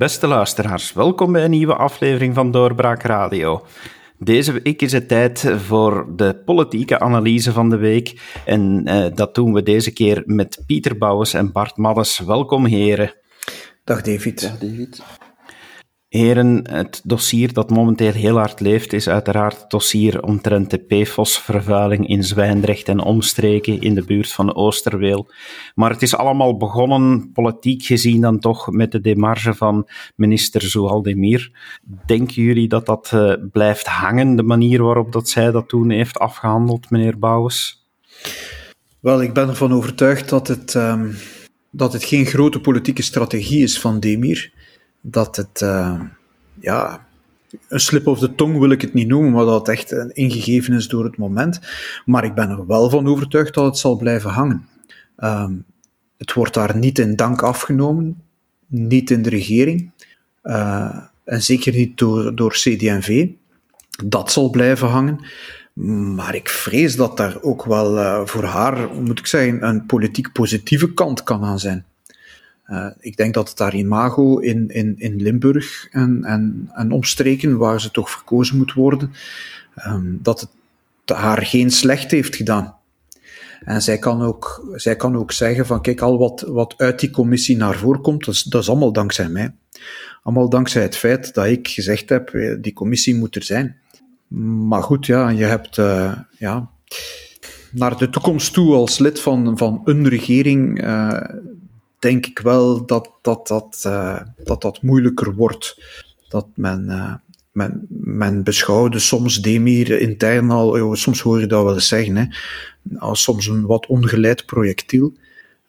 Beste 0.00 0.26
luisteraars, 0.26 0.92
welkom 0.92 1.32
bij 1.32 1.44
een 1.44 1.50
nieuwe 1.50 1.74
aflevering 1.74 2.34
van 2.34 2.50
Doorbraak 2.50 3.02
Radio. 3.02 3.66
Deze 4.18 4.52
week 4.62 4.82
is 4.82 4.92
het 4.92 5.08
tijd 5.08 5.52
voor 5.56 6.06
de 6.16 6.42
politieke 6.44 7.00
analyse 7.00 7.52
van 7.52 7.70
de 7.70 7.76
week. 7.76 8.20
En 8.44 8.88
uh, 8.88 9.06
dat 9.14 9.34
doen 9.34 9.52
we 9.52 9.62
deze 9.62 9.92
keer 9.92 10.22
met 10.26 10.62
Pieter 10.66 10.98
Bouwens 10.98 11.34
en 11.34 11.52
Bart 11.52 11.76
Maddes. 11.76 12.18
Welkom, 12.18 12.64
heren. 12.64 13.14
Dag 13.84 14.02
David. 14.02 14.40
Dag 14.40 14.58
David. 14.58 15.02
Heren, 16.10 16.70
het 16.70 17.00
dossier 17.04 17.52
dat 17.52 17.70
momenteel 17.70 18.12
heel 18.12 18.36
hard 18.36 18.60
leeft 18.60 18.92
is 18.92 19.08
uiteraard 19.08 19.60
het 19.60 19.70
dossier 19.70 20.22
omtrent 20.22 20.70
de 20.70 20.78
PFOS-vervuiling 20.78 22.08
in 22.08 22.24
Zwijndrecht 22.24 22.88
en 22.88 23.00
omstreken 23.00 23.80
in 23.80 23.94
de 23.94 24.04
buurt 24.04 24.32
van 24.32 24.54
Oosterweel. 24.54 25.30
Maar 25.74 25.90
het 25.90 26.02
is 26.02 26.16
allemaal 26.16 26.56
begonnen, 26.56 27.32
politiek 27.32 27.82
gezien 27.82 28.20
dan 28.20 28.38
toch, 28.38 28.70
met 28.70 28.92
de 28.92 29.00
demarge 29.00 29.54
van 29.54 29.88
minister 30.16 30.62
Zoualdemir. 30.62 31.50
Denken 32.06 32.42
jullie 32.42 32.68
dat 32.68 32.86
dat 32.86 33.10
uh, 33.14 33.34
blijft 33.52 33.86
hangen, 33.86 34.36
de 34.36 34.42
manier 34.42 34.82
waarop 34.82 35.12
dat 35.12 35.28
zij 35.28 35.50
dat 35.50 35.68
toen 35.68 35.90
heeft 35.90 36.18
afgehandeld, 36.18 36.90
meneer 36.90 37.18
Bouwens? 37.18 37.86
Wel, 39.00 39.22
ik 39.22 39.32
ben 39.32 39.48
ervan 39.48 39.72
overtuigd 39.72 40.28
dat 40.28 40.48
het, 40.48 40.74
um, 40.74 41.16
dat 41.70 41.92
het 41.92 42.04
geen 42.04 42.26
grote 42.26 42.60
politieke 42.60 43.02
strategie 43.02 43.62
is 43.62 43.80
van 43.80 44.00
Demir 44.00 44.58
dat 45.00 45.36
het, 45.36 45.60
uh, 45.60 46.00
ja, 46.60 47.06
een 47.68 47.80
slip 47.80 48.06
of 48.06 48.18
de 48.18 48.34
tong 48.34 48.58
wil 48.58 48.70
ik 48.70 48.80
het 48.80 48.94
niet 48.94 49.08
noemen, 49.08 49.32
maar 49.32 49.44
dat 49.44 49.66
het 49.66 49.76
echt 49.76 49.92
ingegeven 50.12 50.74
is 50.74 50.88
door 50.88 51.04
het 51.04 51.16
moment. 51.16 51.60
Maar 52.04 52.24
ik 52.24 52.34
ben 52.34 52.50
er 52.50 52.66
wel 52.66 52.90
van 52.90 53.06
overtuigd 53.06 53.54
dat 53.54 53.64
het 53.64 53.78
zal 53.78 53.96
blijven 53.96 54.30
hangen. 54.30 54.68
Um, 55.18 55.64
het 56.20 56.32
wordt 56.32 56.54
daar 56.54 56.76
niet 56.76 56.98
in 56.98 57.16
dank 57.16 57.42
afgenomen, 57.42 58.22
niet 58.66 59.10
in 59.10 59.22
de 59.22 59.28
regering, 59.28 59.90
uh, 60.42 60.96
en 61.24 61.42
zeker 61.42 61.72
niet 61.72 61.98
door, 61.98 62.34
door 62.34 62.52
CD&V. 62.52 63.28
Dat 64.04 64.32
zal 64.32 64.50
blijven 64.50 64.88
hangen. 64.88 65.24
Maar 66.14 66.34
ik 66.34 66.48
vrees 66.48 66.96
dat 66.96 67.16
daar 67.16 67.42
ook 67.42 67.64
wel 67.64 67.96
uh, 67.96 68.26
voor 68.26 68.44
haar, 68.44 68.94
moet 68.94 69.18
ik 69.18 69.26
zeggen, 69.26 69.66
een 69.66 69.86
politiek 69.86 70.32
positieve 70.32 70.94
kant 70.94 71.22
kan 71.22 71.44
aan 71.44 71.58
zijn. 71.58 71.84
Uh, 72.70 72.86
ik 73.00 73.16
denk 73.16 73.34
dat 73.34 73.48
het 73.48 73.56
daar 73.56 73.74
imago 73.74 74.38
in, 74.38 74.68
in, 74.68 74.94
in 74.98 75.22
Limburg 75.22 75.88
en, 75.90 76.24
en, 76.24 76.70
en 76.72 76.90
omstreken, 76.90 77.56
waar 77.56 77.80
ze 77.80 77.90
toch 77.90 78.10
verkozen 78.10 78.56
moet 78.56 78.72
worden, 78.72 79.12
um, 79.86 80.18
dat 80.22 80.40
het 80.40 80.50
haar 81.16 81.42
geen 81.42 81.70
slecht 81.70 82.10
heeft 82.10 82.36
gedaan. 82.36 82.74
En 83.64 83.82
zij 83.82 83.98
kan 83.98 84.22
ook, 84.22 84.72
zij 84.74 84.96
kan 84.96 85.16
ook 85.16 85.32
zeggen 85.32 85.66
van 85.66 85.82
kijk, 85.82 86.00
al 86.00 86.18
wat, 86.18 86.40
wat 86.40 86.74
uit 86.76 87.00
die 87.00 87.10
commissie 87.10 87.56
naar 87.56 87.76
voren 87.76 88.00
komt, 88.00 88.50
dat 88.50 88.62
is, 88.62 88.68
allemaal 88.68 88.92
dankzij 88.92 89.28
mij. 89.28 89.54
Allemaal 90.22 90.48
dankzij 90.48 90.82
het 90.82 90.96
feit 90.96 91.34
dat 91.34 91.46
ik 91.46 91.68
gezegd 91.68 92.08
heb, 92.08 92.28
eh, 92.28 92.56
die 92.60 92.72
commissie 92.72 93.14
moet 93.14 93.36
er 93.36 93.44
zijn. 93.44 93.76
Maar 94.68 94.82
goed, 94.82 95.06
ja, 95.06 95.28
je 95.28 95.44
hebt, 95.44 95.76
uh, 95.76 96.18
ja, 96.38 96.70
naar 97.72 97.96
de 97.98 98.10
toekomst 98.10 98.52
toe 98.52 98.74
als 98.74 98.98
lid 98.98 99.20
van, 99.20 99.58
van 99.58 99.80
een 99.84 100.08
regering, 100.08 100.82
denk 102.00 102.26
ik 102.26 102.38
wel 102.38 102.86
dat 102.86 103.10
dat, 103.22 103.46
dat, 103.46 103.82
uh, 103.86 104.20
dat, 104.44 104.62
dat 104.62 104.82
moeilijker 104.82 105.34
wordt. 105.34 105.82
Dat 106.28 106.46
men, 106.54 106.84
uh, 106.88 107.14
men, 107.52 107.86
men 107.88 108.42
beschouwde 108.42 108.98
soms 108.98 109.42
Demir 109.42 110.00
intern 110.00 110.50
al, 110.50 110.96
soms 110.96 111.20
hoor 111.20 111.40
je 111.40 111.46
dat 111.46 111.64
wel 111.64 111.74
eens 111.74 111.88
zeggen, 111.88 112.16
hè, 112.16 112.24
als 112.98 113.22
soms 113.22 113.46
een 113.46 113.66
wat 113.66 113.86
ongeleid 113.86 114.46
projectiel. 114.46 115.12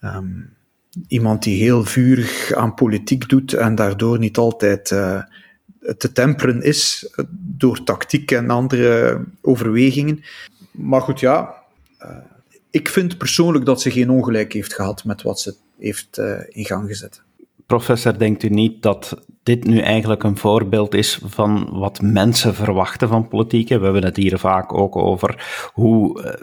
Um, 0.01 0.53
iemand 1.07 1.43
die 1.43 1.63
heel 1.63 1.83
vurig 1.83 2.53
aan 2.53 2.73
politiek 2.73 3.29
doet 3.29 3.53
en 3.53 3.75
daardoor 3.75 4.19
niet 4.19 4.37
altijd 4.37 4.85
te 5.97 6.11
temperen 6.13 6.61
is 6.61 7.13
door 7.31 7.83
tactiek 7.83 8.31
en 8.31 8.49
andere 8.49 9.23
overwegingen. 9.41 10.23
Maar 10.71 11.01
goed, 11.01 11.19
ja, 11.19 11.53
ik 12.69 12.89
vind 12.89 13.17
persoonlijk 13.17 13.65
dat 13.65 13.81
ze 13.81 13.91
geen 13.91 14.09
ongelijk 14.09 14.53
heeft 14.53 14.73
gehad 14.73 15.03
met 15.03 15.21
wat 15.21 15.39
ze 15.39 15.55
heeft 15.81 16.17
uh, 16.17 16.39
in 16.47 16.65
gang 16.65 16.87
gezet. 16.87 17.23
Professor, 17.65 18.17
denkt 18.17 18.43
u 18.43 18.49
niet 18.49 18.81
dat 18.81 19.23
dit 19.43 19.63
nu 19.63 19.79
eigenlijk 19.79 20.23
een 20.23 20.37
voorbeeld 20.37 20.93
is 20.93 21.19
van 21.25 21.69
wat 21.71 22.01
mensen 22.01 22.55
verwachten 22.55 23.07
van 23.07 23.27
politiek? 23.27 23.67
We 23.67 23.73
hebben 23.73 24.03
het 24.03 24.15
hier 24.15 24.39
vaak 24.39 24.73
ook 24.73 24.95
over 24.95 25.69
hoe 25.73 26.23
eh, 26.23 26.33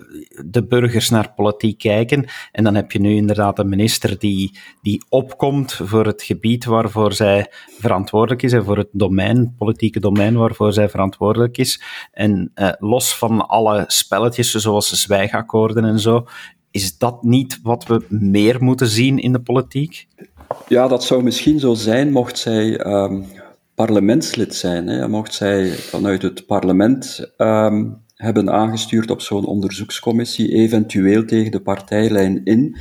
de 0.46 0.66
burgers 0.66 1.08
naar 1.08 1.32
politiek 1.34 1.78
kijken. 1.78 2.24
En 2.52 2.64
dan 2.64 2.74
heb 2.74 2.92
je 2.92 3.00
nu 3.00 3.14
inderdaad 3.14 3.58
een 3.58 3.68
minister 3.68 4.18
die, 4.18 4.58
die 4.82 5.04
opkomt 5.08 5.72
voor 5.72 6.06
het 6.06 6.22
gebied 6.22 6.64
waarvoor 6.64 7.12
zij 7.12 7.46
verantwoordelijk 7.78 8.42
is 8.42 8.52
en 8.52 8.64
voor 8.64 8.76
het 8.78 8.88
domein, 8.92 9.54
politieke 9.58 10.00
domein 10.00 10.36
waarvoor 10.36 10.72
zij 10.72 10.88
verantwoordelijk 10.88 11.58
is. 11.58 11.82
En 12.12 12.50
uh, 12.54 12.68
los 12.78 13.16
van 13.16 13.46
alle 13.46 13.84
spelletjes 13.86 14.50
zoals 14.50 14.90
de 14.90 14.96
zwijgakkoorden 14.96 15.84
en 15.84 16.00
zo, 16.00 16.26
is 16.70 16.98
dat 16.98 17.22
niet 17.22 17.58
wat 17.62 17.86
we 17.86 18.04
meer 18.08 18.62
moeten 18.62 18.88
zien 18.88 19.18
in 19.18 19.32
de 19.32 19.40
politiek? 19.40 20.06
Ja, 20.68 20.88
dat 20.88 21.04
zou 21.04 21.22
misschien 21.22 21.58
zo 21.58 21.74
zijn 21.74 22.12
mocht 22.12 22.38
zij 22.38 22.86
um, 22.86 23.24
parlementslid 23.74 24.54
zijn. 24.54 24.86
Hè. 24.86 25.08
Mocht 25.08 25.34
zij 25.34 25.70
vanuit 25.70 26.22
het 26.22 26.46
parlement 26.46 27.32
um, 27.36 28.02
hebben 28.14 28.50
aangestuurd 28.50 29.10
op 29.10 29.20
zo'n 29.20 29.46
onderzoekscommissie, 29.46 30.52
eventueel 30.52 31.24
tegen 31.24 31.50
de 31.50 31.60
partijlijn 31.60 32.44
in, 32.44 32.76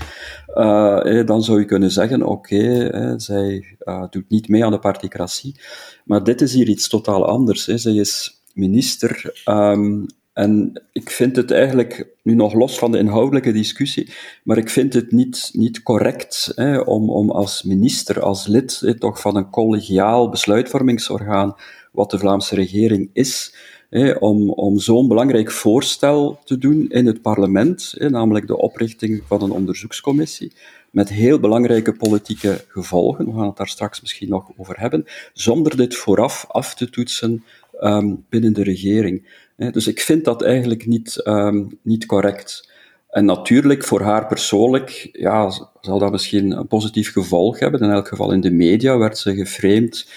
uh, 0.56 1.26
dan 1.26 1.44
zou 1.44 1.60
je 1.60 1.66
kunnen 1.66 1.92
zeggen, 1.92 2.24
oké, 2.24 2.90
zij 3.20 3.78
uh, 3.80 4.04
doet 4.10 4.30
niet 4.30 4.48
mee 4.48 4.66
aan 4.66 4.72
de 4.72 4.80
particratie. 4.80 5.60
Maar 6.06 6.24
dit 6.24 6.42
is 6.42 6.54
hier 6.54 6.68
iets 6.68 6.90
totaal 6.90 7.26
anders. 7.26 7.66
Hè. 7.66 7.78
Zij 7.78 7.94
is 7.94 8.42
minister 8.54 9.42
um, 9.46 10.06
en 10.38 10.82
ik 10.92 11.10
vind 11.10 11.36
het 11.36 11.52
eigenlijk, 11.52 12.08
nu 12.24 12.36
nog 12.36 12.54
los 12.54 12.78
van 12.78 12.92
de 12.92 12.98
inhoudelijke 12.98 13.52
discussie, 13.52 14.10
maar 14.44 14.58
ik 14.58 14.70
vind 14.70 14.94
het 14.94 15.12
niet, 15.12 15.50
niet 15.54 15.84
correct 15.84 16.52
hè, 16.56 16.80
om, 16.80 17.10
om 17.10 17.32
als 17.32 17.64
minister, 17.64 18.22
als 18.22 18.48
lid 18.48 18.96
toch 19.00 19.22
van 19.22 19.36
een 19.36 19.50
collegiaal 19.50 20.30
besluitvormingsorgaan, 20.30 21.56
wat 21.92 22.12
de 22.12 22.20
Vlaamse 22.20 22.56
regering 22.56 23.10
is, 23.14 23.56
hè, 23.90 24.12
om, 24.12 24.50
om 24.50 24.80
zo'n 24.80 25.08
belangrijk 25.08 25.52
voorstel 25.52 26.40
te 26.44 26.58
doen 26.58 26.90
in 26.90 27.06
het 27.06 27.22
parlement, 27.22 27.94
namelijk 27.98 28.48
de 28.48 28.58
oprichting 28.58 29.24
van 29.28 29.42
een 29.42 29.52
onderzoekscommissie, 29.52 30.52
met 30.92 31.10
heel 31.10 31.40
belangrijke 31.40 31.94
politieke 31.94 32.66
gevolgen, 32.68 33.26
we 33.26 33.32
gaan 33.32 33.48
het 33.48 33.58
daar 33.58 33.68
straks 33.68 34.02
misschien 34.02 34.30
nog 34.30 34.52
over 34.58 34.80
hebben, 34.80 35.06
zonder 35.34 35.78
dit 35.78 35.96
vooraf 35.96 36.46
af 36.48 36.76
te 36.76 36.90
toetsen 36.90 37.44
um, 37.82 38.26
binnen 38.30 38.54
de 38.54 38.64
regering. 38.64 39.46
Dus 39.58 39.88
ik 39.88 40.00
vind 40.00 40.26
dat 40.26 40.42
eigenlijk 40.42 40.86
niet, 40.86 41.22
um, 41.24 41.80
niet 41.82 42.06
correct. 42.06 42.72
En 43.10 43.26
natuurlijk, 43.26 43.84
voor 43.84 44.02
haar 44.02 44.28
persoonlijk, 44.28 45.10
ja, 45.12 45.52
zal 45.82 46.00
dat 46.00 46.12
misschien 46.12 46.52
een 46.52 46.68
positief 46.68 47.12
gevolg 47.12 47.60
hebben. 47.60 47.82
In 47.82 47.90
elk 47.90 48.08
geval 48.08 48.32
in 48.32 48.42
de 48.42 48.52
media 48.52 48.98
werd 48.98 49.18
ze 49.18 49.36
geframed 49.36 50.12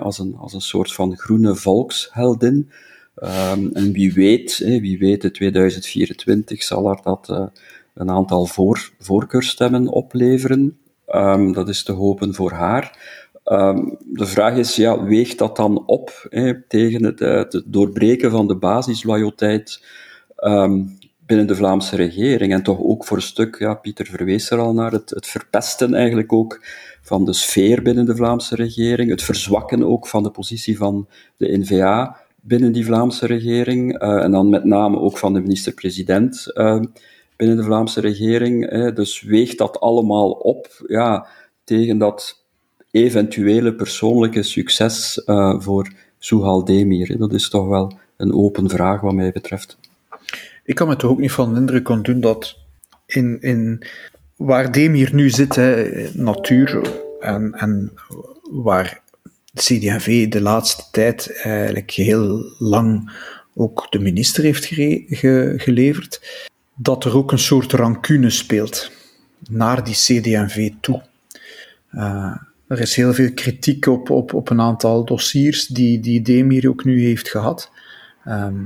als, 0.00 0.18
een, 0.18 0.36
als 0.36 0.52
een 0.52 0.60
soort 0.60 0.92
van 0.92 1.16
groene 1.16 1.54
volksheldin. 1.54 2.70
Um, 3.22 3.70
en 3.72 3.92
wie 3.92 4.12
weet, 4.12 4.58
wie 4.58 4.98
weet, 4.98 5.24
in 5.24 5.32
2024 5.32 6.62
zal 6.62 6.90
er 6.90 6.98
dat 7.02 7.28
uh, 7.30 7.46
een 7.94 8.10
aantal 8.10 8.46
voor, 8.46 8.90
voorkeurstemmen 8.98 9.88
opleveren. 9.88 10.78
Um, 11.14 11.52
dat 11.52 11.68
is 11.68 11.82
te 11.82 11.92
hopen 11.92 12.34
voor 12.34 12.52
haar. 12.52 12.98
Um, 13.44 13.96
de 14.00 14.26
vraag 14.26 14.56
is, 14.56 14.76
ja, 14.76 15.04
weegt 15.04 15.38
dat 15.38 15.56
dan 15.56 15.86
op 15.86 16.26
hè, 16.28 16.62
tegen 16.62 17.04
het, 17.04 17.20
eh, 17.20 17.34
het, 17.34 17.62
doorbreken 17.66 18.30
van 18.30 18.46
de 18.46 18.56
basisloyaliteit 18.56 19.84
um, 20.36 20.98
binnen 21.26 21.46
de 21.46 21.56
Vlaamse 21.56 21.96
regering? 21.96 22.52
En 22.52 22.62
toch 22.62 22.80
ook 22.80 23.04
voor 23.04 23.16
een 23.16 23.22
stuk, 23.22 23.58
ja, 23.58 23.74
Pieter 23.74 24.06
verwees 24.06 24.50
er 24.50 24.58
al 24.58 24.74
naar, 24.74 24.92
het, 24.92 25.10
het 25.10 25.26
verpesten 25.26 25.94
eigenlijk 25.94 26.32
ook 26.32 26.64
van 27.02 27.24
de 27.24 27.32
sfeer 27.32 27.82
binnen 27.82 28.06
de 28.06 28.16
Vlaamse 28.16 28.54
regering, 28.54 29.10
het 29.10 29.22
verzwakken 29.22 29.84
ook 29.84 30.06
van 30.06 30.22
de 30.22 30.30
positie 30.30 30.76
van 30.76 31.08
de 31.36 31.58
NVA 31.58 32.16
binnen 32.40 32.72
die 32.72 32.84
Vlaamse 32.84 33.26
regering, 33.26 34.02
uh, 34.02 34.22
en 34.22 34.30
dan 34.30 34.48
met 34.48 34.64
name 34.64 34.98
ook 34.98 35.18
van 35.18 35.32
de 35.32 35.40
minister-president 35.40 36.50
uh, 36.54 36.80
binnen 37.36 37.56
de 37.56 37.62
Vlaamse 37.62 38.00
regering. 38.00 38.70
Hè. 38.70 38.92
Dus 38.92 39.22
weegt 39.22 39.58
dat 39.58 39.80
allemaal 39.80 40.30
op 40.30 40.84
ja, 40.86 41.26
tegen 41.64 41.98
dat 41.98 42.41
eventuele 42.92 43.74
persoonlijke 43.74 44.42
succes 44.42 45.22
uh, 45.26 45.60
voor 45.60 45.92
Suhal 46.18 46.64
Demir? 46.64 47.18
Dat 47.18 47.32
is 47.32 47.48
toch 47.48 47.68
wel 47.68 47.98
een 48.16 48.34
open 48.34 48.68
vraag 48.70 49.00
wat 49.00 49.14
mij 49.14 49.32
betreft. 49.32 49.78
Ik 50.64 50.74
kan 50.74 50.88
me 50.88 50.96
toch 50.96 51.10
ook 51.10 51.18
niet 51.18 51.32
van 51.32 51.54
de 51.54 51.60
indruk 51.60 52.04
doen 52.04 52.20
dat 52.20 52.58
in, 53.06 53.40
in 53.40 53.86
waar 54.36 54.72
Demir 54.72 55.14
nu 55.14 55.30
zit, 55.30 55.56
hè, 55.56 55.90
natuur, 56.14 56.80
en, 57.20 57.52
en 57.52 57.92
waar 58.50 59.00
CD&V 59.54 60.28
de 60.28 60.40
laatste 60.40 60.82
tijd 60.90 61.40
eigenlijk 61.42 61.90
heel 61.90 62.54
lang 62.58 63.12
ook 63.54 63.86
de 63.90 63.98
minister 63.98 64.44
heeft 64.44 64.64
ge 64.64 65.54
geleverd, 65.56 66.42
dat 66.74 67.04
er 67.04 67.16
ook 67.16 67.32
een 67.32 67.38
soort 67.38 67.72
rancune 67.72 68.30
speelt 68.30 68.90
naar 69.50 69.84
die 69.84 69.94
CD&V 69.94 70.70
toe. 70.80 71.02
Uh, 71.92 72.36
er 72.72 72.80
is 72.80 72.96
heel 72.96 73.14
veel 73.14 73.32
kritiek 73.32 73.86
op, 73.86 74.10
op, 74.10 74.34
op 74.34 74.50
een 74.50 74.60
aantal 74.60 75.04
dossiers 75.04 75.66
die, 75.66 76.00
die 76.00 76.22
Demir 76.22 76.68
ook 76.68 76.84
nu 76.84 77.04
heeft 77.04 77.28
gehad. 77.28 77.70
Ehm, 78.24 78.64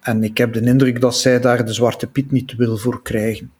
en 0.00 0.24
ik 0.24 0.38
heb 0.38 0.52
de 0.52 0.60
indruk 0.60 1.00
dat 1.00 1.16
zij 1.16 1.40
daar 1.40 1.66
de 1.66 1.72
zwarte 1.72 2.06
piet 2.06 2.30
niet 2.30 2.54
wil 2.56 2.76
voor 2.76 3.02
krijgen. 3.02 3.50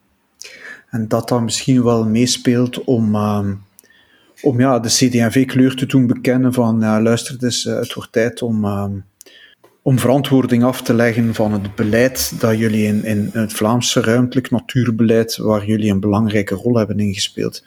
En 0.90 1.08
dat 1.08 1.28
dat 1.28 1.42
misschien 1.42 1.82
wel 1.82 2.06
meespeelt 2.06 2.84
om, 2.84 3.14
ehm, 3.14 3.54
om 4.42 4.60
ja, 4.60 4.78
de 4.78 4.88
CD&V-kleur 4.88 5.74
te 5.74 5.86
doen 5.86 6.06
bekennen 6.06 6.52
van 6.52 6.80
ja, 6.80 7.02
luister, 7.02 7.38
dus, 7.38 7.64
het 7.64 7.94
wordt 7.94 8.12
tijd 8.12 8.42
om, 8.42 8.64
ehm, 8.64 8.92
om 9.82 9.98
verantwoording 9.98 10.64
af 10.64 10.82
te 10.82 10.94
leggen 10.94 11.34
van 11.34 11.52
het 11.52 11.74
beleid 11.74 12.40
dat 12.40 12.58
jullie 12.58 12.86
in, 12.86 13.04
in 13.04 13.30
het 13.32 13.52
Vlaamse 13.52 14.00
ruimtelijk 14.00 14.50
natuurbeleid, 14.50 15.36
waar 15.36 15.66
jullie 15.66 15.90
een 15.90 16.00
belangrijke 16.00 16.54
rol 16.54 16.76
hebben 16.76 16.98
ingespeeld. 16.98 17.62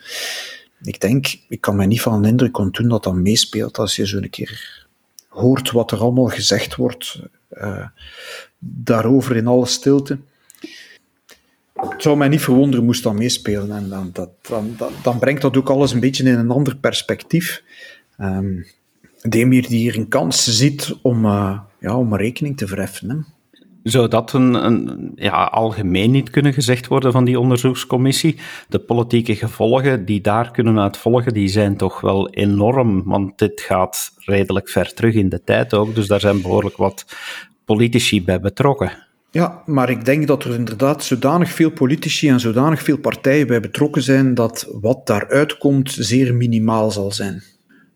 Ik 0.82 1.00
denk, 1.00 1.26
ik 1.48 1.60
kan 1.60 1.76
mij 1.76 1.86
niet 1.86 2.00
van 2.00 2.12
een 2.12 2.30
indruk 2.30 2.58
ontdoen 2.58 2.88
dat 2.88 3.04
dat 3.04 3.14
meespeelt 3.14 3.78
als 3.78 3.96
je 3.96 4.06
zo 4.06 4.16
een 4.16 4.30
keer 4.30 4.86
hoort 5.28 5.70
wat 5.70 5.90
er 5.90 5.98
allemaal 5.98 6.26
gezegd 6.26 6.76
wordt 6.76 7.20
uh, 7.52 7.86
daarover 8.58 9.36
in 9.36 9.46
alle 9.46 9.66
stilte. 9.66 10.18
Het 11.74 12.02
zou 12.02 12.16
mij 12.16 12.28
niet 12.28 12.40
verwonderen 12.40 12.84
moest 12.84 13.02
dat 13.02 13.14
meespelen. 13.14 13.70
En 13.70 13.88
dan, 13.88 14.10
dat, 14.12 14.30
dan, 15.02 15.18
brengt 15.18 15.42
dat 15.42 15.56
ook 15.56 15.70
alles 15.70 15.92
een 15.92 16.00
beetje 16.00 16.24
in 16.24 16.38
een 16.38 16.50
ander 16.50 16.76
perspectief. 16.76 17.62
Um, 18.18 18.66
Demir 19.22 19.68
die 19.68 19.78
hier 19.78 19.96
een 19.96 20.08
kans 20.08 20.56
ziet 20.56 20.94
om, 21.02 21.24
uh, 21.24 21.60
ja, 21.80 21.96
om 21.96 22.16
rekening 22.16 22.56
te 22.56 22.66
verheffen. 22.66 23.10
Hè. 23.10 23.16
Zou 23.82 24.08
dat 24.08 24.32
een, 24.32 24.54
een, 24.54 25.12
ja, 25.14 25.44
algemeen 25.44 26.10
niet 26.10 26.30
kunnen 26.30 26.52
gezegd 26.52 26.86
worden 26.86 27.12
van 27.12 27.24
die 27.24 27.38
onderzoekscommissie? 27.38 28.36
De 28.68 28.78
politieke 28.78 29.36
gevolgen 29.36 30.04
die 30.04 30.20
daar 30.20 30.50
kunnen 30.50 30.78
uitvolgen, 30.78 31.32
die 31.32 31.48
zijn 31.48 31.76
toch 31.76 32.00
wel 32.00 32.28
enorm, 32.30 33.02
want 33.04 33.38
dit 33.38 33.60
gaat 33.60 34.12
redelijk 34.18 34.68
ver 34.68 34.94
terug 34.94 35.14
in 35.14 35.28
de 35.28 35.44
tijd 35.44 35.74
ook, 35.74 35.94
dus 35.94 36.06
daar 36.06 36.20
zijn 36.20 36.42
behoorlijk 36.42 36.76
wat 36.76 37.04
politici 37.64 38.24
bij 38.24 38.40
betrokken. 38.40 39.08
Ja, 39.30 39.62
maar 39.66 39.90
ik 39.90 40.04
denk 40.04 40.26
dat 40.26 40.44
er 40.44 40.54
inderdaad 40.54 41.04
zodanig 41.04 41.50
veel 41.50 41.70
politici 41.70 42.28
en 42.28 42.40
zodanig 42.40 42.82
veel 42.82 42.98
partijen 42.98 43.46
bij 43.46 43.60
betrokken 43.60 44.02
zijn 44.02 44.34
dat 44.34 44.68
wat 44.80 45.06
daaruit 45.06 45.58
komt 45.58 45.90
zeer 45.90 46.34
minimaal 46.34 46.90
zal 46.90 47.12
zijn. 47.12 47.42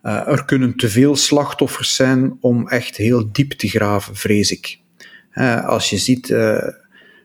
Uh, 0.03 0.29
er 0.29 0.45
kunnen 0.45 0.77
te 0.77 0.89
veel 0.89 1.17
slachtoffers 1.17 1.95
zijn 1.95 2.37
om 2.41 2.69
echt 2.69 2.97
heel 2.97 3.33
diep 3.33 3.53
te 3.53 3.69
graven, 3.69 4.17
vrees 4.17 4.51
ik. 4.51 4.83
Uh, 5.35 5.69
als 5.69 5.91
je 5.91 5.99
ziet, 5.99 6.29
uh, 6.29 6.69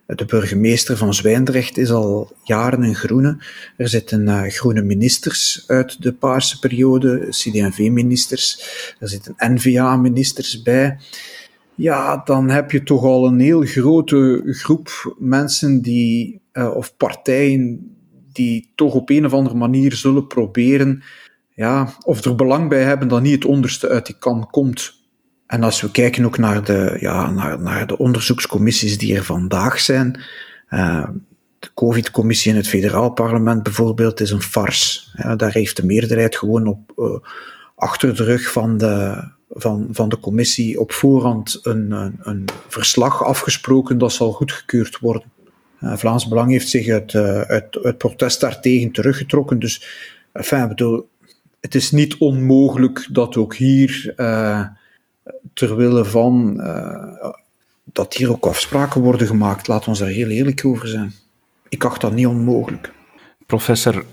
de 0.06 0.26
burgemeester 0.26 0.98
van 0.98 1.14
Zwijndrecht 1.14 1.78
is 1.78 1.92
al 1.92 2.32
jaren 2.44 2.84
een 2.84 2.96
groene. 2.96 3.38
Er 3.78 3.90
zitten 3.90 4.52
groene 4.52 4.82
ministers 4.82 5.64
uit 5.68 6.02
de 6.02 6.14
paarse 6.14 6.60
periode, 6.60 7.28
CD&V-ministers. 7.30 8.62
Er 9.00 9.10
zitten 9.10 9.36
N-VA-ministers 9.38 10.62
bij 10.62 10.98
ja, 11.80 12.22
dan 12.26 12.50
heb 12.50 12.72
je 12.72 12.84
toch 12.84 13.04
al 13.04 13.28
een 13.28 13.40
heel 13.40 13.62
grote 13.62 14.42
groep 14.46 15.16
mensen 15.18 15.82
die, 15.82 16.42
of 16.54 16.98
partijen 16.98 17.94
die 18.32 18.72
toch 18.76 18.94
op 18.94 19.10
een 19.10 19.26
of 19.26 19.34
andere 19.34 19.56
manier 19.56 19.94
zullen 19.94 20.28
proberen, 20.28 21.04
ja, 21.56 21.94
of 22.06 22.26
er 22.26 22.36
belang 22.36 22.70
bij 22.70 22.84
hebben 22.84 23.08
dat 23.08 23.22
niet 23.22 23.34
het 23.34 23.46
onderste 23.46 23.90
uit 23.90 24.06
die 24.06 24.16
kan 24.20 24.48
komt. 24.52 24.99
En 25.50 25.64
als 25.64 25.82
we 25.82 25.92
kijken 25.92 26.26
ook 26.26 26.38
naar 26.38 26.64
de, 26.64 26.98
ja, 27.00 27.32
naar, 27.32 27.62
naar 27.62 27.88
de 27.88 27.98
onderzoekscommissies 27.98 28.98
die 28.98 29.16
er 29.16 29.24
vandaag 29.24 29.80
zijn, 29.80 30.22
uh, 30.70 31.08
de 31.60 31.70
COVID-commissie 31.74 32.52
in 32.52 32.58
het 32.58 32.68
federaal 32.68 33.10
parlement 33.10 33.64
bijvoorbeeld 33.64 34.20
is 34.20 34.32
een. 34.32 35.12
Ja, 35.14 35.36
daar 35.36 35.52
heeft 35.52 35.76
de 35.76 35.86
meerderheid 35.86 36.38
gewoon 36.38 36.68
op, 36.68 36.92
uh, 36.98 37.30
achter 37.76 38.16
de 38.16 38.24
rug 38.24 38.52
van 38.52 38.78
de, 38.78 39.24
van, 39.50 39.88
van 39.92 40.10
de 40.10 40.20
commissie 40.20 40.80
op 40.80 40.92
voorhand 40.92 41.60
een, 41.62 41.92
een, 42.22 42.46
verslag 42.68 43.24
afgesproken 43.24 43.98
dat 43.98 44.12
zal 44.12 44.32
goedgekeurd 44.32 45.00
worden. 45.00 45.32
Uh, 45.82 45.98
Vlaams 45.98 46.28
Belang 46.28 46.52
heeft 46.52 46.70
zich 46.70 46.88
uit, 46.88 47.16
uit, 47.16 47.80
uit 47.84 47.98
protest 47.98 48.42
daartegen 48.42 48.92
teruggetrokken. 48.92 49.60
Dus 49.60 49.84
enfin, 50.32 50.68
bedoel, 50.68 51.10
het 51.60 51.76
is 51.76 51.92
niet 51.92 52.18
onmogelijk 52.18 53.08
dat 53.12 53.38
ook 53.38 53.56
hier, 53.56 54.14
uh, 55.62 55.68
ter 55.68 55.76
wille 55.78 56.06
van, 56.06 56.62
dat 57.84 58.14
hier 58.14 58.32
ook 58.32 58.46
afspraken 58.46 59.02
worden 59.02 59.28
gemaakt. 59.28 59.68
Laten 59.68 59.84
we 59.84 59.90
ons 59.90 60.00
daar 60.00 60.08
heel 60.08 60.30
eerlijk 60.30 60.66
over 60.66 60.88
zijn. 60.88 61.14
Ik 61.70 61.84
acht 61.84 62.02
dat 62.02 62.14
niet 62.14 62.28
onmogelijk. 62.28 62.94
Professor 63.46 64.06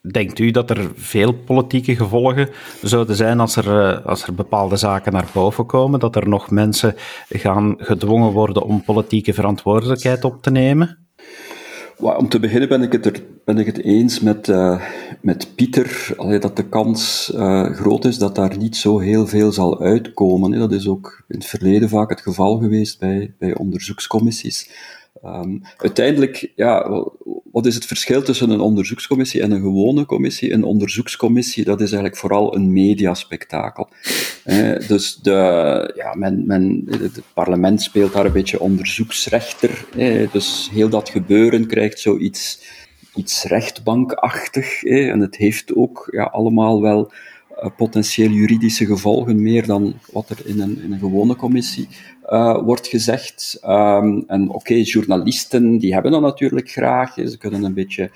Denkt 0.00 0.38
u 0.38 0.50
dat 0.50 0.70
er 0.70 0.90
veel 0.94 1.32
politieke 1.32 1.96
gevolgen 1.96 2.48
zouden 2.82 3.16
zijn 3.16 3.40
als 3.40 3.56
er, 3.56 3.80
eh, 3.80 4.06
als 4.06 4.26
er 4.26 4.34
bepaalde 4.34 4.76
zaken 4.76 5.12
naar 5.12 5.28
boven 5.32 5.66
komen? 5.66 6.00
Dat 6.00 6.16
er 6.16 6.28
nog 6.28 6.50
mensen 6.50 6.94
gaan 7.28 7.74
gedwongen 7.78 8.32
worden 8.32 8.62
om 8.62 8.84
politieke 8.84 9.34
verantwoordelijkheid 9.34 10.24
op 10.24 10.42
te 10.42 10.50
nemen? 10.50 11.07
Om 12.00 12.28
te 12.28 12.40
beginnen 12.40 12.68
ben 12.68 12.82
ik 12.82 12.92
het, 12.92 13.06
er, 13.06 13.80
eens 13.80 14.20
met, 14.20 14.48
uh, 14.48 14.82
met 15.20 15.54
Pieter, 15.54 16.14
dat 16.40 16.56
de 16.56 16.68
kans 16.68 17.32
uh, 17.34 17.70
groot 17.70 18.04
is 18.04 18.18
dat 18.18 18.34
daar 18.34 18.56
niet 18.56 18.76
zo 18.76 18.98
heel 18.98 19.26
veel 19.26 19.52
zal 19.52 19.80
uitkomen. 19.80 20.58
Dat 20.58 20.72
is 20.72 20.88
ook 20.88 21.24
in 21.28 21.38
het 21.38 21.46
verleden 21.46 21.88
vaak 21.88 22.10
het 22.10 22.20
geval 22.20 22.58
geweest 22.58 22.98
bij, 22.98 23.34
bij 23.38 23.56
onderzoekscommissies. 23.56 24.70
Um, 25.24 25.62
uiteindelijk, 25.76 26.52
ja, 26.56 27.04
wat 27.58 27.66
is 27.66 27.74
het 27.74 27.86
verschil 27.86 28.22
tussen 28.22 28.50
een 28.50 28.60
onderzoekscommissie 28.60 29.42
en 29.42 29.50
een 29.50 29.60
gewone 29.60 30.06
commissie? 30.06 30.52
Een 30.52 30.64
onderzoekscommissie, 30.64 31.64
dat 31.64 31.80
is 31.80 31.86
eigenlijk 31.86 32.16
vooral 32.16 32.54
een 32.54 32.72
mediaspectakel. 32.72 33.88
Eh, 34.44 34.88
dus 34.88 35.16
de, 35.16 35.92
ja, 35.96 36.14
men, 36.14 36.46
men, 36.46 36.84
het 36.90 37.22
parlement 37.34 37.82
speelt 37.82 38.12
daar 38.12 38.24
een 38.24 38.32
beetje 38.32 38.60
onderzoeksrechter. 38.60 39.84
Eh, 39.96 40.32
dus 40.32 40.68
heel 40.72 40.88
dat 40.88 41.08
gebeuren 41.08 41.66
krijgt 41.66 42.00
zoiets 42.00 42.60
iets 43.14 43.44
rechtbankachtig. 43.44 44.84
Eh, 44.84 45.10
en 45.10 45.20
het 45.20 45.36
heeft 45.36 45.74
ook 45.74 46.08
ja, 46.10 46.24
allemaal 46.24 46.82
wel 46.82 47.12
uh, 47.62 47.70
potentieel 47.76 48.30
juridische 48.30 48.86
gevolgen, 48.86 49.42
meer 49.42 49.66
dan 49.66 49.94
wat 50.12 50.30
er 50.30 50.38
in 50.44 50.60
een, 50.60 50.82
in 50.82 50.92
een 50.92 50.98
gewone 50.98 51.36
commissie 51.36 51.88
uh, 52.28 52.62
wordt 52.64 52.86
gezegd. 52.86 53.60
Um, 53.64 54.24
en 54.26 54.48
oké, 54.48 54.74
journalisten, 54.74 55.78
die 55.78 55.92
hebben 55.92 56.12
dat 56.12 56.20
natuurlijk 56.20 56.70
graag. 56.70 57.14
Ze 57.14 57.38
kunnen 57.38 57.64
een 57.64 57.74
beetje, 57.74 58.10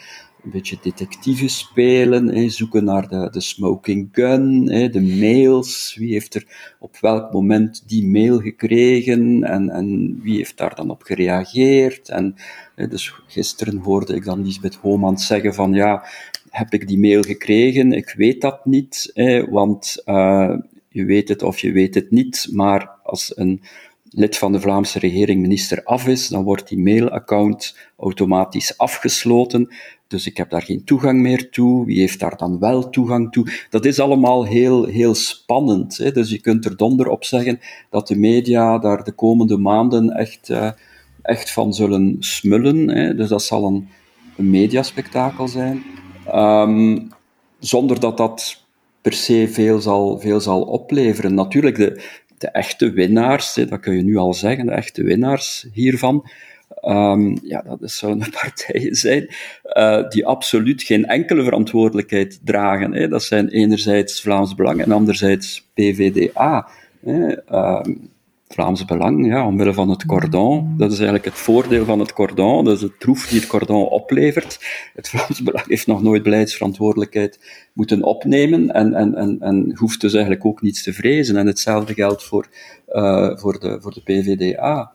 een 0.45 0.51
beetje 0.51 0.77
detectieve 0.83 1.49
spelen, 1.49 2.51
zoeken 2.51 2.85
naar 2.85 3.09
de, 3.09 3.29
de 3.31 3.41
smoking 3.41 4.09
gun, 4.13 4.71
hè, 4.71 4.89
de 4.89 5.01
mails. 5.01 5.97
Wie 5.99 6.13
heeft 6.13 6.35
er 6.35 6.75
op 6.79 6.97
welk 7.01 7.33
moment 7.33 7.83
die 7.87 8.07
mail 8.07 8.39
gekregen 8.39 9.45
en, 9.45 9.71
en 9.71 10.21
wie 10.23 10.37
heeft 10.37 10.57
daar 10.57 10.75
dan 10.75 10.91
op 10.91 11.03
gereageerd? 11.03 12.09
En, 12.09 12.35
hè, 12.75 12.89
dus 12.89 13.15
gisteren 13.27 13.79
hoorde 13.79 14.15
ik 14.15 14.25
dan 14.25 14.45
Lisbeth 14.45 14.75
Homans 14.75 15.27
zeggen 15.27 15.55
van 15.55 15.73
ja, 15.73 16.05
heb 16.51 16.73
ik 16.73 16.89
die 16.89 16.99
mail 16.99 17.23
gekregen? 17.23 17.93
Ik 17.93 18.15
weet 18.17 18.41
dat 18.41 18.65
niet, 18.65 19.13
want 19.51 20.03
uh, 20.07 20.57
je 20.89 21.05
weet 21.05 21.29
het 21.29 21.43
of 21.43 21.59
je 21.59 21.73
weet 21.73 21.95
het 21.95 22.11
niet, 22.11 22.49
maar 22.51 22.91
als 23.03 23.37
een 23.37 23.61
lid 24.13 24.39
van 24.39 24.53
de 24.53 24.61
Vlaamse 24.61 24.99
regering 24.99 25.41
minister 25.41 25.85
af 25.85 26.07
is, 26.07 26.29
dan 26.29 26.45
wordt 26.45 26.69
die 26.69 26.79
mailaccount 26.79 27.77
automatisch 27.97 28.79
afgesloten. 28.79 29.69
Dus 30.07 30.27
ik 30.27 30.37
heb 30.37 30.51
daar 30.51 30.63
geen 30.63 30.85
toegang 30.85 31.21
meer 31.21 31.51
toe. 31.51 31.87
Wie 31.87 31.99
heeft 31.99 32.21
daar 32.21 32.37
dan 32.37 32.59
wel 32.59 32.91
toegang 32.91 33.33
toe? 33.33 33.53
Dat 33.71 33.85
is 33.85 34.01
allemaal 34.01 34.45
heel, 34.45 34.85
heel 34.85 35.15
spannend. 35.15 35.97
Hè? 35.97 36.13
Dus 36.13 36.31
je 36.31 36.41
kunt 36.41 36.65
er 36.65 36.77
donder 36.77 37.09
op 37.09 37.25
zeggen 37.25 37.61
dat 37.91 38.09
de 38.09 38.17
media 38.17 38.79
daar 38.79 39.05
de 39.05 39.13
komende 39.13 39.57
maanden 39.57 40.11
echt, 40.11 40.49
uh, 40.49 40.71
echt 41.23 41.53
van 41.53 41.75
zullen 41.75 42.17
smullen. 42.19 42.89
Hè? 42.89 43.15
Dus 43.15 43.29
dat 43.29 43.43
zal 43.43 43.67
een, 43.67 43.89
een 44.37 44.51
mediaspectakel 44.51 45.49
zijn. 45.49 45.83
Um, 46.35 47.09
zonder 47.59 48.01
dat 48.01 48.17
dat 48.17 48.65
per 49.03 49.13
se 49.13 49.49
veel 49.49 49.81
zal, 49.81 50.19
veel 50.19 50.41
zal 50.41 50.63
opleveren. 50.63 51.35
Natuurlijk, 51.35 51.77
de, 51.77 52.03
de 52.43 52.49
echte 52.49 52.91
winnaars, 52.91 53.55
dat 53.55 53.81
kun 53.81 53.97
je 53.97 54.03
nu 54.03 54.17
al 54.17 54.35
zeggen, 54.35 54.67
de 54.67 54.73
echte 54.73 55.03
winnaars 55.03 55.67
hiervan, 55.73 56.29
um, 56.85 57.39
ja, 57.43 57.63
dat 57.63 57.91
zouden 57.91 58.31
partijen 58.43 58.95
zijn 58.95 59.29
uh, 59.65 60.09
die 60.09 60.27
absoluut 60.27 60.83
geen 60.83 61.07
enkele 61.07 61.43
verantwoordelijkheid 61.43 62.41
dragen. 62.45 62.93
Hè. 62.95 63.09
Dat 63.09 63.23
zijn 63.23 63.49
enerzijds 63.49 64.23
Vlaams 64.23 64.55
Belang 64.55 64.83
en 64.83 64.93
anderzijds 64.93 65.69
PVDA. 65.75 66.69
Hè. 67.05 67.37
Um, 67.55 68.11
Vlaams 68.53 68.85
Belang, 68.85 69.27
ja, 69.27 69.47
omwille 69.47 69.75
van 69.75 69.89
het 69.89 70.07
cordon. 70.07 70.75
Dat 70.77 70.91
is 70.91 70.97
eigenlijk 70.97 71.25
het 71.25 71.35
voordeel 71.35 71.85
van 71.85 71.99
het 71.99 72.13
cordon, 72.13 72.65
dat 72.65 72.77
is 72.77 72.83
het 72.83 73.01
troef 73.01 73.27
die 73.27 73.41
het 73.41 73.49
cordon 73.49 73.89
oplevert. 73.89 74.59
Het 74.95 75.09
Vlaams 75.09 75.43
Belang 75.43 75.67
heeft 75.67 75.87
nog 75.87 76.03
nooit 76.03 76.23
beleidsverantwoordelijkheid 76.23 77.39
moeten 77.73 78.03
opnemen 78.03 78.71
en, 78.71 78.95
en, 78.95 79.15
en, 79.15 79.37
en 79.41 79.73
hoeft 79.79 80.01
dus 80.01 80.13
eigenlijk 80.13 80.45
ook 80.45 80.63
niets 80.63 80.83
te 80.83 80.93
vrezen. 80.93 81.37
En 81.37 81.47
hetzelfde 81.47 81.95
geldt 81.95 82.25
voor, 82.25 82.47
uh, 82.89 83.37
voor, 83.37 83.61
de, 83.61 83.79
voor 83.81 83.93
de 83.95 84.03
PVDA. 84.03 84.93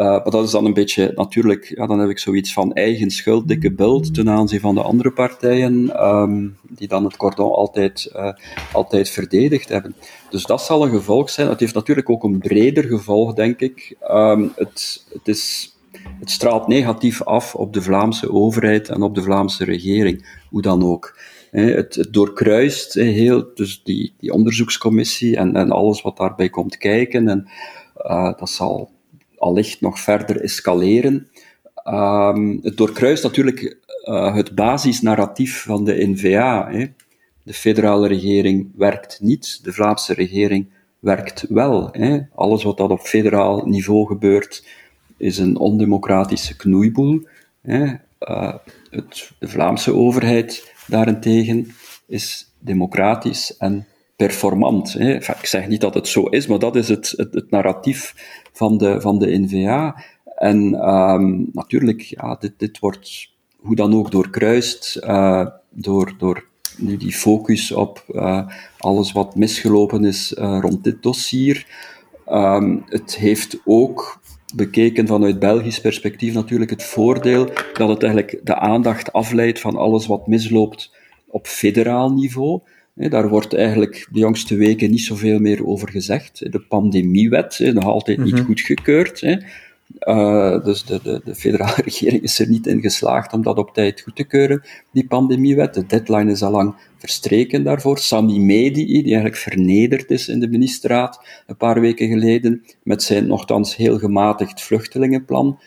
Uh, 0.00 0.06
maar 0.06 0.30
dat 0.30 0.44
is 0.44 0.50
dan 0.50 0.64
een 0.64 0.74
beetje, 0.74 1.12
natuurlijk, 1.14 1.72
ja, 1.74 1.86
dan 1.86 1.98
heb 1.98 2.08
ik 2.08 2.18
zoiets 2.18 2.52
van 2.52 2.72
eigen 2.72 3.10
schuld, 3.10 3.48
dikke 3.48 3.72
bult 3.72 4.14
ten 4.14 4.28
aanzien 4.28 4.60
van 4.60 4.74
de 4.74 4.82
andere 4.82 5.12
partijen, 5.12 6.04
um, 6.06 6.56
die 6.68 6.88
dan 6.88 7.04
het 7.04 7.16
cordon 7.16 7.52
altijd, 7.52 8.10
uh, 8.16 8.32
altijd 8.72 9.10
verdedigd 9.10 9.68
hebben. 9.68 9.94
Dus 10.30 10.44
dat 10.44 10.62
zal 10.62 10.84
een 10.84 10.90
gevolg 10.90 11.30
zijn. 11.30 11.48
Het 11.48 11.60
heeft 11.60 11.74
natuurlijk 11.74 12.10
ook 12.10 12.24
een 12.24 12.38
breder 12.38 12.84
gevolg, 12.84 13.34
denk 13.34 13.60
ik. 13.60 13.96
Um, 14.10 14.52
het, 14.56 15.06
het, 15.12 15.28
is, 15.28 15.76
het 16.20 16.30
straalt 16.30 16.66
negatief 16.66 17.22
af 17.22 17.54
op 17.54 17.72
de 17.72 17.82
Vlaamse 17.82 18.32
overheid 18.32 18.88
en 18.88 19.02
op 19.02 19.14
de 19.14 19.22
Vlaamse 19.22 19.64
regering, 19.64 20.38
hoe 20.50 20.62
dan 20.62 20.84
ook. 20.84 21.18
Het, 21.50 21.94
het 21.94 22.12
doorkruist 22.12 22.94
heel, 22.94 23.50
dus 23.54 23.82
die, 23.84 24.12
die 24.18 24.32
onderzoekscommissie 24.32 25.36
en, 25.36 25.56
en 25.56 25.70
alles 25.70 26.02
wat 26.02 26.16
daarbij 26.16 26.48
komt 26.48 26.76
kijken. 26.76 27.28
En 27.28 27.48
uh, 27.96 28.38
dat 28.38 28.50
zal 28.50 28.90
allicht 29.40 29.80
nog 29.80 30.00
verder 30.00 30.40
escaleren. 30.40 31.28
Um, 31.84 32.58
het 32.62 32.76
doorkruist 32.76 33.22
natuurlijk 33.22 33.78
uh, 34.04 34.34
het 34.34 34.54
basisnarratief 34.54 35.62
van 35.62 35.84
de 35.84 36.06
NVA. 36.08 36.68
Hè. 36.70 36.86
De 37.42 37.52
federale 37.52 38.08
regering 38.08 38.70
werkt 38.76 39.18
niet, 39.20 39.64
de 39.64 39.72
Vlaamse 39.72 40.14
regering 40.14 40.68
werkt 40.98 41.44
wel. 41.48 41.88
Hè. 41.92 42.18
Alles 42.34 42.62
wat 42.62 42.76
dat 42.76 42.90
op 42.90 43.00
federaal 43.00 43.66
niveau 43.66 44.06
gebeurt, 44.06 44.64
is 45.16 45.38
een 45.38 45.56
ondemocratische 45.56 46.56
knoeiboel. 46.56 47.26
Hè. 47.60 47.84
Uh, 48.20 48.54
het, 48.90 49.30
de 49.38 49.48
Vlaamse 49.48 49.94
overheid 49.94 50.74
daarentegen 50.86 51.72
is 52.06 52.52
democratisch 52.58 53.56
en 53.56 53.86
performant. 54.26 54.92
Hè. 54.92 55.14
Ik 55.14 55.46
zeg 55.46 55.68
niet 55.68 55.80
dat 55.80 55.94
het 55.94 56.08
zo 56.08 56.22
is, 56.24 56.46
maar 56.46 56.58
dat 56.58 56.76
is 56.76 56.88
het, 56.88 57.14
het, 57.16 57.50
narratief 57.50 58.14
van 58.52 58.78
de, 58.78 59.00
van 59.00 59.18
de 59.18 59.38
NVA. 59.38 60.04
En 60.36 60.88
um, 60.88 61.50
natuurlijk, 61.52 62.00
ja, 62.00 62.36
dit, 62.40 62.52
dit 62.56 62.78
wordt 62.78 63.32
hoe 63.56 63.76
dan 63.76 63.94
ook 63.94 64.10
doorkruist 64.10 65.00
uh, 65.04 65.46
door, 65.70 66.14
door 66.18 66.46
nu 66.76 66.96
die 66.96 67.12
focus 67.12 67.72
op 67.72 68.04
uh, 68.08 68.46
alles 68.78 69.12
wat 69.12 69.36
misgelopen 69.36 70.04
is 70.04 70.32
uh, 70.32 70.58
rond 70.60 70.84
dit 70.84 71.02
dossier. 71.02 71.66
Um, 72.28 72.84
het 72.88 73.16
heeft 73.16 73.58
ook 73.64 74.20
bekeken 74.54 75.06
vanuit 75.06 75.38
Belgisch 75.38 75.80
perspectief 75.80 76.34
natuurlijk 76.34 76.70
het 76.70 76.84
voordeel 76.84 77.44
dat 77.72 77.88
het 77.88 78.02
eigenlijk 78.02 78.40
de 78.44 78.54
aandacht 78.54 79.12
afleidt 79.12 79.60
van 79.60 79.76
alles 79.76 80.06
wat 80.06 80.26
misloopt 80.26 80.92
op 81.26 81.46
federaal 81.46 82.12
niveau. 82.12 82.60
Daar 83.08 83.28
wordt 83.28 83.54
eigenlijk 83.54 84.08
de 84.12 84.18
jongste 84.18 84.56
weken 84.56 84.90
niet 84.90 85.00
zoveel 85.00 85.38
meer 85.38 85.66
over 85.66 85.88
gezegd. 85.88 86.52
De 86.52 86.60
pandemiewet, 86.60 87.70
nog 87.72 87.84
altijd 87.84 88.18
niet 88.18 88.34
mhm. 88.34 88.44
goedgekeurd. 88.44 89.22
Uh, 90.00 90.64
dus 90.64 90.84
de, 90.84 91.00
de, 91.02 91.20
de, 91.24 91.34
federale 91.34 91.82
regering 91.84 92.22
is 92.22 92.38
er 92.38 92.48
niet 92.48 92.66
in 92.66 92.80
geslaagd 92.80 93.32
om 93.32 93.42
dat 93.42 93.58
op 93.58 93.74
tijd 93.74 94.00
goed 94.00 94.16
te 94.16 94.24
keuren, 94.24 94.62
die 94.92 95.06
pandemiewet. 95.06 95.74
De 95.74 95.86
deadline 95.86 96.30
is 96.30 96.42
al 96.42 96.50
lang 96.50 96.74
verstreken 96.96 97.64
daarvoor. 97.64 97.98
Sami 97.98 98.40
Medi, 98.40 98.84
die 98.84 99.02
eigenlijk 99.02 99.36
vernederd 99.36 100.10
is 100.10 100.28
in 100.28 100.40
de 100.40 100.48
ministerraad 100.48 101.42
een 101.46 101.56
paar 101.56 101.80
weken 101.80 102.08
geleden, 102.08 102.62
met 102.82 103.02
zijn 103.02 103.26
nogthans 103.26 103.76
heel 103.76 103.98
gematigd 103.98 104.62
vluchtelingenplan. 104.62 105.58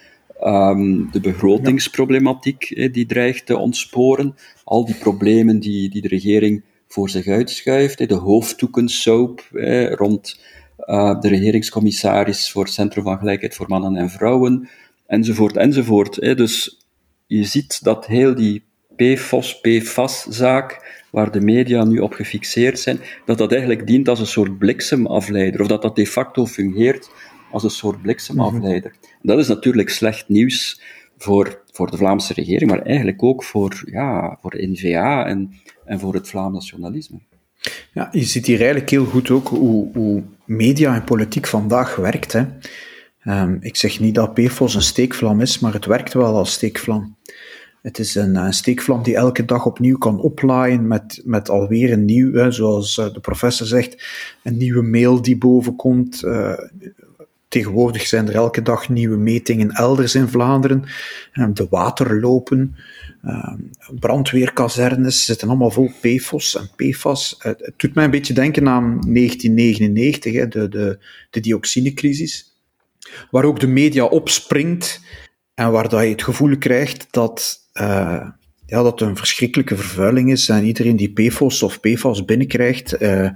Um, 0.44 1.12
de 1.12 1.20
begrotingsproblematiek 1.20 2.90
die 2.94 3.06
dreigt 3.06 3.46
te 3.46 3.58
ontsporen. 3.58 4.36
Al 4.64 4.86
die 4.86 4.96
problemen 4.96 5.60
die, 5.60 5.90
die 5.90 6.02
de 6.02 6.08
regering 6.08 6.64
voor 6.94 7.10
zich 7.10 7.28
uitschuift. 7.28 8.08
De 8.08 8.14
hoofddoekensoap 8.14 9.48
rond 9.92 10.42
uh, 10.80 11.20
de 11.20 11.28
regeringscommissaris 11.28 12.52
voor 12.52 12.64
het 12.64 12.74
Centrum 12.74 13.04
van 13.04 13.18
Gelijkheid 13.18 13.56
voor 13.56 13.66
Mannen 13.68 13.96
en 13.96 14.10
Vrouwen, 14.10 14.70
enzovoort, 15.08 15.58
enzovoort. 15.58 16.16
Dus 16.16 16.86
je 17.28 17.44
ziet 17.44 17.84
dat 17.84 18.08
heel 18.08 18.36
die 18.36 18.64
PFOS, 18.96 19.60
PFAS-zaak, 19.62 21.02
waar 21.12 21.32
de 21.32 21.42
media 21.42 21.84
nu 21.84 22.00
op 22.00 22.14
gefixeerd 22.14 22.80
zijn, 22.80 23.00
dat 23.26 23.38
dat 23.38 23.52
eigenlijk 23.52 23.88
dient 23.88 24.10
als 24.10 24.20
een 24.20 24.26
soort 24.26 24.58
bliksemafleider, 24.58 25.62
of 25.62 25.68
dat 25.68 25.82
dat 25.82 25.96
de 25.96 26.08
facto 26.08 26.46
fungeert 26.46 27.10
als 27.52 27.64
een 27.64 27.70
soort 27.70 28.02
bliksemafleider. 28.02 28.92
Mm 28.92 29.12
Dat 29.22 29.40
is 29.40 29.48
natuurlijk 29.48 29.90
slecht 29.90 30.30
nieuws 30.30 30.82
voor, 31.18 31.62
voor 31.72 31.92
de 31.92 31.98
Vlaamse 31.98 32.34
regering, 32.34 32.70
maar 32.70 32.82
eigenlijk 32.82 33.24
ook 33.24 33.44
voor, 33.44 33.84
ja, 33.86 34.38
voor 34.42 34.52
de 34.52 34.68
NVA 34.68 35.26
en, 35.26 35.54
en 35.86 36.00
voor 36.00 36.14
het 36.14 36.28
Vlaams 36.28 36.54
nationalisme. 36.54 37.20
Ja, 37.94 38.10
je 38.12 38.24
ziet 38.24 38.46
hier 38.46 38.58
eigenlijk 38.58 38.90
heel 38.90 39.06
goed 39.06 39.30
ook 39.30 39.48
hoe, 39.48 39.90
hoe 39.94 40.24
media 40.46 40.96
en 40.96 41.04
politiek 41.04 41.48
vandaag 41.48 41.96
werkt. 41.96 42.34
Hè. 42.34 42.46
Um, 43.26 43.58
ik 43.62 43.76
zeg 43.76 44.00
niet 44.00 44.16
dat 44.16 44.34
PFOS 44.34 44.76
een 44.76 44.82
steekvlam 44.82 45.42
is, 45.42 45.60
maar 45.60 45.74
het 45.74 45.86
werkt 45.86 46.14
wel 46.14 46.36
als 46.36 46.52
steekvlam. 46.52 47.16
Het 47.82 48.00
is 48.00 48.16
een, 48.16 48.36
een 48.36 48.54
steekvlam 48.54 49.04
die 49.04 49.16
elke 49.16 49.46
dag 49.46 49.66
opnieuw 49.66 49.98
kan 49.98 50.20
oplaaien 50.20 50.88
met, 50.88 51.22
met 51.26 51.50
alweer 51.50 51.92
een 51.92 52.06
nieuw, 52.06 52.52
zoals 52.52 52.98
eh, 52.98 53.14
de 53.14 53.20
professor 53.20 53.68
zegt, 53.68 54.06
een 54.44 54.58
nieuwe 54.58 54.82
mail 54.82 55.22
die 55.22 55.38
bovenkomt. 55.38 56.24
Uh, 56.24 56.54
tegenwoordig 57.48 58.08
zijn 58.08 58.28
er 58.28 58.36
elke 58.36 58.62
dag 58.62 58.90
nieuwe 58.90 59.18
metingen 59.18 59.70
elders 59.70 60.16
in 60.16 60.28
Vlaanderen. 60.28 60.84
Um, 61.34 61.54
de 61.54 61.68
waterlopen, 61.70 62.76
brandweerkazernes 64.00 65.26
zitten 65.26 65.48
allemaal 65.48 65.72
vol 65.72 65.92
PFOS 66.02 66.56
en 66.56 66.70
PFAS. 66.76 67.36
Uh, 67.38 67.44
het 67.44 67.74
doet 67.78 67.94
mij 67.94 68.04
een 68.04 68.12
beetje 68.12 68.34
denken 68.34 68.68
aan 68.68 68.84
1999, 68.84 70.34
hè, 70.34 70.48
de, 70.48 70.70
de, 70.70 71.00
de 71.30 71.40
dioxinecrisis, 71.40 72.56
waar 73.32 73.44
ook 73.44 73.60
de 73.60 73.68
media 73.68 74.06
opspringt 74.06 75.02
en 75.54 75.72
waar 75.72 75.90
dat 75.90 76.02
je 76.02 76.10
het 76.10 76.24
gevoel 76.24 76.58
krijgt 76.58 77.08
dat, 77.12 77.60
uh, 77.74 78.28
ja, 78.66 78.84
dat 78.84 79.02
een 79.02 79.18
verschrikkelijke 79.18 79.76
vervuiling 79.76 80.32
is 80.32 80.50
en 80.50 80.66
iedereen 80.66 80.96
die 80.96 81.14
PFOS 81.14 81.64
of 81.64 81.80
PFAS 81.80 82.26
binnenkrijgt 82.26 83.02
uh, 83.02 83.30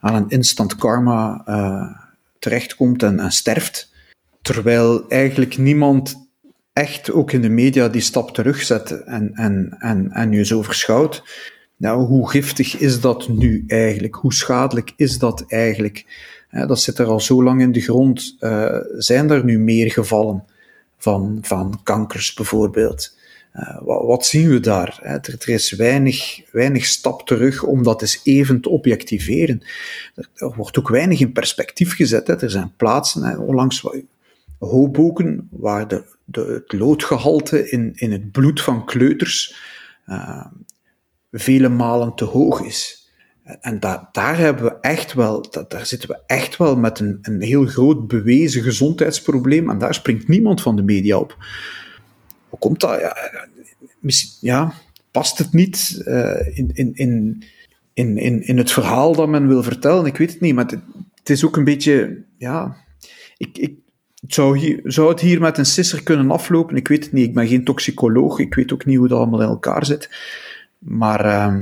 aan 0.00 0.14
een 0.14 0.28
instant 0.28 0.76
karma 0.76 1.44
terechtkomt 2.38 3.02
en 3.02 3.32
sterft. 3.32 3.92
Terwijl 4.42 5.08
eigenlijk 5.08 5.58
niemand 5.58 6.27
echt 6.78 7.10
ook 7.10 7.32
in 7.32 7.42
de 7.42 7.48
media 7.48 7.88
die 7.88 8.00
stap 8.00 8.34
terugzet 8.34 9.04
en, 9.04 9.30
en, 9.34 9.76
en, 9.78 10.10
en 10.12 10.32
je 10.32 10.44
zo 10.44 10.62
verschouwt. 10.62 11.22
Nou, 11.76 12.06
hoe 12.06 12.30
giftig 12.30 12.76
is 12.76 13.00
dat 13.00 13.28
nu 13.28 13.64
eigenlijk? 13.66 14.14
Hoe 14.14 14.34
schadelijk 14.34 14.92
is 14.96 15.18
dat 15.18 15.44
eigenlijk? 15.48 16.26
dat 16.50 16.80
zit 16.80 16.98
er 16.98 17.06
al 17.06 17.20
zo 17.20 17.42
lang 17.42 17.60
in 17.60 17.72
de 17.72 17.80
grond. 17.80 18.36
Uh, 18.40 18.76
zijn 18.96 19.30
er 19.30 19.44
nu 19.44 19.58
meer 19.58 19.90
gevallen 19.90 20.44
van, 20.98 21.38
van 21.42 21.80
kankers 21.82 22.34
bijvoorbeeld? 22.34 23.16
Uh, 23.54 23.78
wat, 23.82 24.04
wat, 24.04 24.26
zien 24.26 24.48
we 24.48 24.60
daar? 24.60 24.98
Er, 25.02 25.36
er, 25.38 25.48
is 25.48 25.70
weinig, 25.70 26.40
weinig 26.52 26.84
stap 26.84 27.26
terug 27.26 27.62
om 27.62 27.82
dat 27.82 28.00
eens 28.00 28.20
even 28.24 28.60
te 28.60 28.68
objectiveren. 28.68 29.62
Er, 30.14 30.52
wordt 30.56 30.78
ook 30.78 30.88
weinig 30.88 31.20
in 31.20 31.32
perspectief 31.32 31.94
gezet. 31.94 32.26
Hè. 32.26 32.40
Er 32.42 32.50
zijn 32.50 32.72
plaatsen, 32.76 33.38
onlangs 33.38 33.86
Hoboken, 34.58 35.48
waar 35.50 35.88
de, 35.88 36.16
de, 36.24 36.62
het 36.64 36.80
loodgehalte 36.80 37.70
in, 37.70 37.92
in 37.94 38.12
het 38.12 38.32
bloed 38.32 38.60
van 38.60 38.84
kleuters 38.84 39.56
uh, 40.06 40.46
vele 41.32 41.68
malen 41.68 42.14
te 42.14 42.24
hoog 42.24 42.64
is. 42.64 43.10
En 43.60 43.80
da, 43.80 44.08
daar 44.12 44.36
hebben 44.38 44.64
we 44.64 44.76
echt 44.80 45.12
wel, 45.12 45.50
da, 45.50 45.64
daar 45.68 45.86
zitten 45.86 46.08
we 46.08 46.22
echt 46.26 46.56
wel 46.56 46.76
met 46.76 46.98
een, 46.98 47.18
een 47.22 47.40
heel 47.40 47.66
groot 47.66 48.08
bewezen 48.08 48.62
gezondheidsprobleem 48.62 49.70
en 49.70 49.78
daar 49.78 49.94
springt 49.94 50.28
niemand 50.28 50.62
van 50.62 50.76
de 50.76 50.82
media 50.82 51.18
op. 51.18 51.36
Hoe 52.48 52.58
komt 52.58 52.80
dat? 52.80 53.00
Ja, 53.00 53.16
ja 54.40 54.72
past 55.10 55.38
het 55.38 55.52
niet 55.52 56.02
uh, 56.04 56.58
in, 56.58 56.70
in, 56.72 56.94
in, 56.94 57.42
in, 57.92 58.16
in, 58.16 58.42
in 58.42 58.58
het 58.58 58.70
verhaal 58.70 59.14
dat 59.14 59.28
men 59.28 59.48
wil 59.48 59.62
vertellen? 59.62 60.06
Ik 60.06 60.16
weet 60.16 60.32
het 60.32 60.40
niet, 60.40 60.54
maar 60.54 60.66
het, 60.66 60.80
het 61.14 61.30
is 61.30 61.44
ook 61.44 61.56
een 61.56 61.64
beetje, 61.64 62.24
ja, 62.36 62.76
ik, 63.36 63.58
ik, 63.58 63.78
zou, 64.34 64.58
hier, 64.58 64.80
het 65.08 65.20
hier 65.20 65.40
met 65.40 65.58
een 65.58 65.66
sisser 65.66 66.02
kunnen 66.02 66.30
aflopen? 66.30 66.76
Ik 66.76 66.88
weet 66.88 67.04
het 67.04 67.12
niet. 67.12 67.26
Ik 67.26 67.34
ben 67.34 67.46
geen 67.46 67.64
toxicoloog. 67.64 68.38
Ik 68.38 68.54
weet 68.54 68.72
ook 68.72 68.84
niet 68.84 68.96
hoe 68.96 69.08
dat 69.08 69.18
allemaal 69.18 69.42
in 69.42 69.48
elkaar 69.48 69.86
zit. 69.86 70.10
Maar 70.78 71.26
uh, 71.26 71.54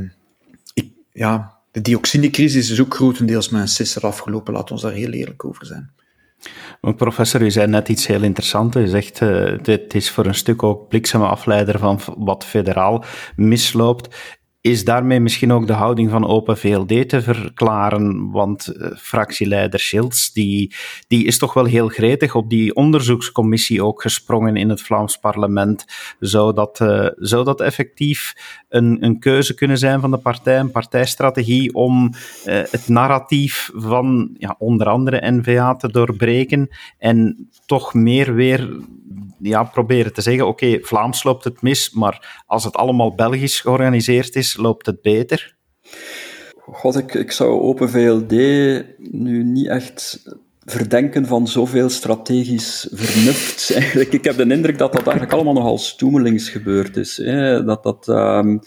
ik, 0.74 0.90
ja, 1.12 1.54
de 1.70 1.80
dioxinecrisis 1.80 2.70
is 2.70 2.80
ook 2.80 2.94
grotendeels 2.94 3.48
met 3.48 3.60
een 3.60 3.68
sisser 3.68 4.02
afgelopen. 4.02 4.52
Laat 4.52 4.70
ons 4.70 4.82
daar 4.82 4.92
heel 4.92 5.10
eerlijk 5.10 5.44
over 5.44 5.66
zijn. 5.66 5.90
Professor, 6.96 7.42
u 7.42 7.50
zei 7.50 7.66
net 7.66 7.88
iets 7.88 8.06
heel 8.06 8.22
interessants. 8.22 8.76
U 8.76 8.86
zegt, 8.86 9.20
uh, 9.20 9.58
dit 9.62 9.94
is 9.94 10.10
voor 10.10 10.26
een 10.26 10.34
stuk 10.34 10.62
ook 10.62 10.88
blikseme 10.88 11.26
afleider 11.26 11.78
van 11.78 12.00
wat 12.16 12.44
federaal 12.44 13.04
misloopt. 13.36 14.16
Is 14.66 14.84
daarmee 14.84 15.20
misschien 15.20 15.52
ook 15.52 15.66
de 15.66 15.72
houding 15.72 16.10
van 16.10 16.26
Open 16.26 16.58
VLD 16.58 17.08
te 17.08 17.22
verklaren? 17.22 18.30
Want 18.30 18.72
uh, 18.76 18.88
fractieleider 18.96 19.80
Schilds, 19.80 20.32
die, 20.32 20.74
die 21.08 21.24
is 21.24 21.38
toch 21.38 21.54
wel 21.54 21.64
heel 21.64 21.88
gretig 21.88 22.34
op 22.34 22.50
die 22.50 22.74
onderzoekscommissie 22.74 23.84
ook 23.84 24.02
gesprongen 24.02 24.56
in 24.56 24.68
het 24.68 24.82
Vlaams 24.82 25.16
parlement. 25.16 25.84
Zou 26.20 26.54
dat, 26.54 26.80
uh, 26.80 27.06
zou 27.16 27.44
dat 27.44 27.60
effectief 27.60 28.34
een, 28.68 29.04
een 29.04 29.18
keuze 29.18 29.54
kunnen 29.54 29.78
zijn 29.78 30.00
van 30.00 30.10
de 30.10 30.18
partij, 30.18 30.58
een 30.58 30.70
partijstrategie 30.70 31.74
om 31.74 32.04
uh, 32.04 32.14
het 32.70 32.88
narratief 32.88 33.70
van 33.74 34.30
ja, 34.38 34.54
onder 34.58 34.88
andere 34.88 35.30
NVA 35.30 35.74
te 35.74 35.90
doorbreken 35.90 36.68
en 36.98 37.48
toch 37.66 37.94
meer 37.94 38.34
weer 38.34 38.68
ja, 39.38 39.62
proberen 39.64 40.12
te 40.12 40.20
zeggen, 40.20 40.46
oké, 40.46 40.78
Vlaams 40.82 41.22
loopt 41.22 41.44
het 41.44 41.62
mis, 41.62 41.90
maar 41.90 42.42
als 42.46 42.64
het 42.64 42.76
allemaal 42.76 43.14
Belgisch 43.14 43.60
georganiseerd 43.60 44.36
is, 44.36 44.55
loopt 44.56 44.86
het 44.86 45.02
beter? 45.02 45.56
God, 46.60 46.96
ik, 46.96 47.14
ik 47.14 47.30
zou 47.30 47.60
Open 47.60 47.90
VLD 47.90 48.30
nu 48.98 49.44
niet 49.44 49.66
echt 49.66 50.24
verdenken 50.66 51.26
van 51.26 51.48
zoveel 51.48 51.88
strategisch 51.88 52.88
vernuft. 52.92 53.70
Eigenlijk, 53.74 54.12
ik 54.12 54.24
heb 54.24 54.36
de 54.36 54.54
indruk 54.54 54.78
dat 54.78 54.92
dat 54.92 55.02
eigenlijk 55.02 55.32
allemaal 55.32 55.54
nogal 55.54 55.78
stoemelings 55.78 56.48
gebeurd 56.48 56.96
is. 56.96 57.16
Hè? 57.16 57.64
Dat 57.64 57.82
dat 57.82 58.08
um, 58.08 58.60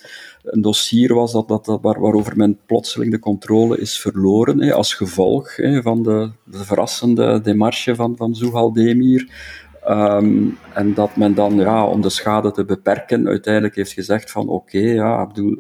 een 0.44 0.62
dossier 0.62 1.14
was 1.14 1.32
dat, 1.32 1.48
dat, 1.48 1.66
dat, 1.66 1.82
waar, 1.82 2.00
waarover 2.00 2.38
men 2.38 2.60
plotseling 2.66 3.12
de 3.12 3.20
controle 3.20 3.80
is 3.80 4.00
verloren, 4.00 4.62
hè? 4.62 4.74
als 4.74 4.94
gevolg 4.94 5.56
hè, 5.56 5.82
van 5.82 6.04
de, 6.04 6.32
de 6.44 6.64
verrassende 6.64 7.42
demarche 7.42 7.96
van, 7.96 8.18
van 8.18 8.36
Zuhal 8.36 8.74
Demir. 8.74 9.30
Um, 9.90 10.58
en 10.74 10.94
dat 10.94 11.16
men 11.16 11.34
dan, 11.34 11.56
ja, 11.56 11.86
om 11.86 12.02
de 12.02 12.10
schade 12.10 12.52
te 12.52 12.66
beperken, 12.66 13.28
uiteindelijk 13.28 13.76
heeft 13.76 13.92
gezegd 13.92 14.32
van 14.32 14.48
oké, 14.48 14.80
ja, 14.80 15.28
bedoel, 15.28 15.58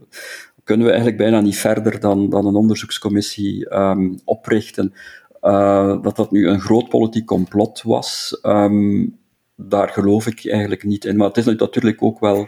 kunnen 0.63 0.85
we 0.85 0.91
eigenlijk 0.91 1.21
bijna 1.21 1.41
niet 1.41 1.57
verder 1.57 1.99
dan, 1.99 2.29
dan 2.29 2.45
een 2.45 2.55
onderzoekscommissie 2.55 3.75
um, 3.75 4.19
oprichten. 4.25 4.93
Uh, 5.41 6.01
dat 6.01 6.15
dat 6.15 6.31
nu 6.31 6.47
een 6.47 6.59
groot 6.59 6.89
politiek 6.89 7.25
complot 7.25 7.81
was, 7.81 8.39
um, 8.43 9.17
daar 9.55 9.89
geloof 9.89 10.27
ik 10.27 10.49
eigenlijk 10.49 10.83
niet 10.83 11.05
in. 11.05 11.17
Maar 11.17 11.27
het 11.27 11.37
is 11.37 11.45
natuurlijk 11.45 12.03
ook 12.03 12.19
wel, 12.19 12.47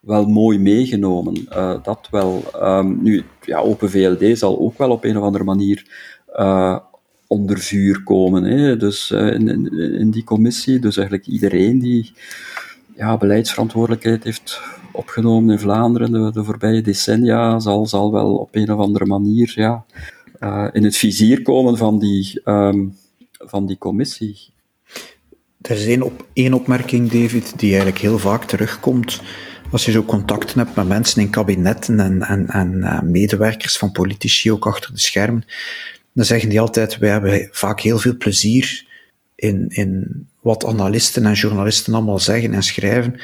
wel 0.00 0.26
mooi 0.26 0.58
meegenomen. 0.58 1.46
Uh, 1.52 1.82
dat 1.82 2.08
wel. 2.10 2.42
Nu, 2.82 3.22
ja, 3.40 3.58
Open 3.58 3.90
VLD 3.90 4.38
zal 4.38 4.58
ook 4.58 4.78
wel 4.78 4.90
op 4.90 5.04
een 5.04 5.16
of 5.16 5.24
andere 5.24 5.44
manier 5.44 5.86
uh, 6.34 6.78
onder 7.32 7.58
vuur 7.58 8.02
komen. 8.02 8.42
Hè? 8.42 8.76
Dus 8.76 9.10
uh, 9.10 9.32
in, 9.32 9.48
in, 9.48 9.72
in, 9.98 10.10
die 10.10 10.24
commissie. 10.24 10.78
Dus 10.78 10.96
eigenlijk 10.96 11.26
iedereen 11.26 11.78
die 11.78 12.12
ja, 12.96 13.16
beleidsverantwoordelijkheid 13.16 14.24
heeft 14.24 14.60
opgenomen 14.92 15.50
in 15.50 15.58
Vlaanderen 15.58 16.12
de, 16.12 16.32
de 16.32 16.44
voorbije 16.44 16.82
decennia, 16.82 17.58
zal, 17.58 17.86
zal 17.86 18.12
wel 18.12 18.36
op 18.36 18.48
een 18.54 18.72
of 18.72 18.78
andere 18.78 19.06
manier 19.06 19.52
ja, 19.54 19.84
uh, 20.40 20.68
in 20.72 20.84
het 20.84 20.96
vizier 20.96 21.42
komen 21.42 21.76
van 21.76 21.98
die, 21.98 22.40
um, 22.44 22.96
van 23.38 23.66
die 23.66 23.78
commissie. 23.78 24.50
Er 25.60 25.76
is 25.76 25.86
één, 25.86 26.02
op, 26.02 26.26
één 26.32 26.54
opmerking, 26.54 27.10
David, 27.10 27.58
die 27.58 27.68
eigenlijk 27.68 27.98
heel 27.98 28.18
vaak 28.18 28.44
terugkomt. 28.44 29.20
Als 29.70 29.84
je 29.84 29.90
zo 29.90 30.02
contacten 30.02 30.58
hebt 30.58 30.76
met 30.76 30.88
mensen 30.88 31.22
in 31.22 31.30
kabinetten 31.30 32.00
en, 32.00 32.22
en, 32.22 32.46
en 32.46 32.72
uh, 32.76 33.00
medewerkers 33.00 33.78
van 33.78 33.92
politici 33.92 34.52
ook 34.52 34.66
achter 34.66 34.92
de 34.92 35.00
schermen, 35.00 35.44
dan 36.14 36.24
zeggen 36.24 36.48
die 36.48 36.60
altijd, 36.60 36.98
wij 36.98 37.10
hebben 37.10 37.48
vaak 37.50 37.80
heel 37.80 37.98
veel 37.98 38.16
plezier 38.16 38.86
in, 39.34 39.66
in 39.68 40.22
wat 40.40 40.64
analisten 40.64 41.26
en 41.26 41.32
journalisten 41.32 41.94
allemaal 41.94 42.18
zeggen 42.18 42.54
en 42.54 42.62
schrijven. 42.62 43.20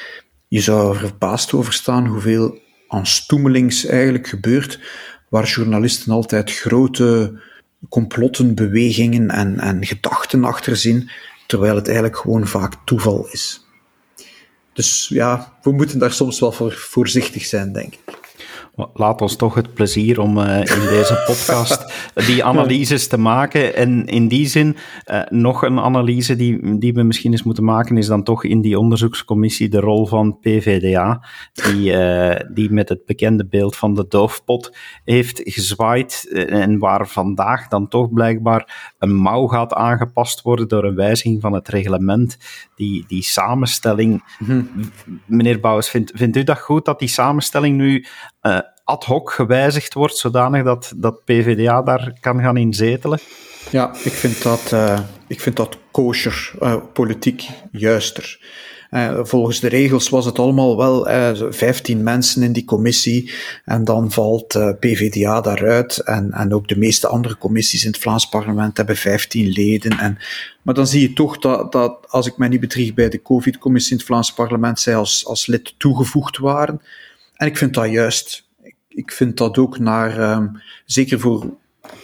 Je 0.49 0.61
zou 0.61 0.95
er 0.95 1.01
verbaasd 1.01 1.53
over 1.53 1.73
staan 1.73 2.07
hoeveel 2.07 2.59
aan 2.89 3.07
stoemelings 3.07 3.87
eigenlijk 3.87 4.27
gebeurt, 4.27 4.81
waar 5.29 5.47
journalisten 5.47 6.13
altijd 6.13 6.53
grote 6.53 7.41
complotten, 7.89 8.55
bewegingen 8.55 9.31
en, 9.31 9.61
en 9.61 9.87
gedachten 9.87 10.45
achter 10.45 10.77
zien, 10.77 11.11
terwijl 11.47 11.75
het 11.75 11.87
eigenlijk 11.87 12.17
gewoon 12.17 12.47
vaak 12.47 12.75
toeval 12.85 13.29
is. 13.31 13.67
Dus 14.73 15.09
ja, 15.09 15.59
we 15.63 15.73
moeten 15.73 15.99
daar 15.99 16.13
soms 16.13 16.41
wel 16.41 16.53
voor 16.53 16.73
voorzichtig 16.73 17.45
zijn, 17.45 17.73
denk 17.73 17.95
ik. 17.95 18.18
Laat 18.95 19.21
ons 19.21 19.37
toch 19.37 19.55
het 19.55 19.75
plezier 19.75 20.21
om 20.21 20.39
uh, 20.39 20.59
in 20.59 20.87
deze 20.89 21.23
podcast 21.27 21.93
die 22.15 22.45
analyses 22.45 23.09
te 23.09 23.19
maken. 23.19 23.75
En 23.75 24.07
in 24.07 24.29
die 24.29 24.47
zin, 24.47 24.77
uh, 25.07 25.23
nog 25.29 25.63
een 25.63 25.79
analyse 25.79 26.37
die, 26.37 26.79
die 26.79 26.93
we 26.93 27.03
misschien 27.03 27.33
eens 27.33 27.43
moeten 27.43 27.65
maken, 27.65 27.97
is 27.97 28.07
dan 28.07 28.23
toch 28.23 28.45
in 28.45 28.61
die 28.61 28.79
onderzoekscommissie 28.79 29.69
de 29.69 29.81
rol 29.81 30.07
van 30.07 30.39
PVDA, 30.39 31.25
die, 31.53 31.93
uh, 31.93 32.37
die 32.55 32.71
met 32.71 32.89
het 32.89 33.05
bekende 33.05 33.47
beeld 33.47 33.77
van 33.77 33.95
de 33.95 34.07
doofpot 34.09 34.77
heeft 35.05 35.41
gezwaaid 35.45 36.29
en 36.49 36.79
waar 36.79 37.09
vandaag 37.09 37.69
dan 37.69 37.89
toch 37.89 38.13
blijkbaar 38.13 38.95
een 38.99 39.15
mouw 39.15 39.47
gaat 39.47 39.73
aangepast 39.73 40.43
worden 40.43 40.69
door 40.69 40.85
een 40.85 40.95
wijziging 40.95 41.41
van 41.41 41.53
het 41.53 41.69
reglement. 41.69 42.39
Die, 42.75 43.05
die 43.09 43.23
samenstelling, 43.23 44.23
hm. 44.39 44.63
meneer 45.25 45.61
Bouwens, 45.61 45.91
vindt, 45.91 46.13
vindt 46.15 46.37
u 46.37 46.45
dat 46.45 46.59
goed 46.59 46.85
dat 46.85 46.99
die 46.99 47.09
samenstelling 47.09 47.77
nu 47.77 48.05
uh, 48.49 48.59
ad 48.85 49.05
hoc 49.05 49.31
gewijzigd 49.31 49.95
wordt, 49.95 50.17
zodanig 50.17 50.65
dat, 50.65 50.93
dat 50.97 51.25
PVDA 51.25 51.83
daar 51.83 52.13
kan 52.21 52.41
gaan 52.41 52.57
inzetelen? 52.57 53.19
Ja, 53.71 53.95
ik 54.05 54.13
vind 54.13 54.43
dat, 54.43 54.71
uh, 54.75 54.99
ik 55.27 55.41
vind 55.41 55.57
dat 55.57 55.79
kosher, 55.91 56.53
uh, 56.63 56.77
politiek 56.93 57.49
juister. 57.73 58.41
Volgens 59.23 59.61
de 59.61 59.69
regels 59.69 60.09
was 60.09 60.25
het 60.25 60.39
allemaal 60.39 60.77
wel 60.77 61.11
uh, 61.11 61.31
15 61.51 62.03
mensen 62.03 62.43
in 62.43 62.53
die 62.53 62.65
commissie 62.65 63.33
en 63.65 63.85
dan 63.85 64.11
valt 64.11 64.77
PVDA 64.81 65.41
daaruit 65.41 65.99
en, 65.99 66.33
en 66.33 66.55
ook 66.55 66.69
de 66.69 66.79
meeste 66.79 67.07
andere 67.07 67.39
commissies 67.39 67.85
in 67.85 67.91
het 67.91 68.01
Vlaams 68.01 68.29
parlement 68.29 68.77
hebben 68.77 68.97
15 68.97 69.49
leden. 69.49 69.99
En, 69.99 70.19
maar 70.63 70.75
dan 70.75 70.87
zie 70.87 71.01
je 71.01 71.13
toch 71.13 71.39
dat, 71.39 71.73
dat 71.73 72.07
als 72.09 72.27
ik 72.27 72.37
mij 72.37 72.49
niet 72.49 72.61
bedrieg 72.61 72.95
bij 72.95 73.09
de 73.09 73.23
COVID-commissie 73.23 73.93
in 73.93 73.99
het 73.99 74.07
Vlaams 74.07 74.33
parlement, 74.33 74.81
zij 74.81 74.97
als, 74.97 75.27
als 75.27 75.47
lid 75.47 75.75
toegevoegd 75.79 76.39
waren. 76.39 76.81
En 77.39 77.47
ik 77.47 77.57
vind 77.57 77.75
dat 77.75 77.91
juist. 77.91 78.49
Ik 78.89 79.13
vind 79.13 79.37
dat 79.37 79.59
ook 79.59 79.79
naar, 79.79 80.33
um, 80.37 80.61
zeker 80.85 81.21
voor, 81.21 81.55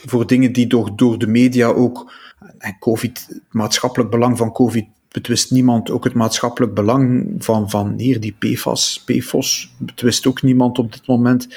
voor 0.06 0.26
dingen 0.26 0.52
die 0.52 0.66
door, 0.66 0.96
door 0.96 1.18
de 1.18 1.26
media 1.26 1.66
ook, 1.66 2.12
en 2.58 2.78
COVID, 2.78 3.26
het 3.28 3.42
maatschappelijk 3.50 4.10
belang 4.10 4.38
van 4.38 4.52
COVID 4.52 4.86
betwist 5.08 5.50
niemand 5.50 5.90
ook 5.90 6.04
het 6.04 6.14
maatschappelijk 6.14 6.74
belang 6.74 7.34
van, 7.38 7.70
van 7.70 7.94
hier, 7.96 8.20
die 8.20 8.36
PFAS, 8.38 9.02
PFOS, 9.04 9.74
betwist 9.78 10.26
ook 10.26 10.42
niemand 10.42 10.78
op 10.78 10.92
dit 10.92 11.06
moment. 11.06 11.48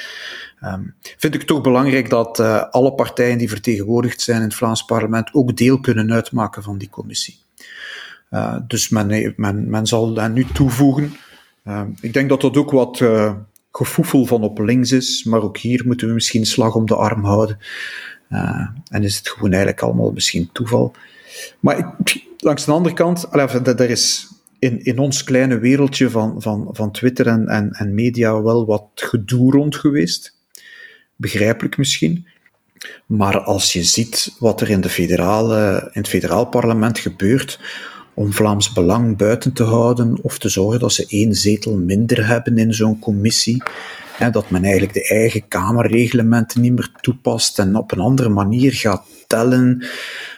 Um, 0.63 0.95
vind 1.17 1.35
ik 1.35 1.43
toch 1.43 1.61
belangrijk 1.61 2.09
dat 2.09 2.39
uh, 2.39 2.69
alle 2.69 2.93
partijen 2.93 3.37
die 3.37 3.49
vertegenwoordigd 3.49 4.21
zijn 4.21 4.37
in 4.37 4.43
het 4.43 4.55
Vlaams 4.55 4.85
parlement 4.85 5.33
ook 5.33 5.57
deel 5.57 5.79
kunnen 5.79 6.11
uitmaken 6.11 6.63
van 6.63 6.77
die 6.77 6.89
commissie. 6.89 7.37
Uh, 8.31 8.57
dus 8.67 8.89
men, 8.89 9.33
men, 9.35 9.69
men 9.69 9.85
zal 9.85 10.13
dat 10.13 10.33
nu 10.33 10.45
toevoegen. 10.45 11.15
Uh, 11.67 11.81
ik 12.01 12.13
denk 12.13 12.29
dat 12.29 12.41
dat 12.41 12.57
ook 12.57 12.71
wat 12.71 12.99
uh, 12.99 13.33
gevoefel 13.77 14.25
van 14.25 14.43
op 14.43 14.59
links 14.59 14.91
is, 14.91 15.23
maar 15.23 15.41
ook 15.41 15.57
hier 15.57 15.83
moeten 15.85 16.07
we 16.07 16.13
misschien 16.13 16.45
slag 16.45 16.75
om 16.75 16.85
de 16.85 16.95
arm 16.95 17.23
houden. 17.23 17.59
Uh, 18.29 18.67
en 18.89 19.03
is 19.03 19.17
het 19.17 19.29
gewoon 19.29 19.51
eigenlijk 19.51 19.81
allemaal 19.81 20.11
misschien 20.11 20.49
toeval. 20.51 20.93
Maar 21.59 21.95
langs 22.37 22.65
de 22.65 22.71
andere 22.71 22.95
kant, 22.95 23.27
er 23.31 23.89
is 23.89 24.27
in, 24.59 24.83
in 24.83 24.99
ons 24.99 25.23
kleine 25.23 25.59
wereldje 25.59 26.09
van, 26.09 26.41
van, 26.41 26.69
van 26.71 26.91
Twitter 26.91 27.27
en, 27.27 27.47
en, 27.47 27.71
en 27.71 27.93
media 27.93 28.41
wel 28.41 28.65
wat 28.65 28.89
gedoe 28.95 29.51
rond 29.51 29.75
geweest. 29.75 30.35
Begrijpelijk 31.15 31.77
misschien. 31.77 32.27
Maar 33.05 33.39
als 33.39 33.73
je 33.73 33.83
ziet 33.83 34.35
wat 34.39 34.61
er 34.61 34.69
in, 34.69 34.81
de 34.81 34.89
federale, 34.89 35.79
in 35.93 36.01
het 36.01 36.09
federaal 36.09 36.45
parlement 36.45 36.99
gebeurt, 36.99 37.59
om 38.17 38.34
Vlaams 38.34 38.73
Belang 38.73 39.17
buiten 39.17 39.53
te 39.53 39.63
houden 39.63 40.17
of 40.21 40.39
te 40.39 40.49
zorgen 40.49 40.80
dat 40.80 40.93
ze 40.93 41.06
één 41.08 41.34
zetel 41.34 41.75
minder 41.75 42.27
hebben 42.27 42.58
in 42.58 42.73
zo'n 42.73 42.99
commissie. 42.99 43.63
Hè, 44.13 44.30
dat 44.30 44.49
men 44.49 44.63
eigenlijk 44.63 44.93
de 44.93 45.08
eigen 45.08 45.47
kamerreglementen 45.47 46.62
niet 46.62 46.71
meer 46.71 46.91
toepast 47.01 47.60
en 47.60 47.75
op 47.75 47.91
een 47.91 47.99
andere 47.99 48.30
manier 48.30 48.73
gaat 48.73 49.03
tellen. 49.27 49.86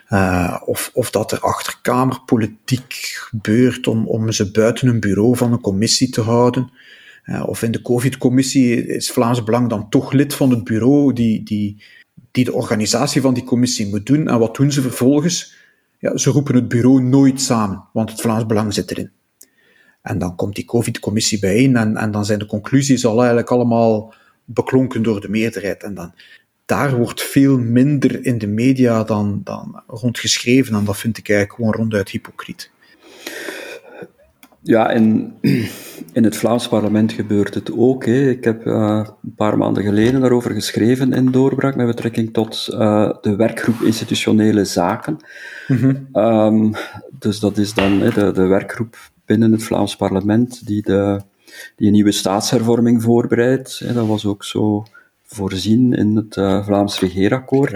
Uh, 0.09 0.61
of, 0.65 0.91
of 0.93 1.11
dat 1.11 1.31
er 1.31 1.39
achterkamerpolitiek 1.39 2.93
gebeurt 3.29 3.87
om, 3.87 4.07
om 4.07 4.31
ze 4.31 4.51
buiten 4.51 4.87
een 4.87 4.99
bureau 4.99 5.37
van 5.37 5.51
een 5.51 5.61
commissie 5.61 6.09
te 6.09 6.21
houden. 6.21 6.71
Uh, 7.25 7.47
of 7.47 7.63
in 7.63 7.71
de 7.71 7.81
COVID-commissie 7.81 8.85
is 8.85 9.11
Vlaams 9.11 9.43
Belang 9.43 9.69
dan 9.69 9.89
toch 9.89 10.11
lid 10.11 10.33
van 10.33 10.49
het 10.49 10.63
bureau 10.63 11.13
die, 11.13 11.43
die, 11.43 11.83
die 12.31 12.45
de 12.45 12.53
organisatie 12.53 13.21
van 13.21 13.33
die 13.33 13.43
commissie 13.43 13.87
moet 13.87 14.05
doen. 14.05 14.27
En 14.27 14.39
wat 14.39 14.55
doen 14.55 14.71
ze 14.71 14.81
vervolgens? 14.81 15.58
Ja, 15.99 16.17
ze 16.17 16.29
roepen 16.29 16.55
het 16.55 16.67
bureau 16.67 17.01
nooit 17.01 17.41
samen, 17.41 17.83
want 17.93 18.11
het 18.11 18.21
Vlaams 18.21 18.45
Belang 18.45 18.73
zit 18.73 18.91
erin. 18.91 19.11
En 20.01 20.19
dan 20.19 20.35
komt 20.35 20.55
die 20.55 20.65
COVID-commissie 20.65 21.39
bijeen 21.39 21.75
en, 21.75 21.97
en 21.97 22.11
dan 22.11 22.25
zijn 22.25 22.39
de 22.39 22.45
conclusies 22.45 23.05
al 23.05 23.17
eigenlijk 23.17 23.49
allemaal 23.49 24.13
beklonken 24.45 25.03
door 25.03 25.21
de 25.21 25.29
meerderheid. 25.29 25.83
En 25.83 25.93
dan, 25.93 26.13
daar 26.65 26.97
wordt 26.97 27.21
veel 27.21 27.57
minder 27.57 28.25
in 28.25 28.37
de 28.37 28.47
media 28.47 29.03
dan, 29.03 29.41
dan 29.43 29.83
rondgeschreven. 29.87 30.75
En 30.75 30.85
dat 30.85 30.97
vind 30.97 31.17
ik 31.17 31.29
eigenlijk 31.29 31.59
gewoon 31.59 31.81
ronduit 31.81 32.09
hypocriet. 32.09 32.71
Ja, 34.61 34.89
in, 34.89 35.33
in 36.17 36.23
het 36.23 36.37
Vlaams 36.37 36.67
parlement 36.67 37.11
gebeurt 37.11 37.53
het 37.53 37.71
ook. 37.77 38.05
Hè. 38.05 38.29
Ik 38.29 38.43
heb 38.43 38.65
uh, 38.65 39.05
een 39.23 39.35
paar 39.35 39.57
maanden 39.57 39.83
geleden 39.83 40.21
daarover 40.21 40.51
geschreven 40.51 41.13
in 41.13 41.31
Doorbraak 41.31 41.75
met 41.75 41.85
betrekking 41.85 42.33
tot 42.33 42.67
uh, 42.71 43.13
de 43.21 43.35
werkgroep 43.35 43.81
institutionele 43.81 44.65
zaken. 44.65 45.17
Mm 45.67 46.07
um, 46.13 46.73
dus 47.19 47.39
dat 47.39 47.57
is 47.57 47.73
dan 47.73 47.99
hè, 47.99 48.09
de, 48.09 48.31
de 48.31 48.45
werkgroep 48.45 48.97
binnen 49.25 49.51
het 49.51 49.63
Vlaams 49.63 49.95
parlement 49.95 50.67
die, 50.67 50.81
de, 50.81 51.21
die 51.75 51.87
een 51.87 51.93
nieuwe 51.93 52.11
staatshervorming 52.11 53.03
voorbereidt. 53.03 53.79
Hè. 53.79 53.93
Dat 53.93 54.07
was 54.07 54.25
ook 54.25 54.43
zo 54.43 54.85
voorzien 55.31 55.93
in 55.93 56.15
het 56.15 56.35
uh, 56.35 56.65
Vlaams 56.65 56.99
regeerakkoord. 56.99 57.71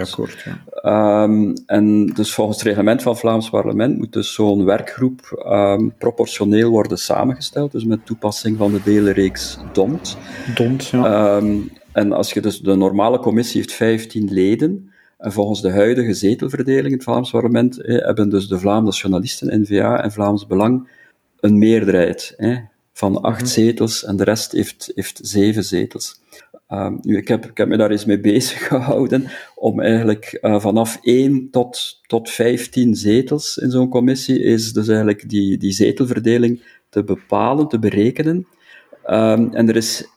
ja. 0.82 1.22
um, 1.22 1.52
en 1.66 2.06
dus 2.06 2.34
volgens 2.34 2.56
het 2.58 2.66
reglement 2.66 3.02
van 3.02 3.12
het 3.12 3.20
Vlaams 3.20 3.50
parlement 3.50 3.98
moet 3.98 4.12
dus 4.12 4.34
zo'n 4.34 4.64
werkgroep 4.64 5.44
um, 5.46 5.94
proportioneel 5.98 6.70
worden 6.70 6.98
samengesteld, 6.98 7.72
dus 7.72 7.84
met 7.84 8.06
toepassing 8.06 8.56
van 8.58 8.72
de 8.72 8.82
delenreeks 8.84 9.58
DONT. 9.72 10.16
DONT, 10.54 10.86
ja. 10.86 11.36
Um, 11.36 11.70
en 11.92 12.12
als 12.12 12.32
je 12.32 12.40
dus, 12.40 12.60
de 12.60 12.74
normale 12.74 13.18
commissie 13.18 13.60
heeft 13.60 13.72
15 13.72 14.32
leden, 14.32 14.92
en 15.18 15.32
volgens 15.32 15.60
de 15.60 15.70
huidige 15.70 16.14
zetelverdeling 16.14 16.86
in 16.86 16.92
het 16.92 17.02
Vlaams 17.02 17.30
parlement 17.30 17.80
eh, 17.80 18.04
hebben 18.04 18.28
dus 18.28 18.48
de 18.48 18.58
Vlaamse 18.58 18.84
nationalisten, 18.84 19.60
N-VA 19.60 20.02
en 20.02 20.12
Vlaams 20.12 20.46
Belang 20.46 20.88
een 21.40 21.58
meerderheid 21.58 22.34
eh, 22.36 22.58
van 22.92 23.22
acht 23.22 23.40
mm 23.40 23.46
zetels 23.46 24.04
en 24.04 24.16
de 24.16 24.24
rest 24.24 24.52
heeft, 24.52 24.92
heeft 24.94 25.20
zeven 25.22 25.64
zetels. 25.64 26.20
Nu, 27.02 27.16
ik 27.16 27.28
heb, 27.28 27.68
me 27.68 27.76
daar 27.76 27.90
eens 27.90 28.04
mee 28.04 28.20
bezig 28.20 28.66
gehouden 28.68 29.26
om 29.54 29.80
eigenlijk 29.80 30.38
uh, 30.42 30.60
vanaf 30.60 30.98
1 31.02 31.48
tot, 31.50 32.00
tot 32.06 32.30
15 32.30 32.94
zetels 32.94 33.56
in 33.56 33.70
zo'n 33.70 33.88
commissie 33.88 34.42
is 34.42 34.72
dus 34.72 34.88
eigenlijk 34.88 35.28
die, 35.28 35.58
die 35.58 35.72
zetelverdeling 35.72 36.62
te 36.88 37.04
bepalen, 37.04 37.68
te 37.68 37.78
berekenen. 37.78 38.46
Um, 39.06 39.54
en 39.54 39.68
er 39.68 39.76
is 39.76 40.08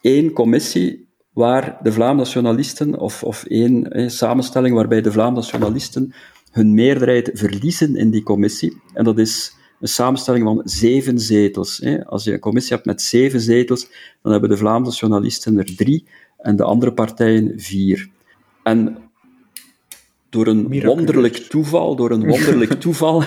één 0.00 0.32
commissie 0.32 1.08
waar 1.32 1.78
de 1.82 1.92
Vlaamse 1.92 2.16
nationalisten, 2.16 2.98
of, 2.98 3.22
of 3.22 3.44
één 3.44 3.90
eh, 3.90 4.08
samenstelling 4.08 4.74
waarbij 4.74 5.00
de 5.00 5.12
Vlaamse 5.12 5.34
nationalisten 5.34 6.12
hun 6.50 6.74
meerderheid 6.74 7.30
verliezen 7.32 7.96
in 7.96 8.10
die 8.10 8.22
commissie. 8.22 8.82
En 8.94 9.04
dat 9.04 9.18
is 9.18 9.56
een 9.82 9.88
samenstelling 9.88 10.44
van 10.44 10.60
zeven 10.64 11.18
zetels. 11.18 11.78
Hè. 11.78 12.04
Als 12.06 12.24
je 12.24 12.32
een 12.32 12.38
commissie 12.38 12.74
hebt 12.74 12.86
met 12.86 13.02
zeven 13.02 13.40
zetels, 13.40 13.88
dan 14.22 14.32
hebben 14.32 14.50
de 14.50 14.56
Vlaamse 14.56 14.98
journalisten 14.98 15.58
er 15.58 15.76
drie 15.76 16.06
en 16.38 16.56
de 16.56 16.64
andere 16.64 16.92
partijen 16.92 17.52
vier. 17.56 18.08
En 18.62 18.96
door 20.30 20.46
een 20.46 20.82
wonderlijk 20.82 21.36
toeval, 21.36 21.96
door 21.96 22.10
een 22.10 22.26
wonderlijk 22.26 22.72
toeval, 22.80 23.22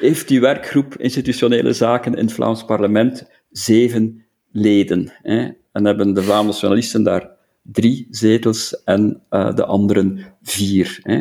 heeft 0.00 0.28
die 0.28 0.40
werkgroep 0.40 0.96
institutionele 0.96 1.72
zaken 1.72 2.14
in 2.14 2.24
het 2.24 2.32
Vlaams 2.32 2.64
parlement 2.64 3.28
zeven 3.50 4.24
leden. 4.50 5.12
Hè. 5.22 5.48
En 5.72 5.84
hebben 5.84 6.14
de 6.14 6.22
Vlaamse 6.22 6.60
journalisten 6.60 7.02
daar 7.02 7.30
drie 7.62 8.06
zetels 8.10 8.82
en 8.84 9.22
uh, 9.30 9.54
de 9.54 9.64
anderen 9.64 10.24
vier. 10.42 10.98
Hè. 11.02 11.20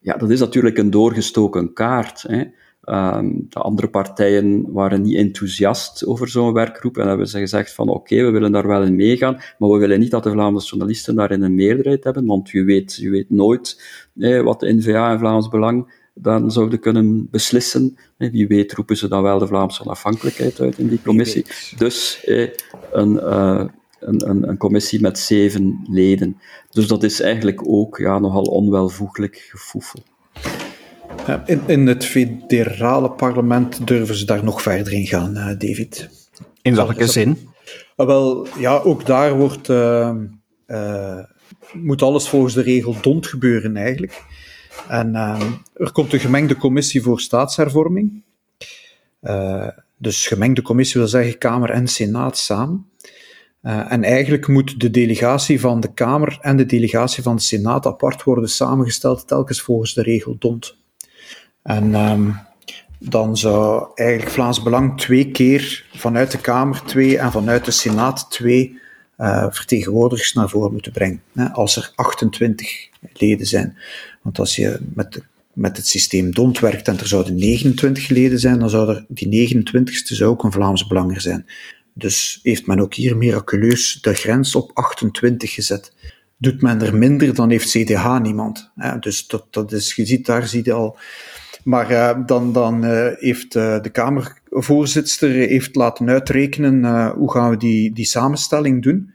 Ja, 0.00 0.16
dat 0.16 0.30
is 0.30 0.40
natuurlijk 0.40 0.78
een 0.78 0.90
doorgestoken 0.90 1.72
kaart. 1.72 2.22
Hè. 2.22 2.44
Um, 2.84 3.46
de 3.48 3.58
andere 3.58 3.88
partijen 3.88 4.72
waren 4.72 5.02
niet 5.02 5.16
enthousiast 5.16 6.06
over 6.06 6.28
zo'n 6.28 6.52
werkgroep 6.52 6.98
en 6.98 7.08
hebben 7.08 7.28
ze 7.28 7.38
gezegd 7.38 7.72
van 7.72 7.88
oké, 7.88 7.98
okay, 7.98 8.24
we 8.24 8.30
willen 8.30 8.52
daar 8.52 8.66
wel 8.66 8.82
in 8.82 8.96
meegaan, 8.96 9.40
maar 9.58 9.68
we 9.68 9.78
willen 9.78 10.00
niet 10.00 10.10
dat 10.10 10.22
de 10.22 10.30
Vlaamse 10.30 10.66
journalisten 10.66 11.14
daarin 11.14 11.42
een 11.42 11.54
meerderheid 11.54 12.04
hebben, 12.04 12.26
want 12.26 12.50
je 12.50 12.64
weet, 12.64 12.94
je 12.94 13.10
weet 13.10 13.30
nooit 13.30 13.82
eh, 14.18 14.42
wat 14.42 14.60
de 14.60 14.72
NVA 14.72 15.12
en 15.12 15.18
Vlaams 15.18 15.48
Belang 15.48 15.92
dan 16.14 16.50
zouden 16.50 16.80
kunnen 16.80 17.28
beslissen. 17.30 17.96
Eh, 18.16 18.30
wie 18.30 18.46
weet 18.46 18.72
roepen 18.72 18.96
ze 18.96 19.08
dan 19.08 19.22
wel 19.22 19.38
de 19.38 19.46
Vlaamse 19.46 19.82
onafhankelijkheid 19.82 20.60
uit 20.60 20.78
in 20.78 20.88
die 20.88 21.02
commissie. 21.04 21.46
Dus 21.76 22.24
eh, 22.24 22.48
een, 22.92 23.12
uh, 23.12 23.64
een, 24.00 24.28
een, 24.30 24.48
een, 24.48 24.56
commissie 24.56 25.00
met 25.00 25.18
zeven 25.18 25.86
leden. 25.88 26.40
Dus 26.70 26.86
dat 26.86 27.02
is 27.02 27.20
eigenlijk 27.20 27.62
ook 27.66 27.98
ja, 27.98 28.18
nogal 28.18 28.44
onwelvoeglijk 28.44 29.50
In, 31.46 31.60
in 31.66 31.86
het 31.86 32.04
federale 32.04 33.10
parlement 33.10 33.86
durven 33.86 34.14
ze 34.14 34.24
daar 34.24 34.44
nog 34.44 34.62
verder 34.62 34.92
in 34.92 35.06
gaan, 35.06 35.36
uh, 35.36 35.46
David. 35.46 36.08
In 36.62 36.74
welke 36.74 37.06
zin? 37.06 37.38
Uh, 37.96 38.06
wel, 38.06 38.46
ja, 38.58 38.78
ook 38.78 39.06
daar 39.06 39.36
wordt, 39.36 39.68
uh, 39.68 40.16
moet 41.72 42.02
alles 42.02 42.28
volgens 42.28 42.54
de 42.54 42.62
regel 42.62 42.96
DONT 43.00 43.26
gebeuren 43.26 43.76
eigenlijk. 43.76 44.22
En 44.88 45.14
er 45.74 45.92
komt 45.92 46.12
een 46.12 46.20
gemengde 46.20 46.56
commissie 46.56 47.02
voor 47.02 47.20
staatshervorming. 47.20 48.22
dus 49.96 50.26
gemengde 50.26 50.62
commissie 50.62 51.00
wil 51.00 51.08
zeggen 51.08 51.38
Kamer 51.38 51.70
en 51.70 51.88
Senaat 51.88 52.38
samen. 52.38 52.86
En 53.62 54.04
eigenlijk 54.04 54.48
moet 54.48 54.80
de 54.80 54.90
delegatie 54.90 55.60
van 55.60 55.80
de 55.80 55.92
Kamer 55.92 56.38
en 56.40 56.56
de 56.56 56.66
delegatie 56.66 57.22
van 57.22 57.36
de 57.36 57.42
Senaat 57.42 57.86
apart 57.86 58.22
worden 58.22 58.48
samengesteld, 58.48 59.28
telkens 59.28 59.60
volgens 59.60 59.94
de 59.94 60.02
regel 60.02 60.36
DONT. 60.38 60.79
En 61.62 61.94
um, 61.94 62.36
dan 62.98 63.36
zou 63.36 63.88
eigenlijk 63.94 64.30
Vlaams 64.30 64.62
Belang 64.62 64.98
twee 64.98 65.30
keer 65.30 65.86
vanuit 65.92 66.30
de 66.30 66.38
Kamer 66.38 66.82
twee 66.84 67.18
en 67.18 67.32
vanuit 67.32 67.64
de 67.64 67.70
Senaat 67.70 68.30
twee 68.30 68.78
uh, 69.18 69.46
vertegenwoordigers 69.50 70.32
naar 70.32 70.48
voren 70.48 70.72
moeten 70.72 70.92
brengen. 70.92 71.22
Hè, 71.32 71.48
als 71.48 71.76
er 71.76 71.92
28 71.94 72.88
leden 73.12 73.46
zijn. 73.46 73.78
Want 74.22 74.38
als 74.38 74.56
je 74.56 74.78
met, 74.94 75.22
met 75.52 75.76
het 75.76 75.86
systeem 75.86 76.34
DONT 76.34 76.58
werkt 76.58 76.88
en 76.88 76.98
er 76.98 77.06
zouden 77.06 77.34
29 77.34 78.08
leden 78.08 78.38
zijn, 78.38 78.58
dan 78.58 78.70
zou 78.70 78.88
er 78.88 79.04
die 79.08 79.62
29ste 79.64 80.14
zou 80.14 80.30
ook 80.30 80.44
een 80.44 80.52
Vlaams 80.52 80.86
Belanger 80.86 81.20
zijn. 81.20 81.46
Dus 81.94 82.40
heeft 82.42 82.66
men 82.66 82.80
ook 82.80 82.94
hier 82.94 83.16
miraculeus 83.16 83.98
de 84.00 84.14
grens 84.14 84.54
op 84.54 84.70
28 84.74 85.54
gezet. 85.54 85.92
Doet 86.36 86.62
men 86.62 86.82
er 86.82 86.96
minder, 86.96 87.34
dan 87.34 87.50
heeft 87.50 87.70
CDH 87.70 88.18
niemand. 88.18 88.70
Dus 89.00 89.26
dat, 89.26 89.46
dat 89.50 89.72
is, 89.72 89.94
je 89.94 90.06
ziet, 90.06 90.26
daar 90.26 90.46
zie 90.46 90.64
je 90.64 90.72
al 90.72 90.98
maar 91.64 91.90
uh, 91.90 92.26
dan, 92.26 92.52
dan 92.52 92.84
uh, 92.84 93.06
heeft 93.14 93.54
uh, 93.54 93.82
de 93.82 93.90
Kamervoorzitter 93.90 95.30
heeft 95.30 95.74
laten 95.74 96.08
uitrekenen 96.08 97.08
hoe 97.10 97.30
gaan 97.30 97.50
we 97.50 97.56
die, 97.56 97.92
die 97.92 98.04
samenstelling 98.04 98.82
doen. 98.82 99.12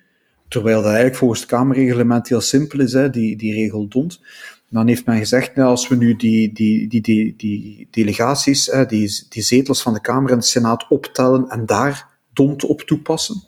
Terwijl 0.47 0.75
dat 0.75 0.85
eigenlijk 0.85 1.15
volgens 1.15 1.39
het 1.39 1.49
Kamerreglement 1.49 2.27
heel 2.29 2.41
simpel 2.41 2.79
is, 2.79 2.93
hè, 2.93 3.09
die, 3.09 3.37
die 3.37 3.53
regel 3.53 3.87
dont. 3.87 4.21
Dan 4.69 4.87
heeft 4.87 5.05
men 5.05 5.17
gezegd, 5.17 5.55
nou, 5.55 5.69
als 5.69 5.87
we 5.87 5.95
nu 5.95 6.15
die, 6.15 6.53
die, 6.53 6.87
die, 6.87 7.01
die, 7.01 7.33
die 7.37 7.87
delegaties, 7.91 8.71
die, 8.87 9.25
die 9.29 9.43
zetels 9.43 9.81
van 9.81 9.93
de 9.93 10.01
Kamer 10.01 10.31
en 10.31 10.37
de 10.37 10.43
Senaat 10.45 10.85
optellen 10.89 11.49
en 11.49 11.65
daar 11.65 12.07
dont 12.33 12.65
op 12.65 12.81
toepassen. 12.81 13.41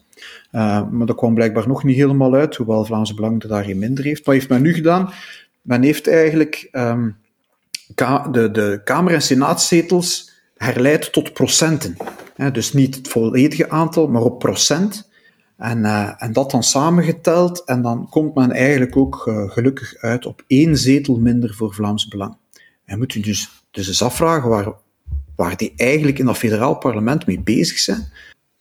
maar 0.92 1.06
dat 1.06 1.16
kwam 1.16 1.34
blijkbaar 1.34 1.68
nog 1.68 1.84
niet 1.84 1.96
helemaal 1.96 2.34
uit, 2.34 2.56
hoewel 2.56 2.86
Vlaamse 2.86 3.14
Belang 3.14 3.44
er 3.44 3.50
daar 3.50 3.64
geen 3.64 3.80
minder 3.80 4.04
heeft. 4.04 4.26
Wat 4.26 4.34
heeft 4.34 4.50
men 4.50 4.62
nu 4.62 4.74
gedaan? 4.74 5.14
Men 5.62 5.82
heeft 5.82 6.08
eigenlijk 6.08 6.70
um, 6.72 7.16
de, 7.96 8.52
de 8.52 8.82
Kamer- 8.84 9.14
en 9.14 9.22
Senaatzetels 9.22 10.32
herleidt 10.58 11.12
tot 11.12 11.34
procenten. 11.34 11.98
dus 12.52 12.74
niet 12.74 12.96
het 12.96 13.08
volledige 13.08 13.70
aantal, 13.70 14.08
maar 14.08 14.22
op 14.22 14.40
procent. 14.40 15.10
En, 15.58 15.78
uh, 15.78 16.14
en 16.18 16.34
dat 16.34 16.52
dan 16.52 16.64
samengeteld, 16.64 17.64
en 17.64 17.82
dan 17.82 18.10
komt 18.10 18.36
men 18.36 18.52
eigenlijk 18.52 18.98
ook 18.98 19.26
uh, 19.28 19.50
gelukkig 19.50 19.96
uit 19.96 20.26
op 20.26 20.44
één 20.48 20.78
zetel 20.78 21.18
minder 21.18 21.54
voor 21.54 21.74
Vlaams 21.74 22.08
Belang. 22.08 22.38
En 22.86 22.98
moet 22.98 23.16
u 23.16 23.20
dus, 23.20 23.50
dus 23.72 23.88
eens 23.88 24.02
afvragen 24.02 24.50
waar, 24.50 24.74
waar 25.36 25.58
die 25.58 25.74
eigenlijk 25.76 26.20
in 26.20 26.26
dat 26.26 26.38
federaal 26.38 26.78
parlement 26.78 27.26
mee 27.26 27.40
bezig 27.40 27.78
zijn. 27.78 28.08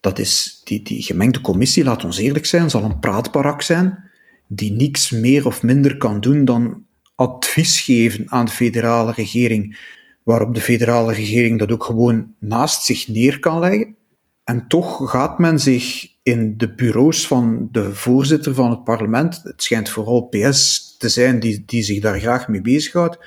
Dat 0.01 0.19
is 0.19 0.61
die, 0.65 0.83
die 0.83 1.03
gemengde 1.03 1.41
commissie, 1.41 1.85
laat 1.85 2.05
ons 2.05 2.19
eerlijk 2.19 2.47
zijn, 2.47 2.71
zal 2.71 2.83
een 2.83 2.99
praatbarak 2.99 3.63
zijn, 3.63 4.11
die 4.47 4.73
niks 4.73 5.11
meer 5.11 5.47
of 5.47 5.63
minder 5.63 5.97
kan 5.97 6.21
doen 6.21 6.45
dan 6.45 6.85
advies 7.17 7.81
geven 7.81 8.25
aan 8.31 8.45
de 8.45 8.51
federale 8.51 9.13
regering, 9.13 9.79
waarop 10.23 10.55
de 10.55 10.61
federale 10.61 11.13
regering 11.13 11.59
dat 11.59 11.73
ook 11.73 11.85
gewoon 11.85 12.35
naast 12.39 12.83
zich 12.85 13.09
neer 13.09 13.39
kan 13.39 13.59
leggen. 13.59 13.97
En 14.45 14.69
toch 14.69 15.11
gaat 15.11 15.39
men 15.39 15.61
zich 15.61 16.09
in 16.23 16.57
de 16.57 16.75
bureaus 16.75 17.27
van 17.27 17.69
de 17.73 17.95
voorzitter 17.95 18.55
van 18.55 18.71
het 18.71 18.85
parlement, 18.85 19.41
het 19.43 19.63
schijnt 19.63 19.89
vooral 19.89 20.23
PS 20.23 20.95
te 20.99 21.09
zijn 21.09 21.41
die, 21.41 21.63
die 21.67 21.83
zich 21.83 22.01
daar 22.01 22.21
graag 22.21 22.49
mee 22.49 22.61
bezighoudt, 22.61 23.19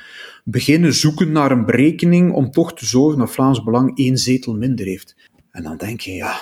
beginnen 0.44 0.94
zoeken 0.94 1.32
naar 1.32 1.52
een 1.52 1.66
berekening 1.66 2.34
om 2.34 2.52
toch 2.52 2.74
te 2.74 2.86
zorgen 2.86 3.20
dat 3.20 3.32
Vlaams 3.32 3.64
Belang 3.64 3.98
één 3.98 4.18
zetel 4.18 4.54
minder 4.54 4.86
heeft. 4.86 5.16
En 5.52 5.64
dan 5.64 5.78
denk 5.78 6.00
je, 6.00 6.12
ja, 6.12 6.42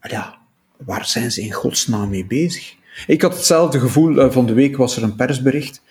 ja 0.00 0.38
waar 0.76 1.06
zijn 1.06 1.30
ze 1.30 1.40
in 1.40 1.52
godsnaam 1.52 2.10
mee 2.10 2.26
bezig? 2.26 2.74
Ik 3.06 3.22
had 3.22 3.34
hetzelfde 3.34 3.80
gevoel, 3.80 4.20
eh, 4.20 4.30
van 4.30 4.46
de 4.46 4.52
week 4.52 4.76
was 4.76 4.96
er 4.96 5.02
een 5.02 5.16
persbericht 5.16 5.82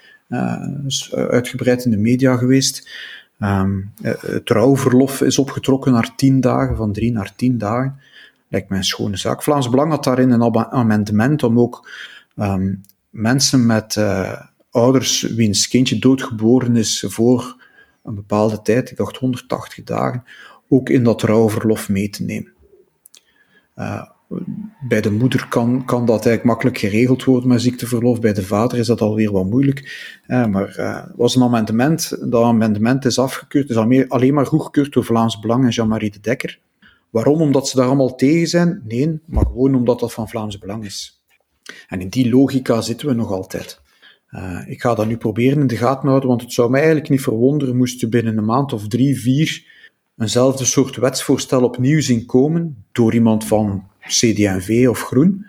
is 0.88 1.14
uitgebreid 1.14 1.86
in 1.86 1.92
de 1.92 1.98
media 1.98 2.38
geweest. 2.38 2.90
Um, 3.40 3.92
het 4.22 4.50
rouwverlof 4.50 5.22
is 5.22 5.40
opgetrokken 5.40 5.92
naar 5.92 6.16
tien 6.16 6.42
dagen, 6.42 6.76
van 6.76 6.94
drie 6.94 7.12
naar 7.12 7.36
tien 7.36 7.58
dagen. 7.58 8.00
Lijkt 8.48 8.70
mij 8.70 8.78
een 8.78 8.84
schone 8.84 9.18
zaak. 9.18 9.44
Vlaams 9.44 9.70
Belang 9.70 9.92
had 9.92 10.04
daarin 10.04 10.30
een 10.30 10.56
amendement 10.56 11.44
om 11.44 11.60
ook 11.60 11.90
um, 12.36 12.82
mensen 13.10 13.66
met 13.66 13.96
uh, 13.96 14.42
ouders 14.72 15.22
wiens 15.22 15.68
kindje 15.68 16.00
doodgeboren 16.00 16.76
is 16.76 17.06
voor 17.08 17.68
een 18.04 18.16
bepaalde 18.16 18.62
tijd, 18.62 18.92
ik 18.92 18.98
dacht 18.98 19.18
180 19.18 19.84
dagen, 19.84 20.24
ook 20.68 20.90
in 20.90 21.04
dat 21.04 21.22
rouwverlof 21.22 21.90
mee 21.90 22.10
te 22.10 22.24
nemen. 22.24 22.54
Bij 24.80 25.02
de 25.02 25.12
moeder 25.12 25.48
kan, 25.48 25.86
kan 25.86 26.06
dat 26.06 26.16
eigenlijk 26.26 26.44
makkelijk 26.44 26.78
geregeld 26.78 27.24
worden 27.24 27.50
met 27.50 27.62
ziekteverlof. 27.62 28.20
Bij 28.20 28.34
de 28.34 28.44
vader 28.44 28.78
is 28.78 28.88
dat 28.88 29.02
alweer 29.02 29.32
wat 29.32 29.46
moeilijk. 29.46 30.12
maar 30.28 30.76
er 30.76 31.12
was 31.16 31.36
een 31.36 31.44
amendement. 31.44 32.32
Dat 32.32 32.44
amendement 32.44 33.06
is 33.06 33.20
afgekeurd. 33.20 33.70
is 33.70 34.08
alleen 34.08 34.34
maar 34.34 34.46
goedgekeurd 34.46 34.94
door 34.94 35.06
Vlaams 35.06 35.40
Belang 35.40 35.64
en 35.64 35.70
Jean-Marie 35.70 36.12
de 36.12 36.20
Dekker. 36.20 36.60
Waarom? 37.10 37.42
Omdat 37.42 37.68
ze 37.68 37.78
daar 37.78 37.86
allemaal 37.88 38.16
tegen 38.16 38.48
zijn? 38.48 38.82
Nee, 38.88 39.20
maar 39.26 39.46
gewoon 39.46 39.76
omdat 39.76 40.00
dat 40.00 40.14
van 40.14 40.30
Vlaams 40.30 40.58
Belang 40.58 40.86
is. 40.86 41.24
En 41.88 42.02
in 42.02 42.10
die 42.10 42.30
logica 42.30 42.82
zitten 42.82 43.08
we 43.08 43.14
nog 43.14 43.32
altijd. 43.32 43.82
Uh, 44.32 44.62
ik 44.68 44.82
ga 44.82 44.96
dat 44.96 45.08
nu 45.08 45.18
proberen 45.18 45.60
in 45.60 45.68
de 45.68 45.78
gaten 45.78 46.08
houden, 46.08 46.30
want 46.30 46.42
het 46.42 46.54
zou 46.54 46.70
mij 46.70 46.80
eigenlijk 46.80 47.10
niet 47.10 47.22
verwonderen 47.22 47.78
moest 47.78 48.00
je 48.00 48.08
binnen 48.08 48.38
een 48.38 48.46
maand 48.46 48.74
of 48.74 48.88
drie, 48.88 49.20
vier 49.20 49.78
eenzelfde 50.18 50.66
soort 50.66 50.96
wetsvoorstel 50.96 51.64
opnieuw 51.64 52.02
zien 52.02 52.26
komen 52.26 52.86
door 52.92 53.14
iemand 53.14 53.46
van 53.46 53.88
CD&V 54.10 54.88
of 54.90 55.02
Groen. 55.02 55.46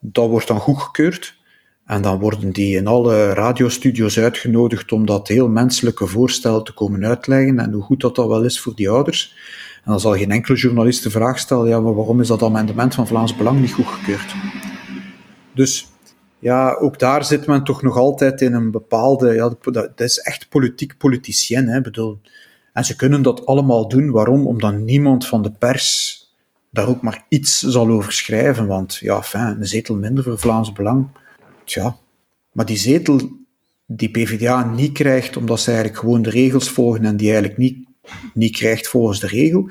Dat 0.00 0.28
wordt 0.28 0.48
dan 0.48 0.60
goedgekeurd. 0.60 1.36
En 1.86 2.02
dan 2.02 2.18
worden 2.18 2.50
die 2.50 2.76
in 2.76 2.86
alle 2.86 3.32
radiostudio's 3.32 4.18
uitgenodigd 4.18 4.92
om 4.92 5.06
dat 5.06 5.28
heel 5.28 5.48
menselijke 5.48 6.06
voorstel 6.06 6.62
te 6.62 6.74
komen 6.74 7.06
uitleggen 7.06 7.58
en 7.58 7.72
hoe 7.72 7.82
goed 7.82 8.00
dat, 8.00 8.16
dat 8.16 8.28
wel 8.28 8.44
is 8.44 8.60
voor 8.60 8.74
die 8.74 8.90
ouders. 8.90 9.34
En 9.84 9.90
dan 9.90 10.00
zal 10.00 10.16
geen 10.16 10.30
enkele 10.30 10.58
journalist 10.58 11.02
de 11.02 11.10
vraag 11.10 11.38
stellen, 11.38 11.68
ja, 11.68 11.80
maar 11.80 11.94
waarom 11.94 12.20
is 12.20 12.28
dat 12.28 12.42
amendement 12.42 12.94
van 12.94 13.06
Vlaams 13.06 13.36
Belang 13.36 13.60
niet 13.60 13.72
goedgekeurd? 13.72 14.34
Dus 15.54 15.86
ja, 16.38 16.74
ook 16.74 16.98
daar 16.98 17.24
zit 17.24 17.46
men 17.46 17.64
toch 17.64 17.82
nog 17.82 17.96
altijd 17.96 18.40
in 18.40 18.52
een 18.52 18.70
bepaalde, 18.70 19.34
ja, 19.34 19.54
dat 19.72 20.00
is 20.00 20.18
echt 20.18 20.48
politiek 20.48 20.96
politicien, 20.98 21.68
hè, 21.68 21.80
bedoel. 21.80 22.20
En 22.72 22.84
ze 22.84 22.96
kunnen 22.96 23.22
dat 23.22 23.46
allemaal 23.46 23.88
doen. 23.88 24.10
Waarom? 24.10 24.46
Omdat 24.46 24.78
niemand 24.78 25.26
van 25.26 25.42
de 25.42 25.50
pers 25.50 26.13
daar 26.74 26.88
ook 26.88 27.02
maar 27.02 27.24
iets 27.28 27.60
zal 27.60 27.88
over 27.88 28.12
schrijven. 28.12 28.66
Want 28.66 28.94
ja, 28.96 29.22
fijn, 29.22 29.60
een 29.60 29.66
zetel 29.66 29.96
minder 29.96 30.24
voor 30.24 30.38
Vlaams 30.38 30.72
Belang. 30.72 31.06
Tja, 31.64 31.96
maar 32.52 32.66
die 32.66 32.76
zetel 32.76 33.20
die 33.86 34.10
PvdA 34.10 34.64
niet 34.64 34.92
krijgt, 34.92 35.36
omdat 35.36 35.60
ze 35.60 35.70
eigenlijk 35.70 35.98
gewoon 35.98 36.22
de 36.22 36.30
regels 36.30 36.68
volgen 36.68 37.04
en 37.04 37.16
die 37.16 37.30
eigenlijk 37.30 37.58
niet, 37.58 37.88
niet 38.34 38.56
krijgt 38.56 38.88
volgens 38.88 39.20
de 39.20 39.26
regel, 39.26 39.68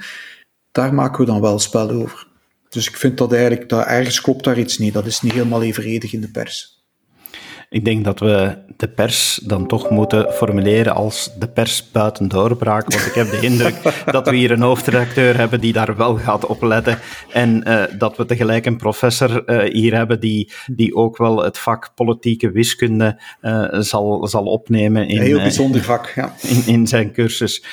daar 0.71 0.93
maken 0.93 1.19
we 1.19 1.31
dan 1.31 1.41
wel 1.41 1.59
spel 1.59 1.89
over. 1.89 2.27
Dus 2.69 2.89
ik 2.89 2.97
vind 2.97 3.17
dat 3.17 3.33
eigenlijk, 3.33 3.69
dat 3.69 3.85
ergens 3.85 4.21
klopt 4.21 4.43
daar 4.43 4.59
iets 4.59 4.77
niet. 4.77 4.93
Dat 4.93 5.05
is 5.05 5.21
niet 5.21 5.33
helemaal 5.33 5.63
evenredig 5.63 6.13
in 6.13 6.21
de 6.21 6.31
pers. 6.31 6.82
Ik 7.73 7.85
denk 7.85 8.03
dat 8.03 8.19
we 8.19 8.57
de 8.77 8.87
pers 8.87 9.39
dan 9.43 9.67
toch 9.67 9.89
moeten 9.89 10.33
formuleren 10.33 10.95
als 10.95 11.31
de 11.39 11.47
pers 11.47 11.91
buiten 11.91 12.27
doorbraak. 12.27 12.91
Want 12.91 13.05
ik 13.05 13.13
heb 13.13 13.29
de 13.29 13.39
indruk 13.39 13.75
dat 14.05 14.29
we 14.29 14.35
hier 14.35 14.51
een 14.51 14.61
hoofdredacteur 14.61 15.37
hebben 15.37 15.61
die 15.61 15.73
daar 15.73 15.95
wel 15.95 16.15
gaat 16.15 16.45
opletten. 16.45 16.99
En 17.31 17.63
uh, 17.67 17.83
dat 17.97 18.17
we 18.17 18.25
tegelijk 18.25 18.65
een 18.65 18.77
professor 18.77 19.43
uh, 19.45 19.73
hier 19.73 19.95
hebben 19.95 20.19
die, 20.19 20.51
die 20.65 20.95
ook 20.95 21.17
wel 21.17 21.43
het 21.43 21.57
vak 21.57 21.91
politieke 21.95 22.51
wiskunde 22.51 23.21
uh, 23.41 23.67
zal, 23.71 24.27
zal 24.27 24.43
opnemen. 24.43 25.07
In, 25.07 25.17
een 25.17 25.23
heel 25.23 25.37
bijzonder 25.37 25.81
vak, 25.81 26.11
ja. 26.15 26.33
In, 26.41 26.63
in 26.65 26.87
zijn 26.87 27.11
cursus. 27.11 27.63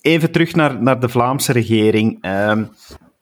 Even 0.00 0.30
terug 0.30 0.54
naar, 0.54 0.82
naar 0.82 1.00
de 1.00 1.08
Vlaamse 1.08 1.52
regering. 1.52 2.18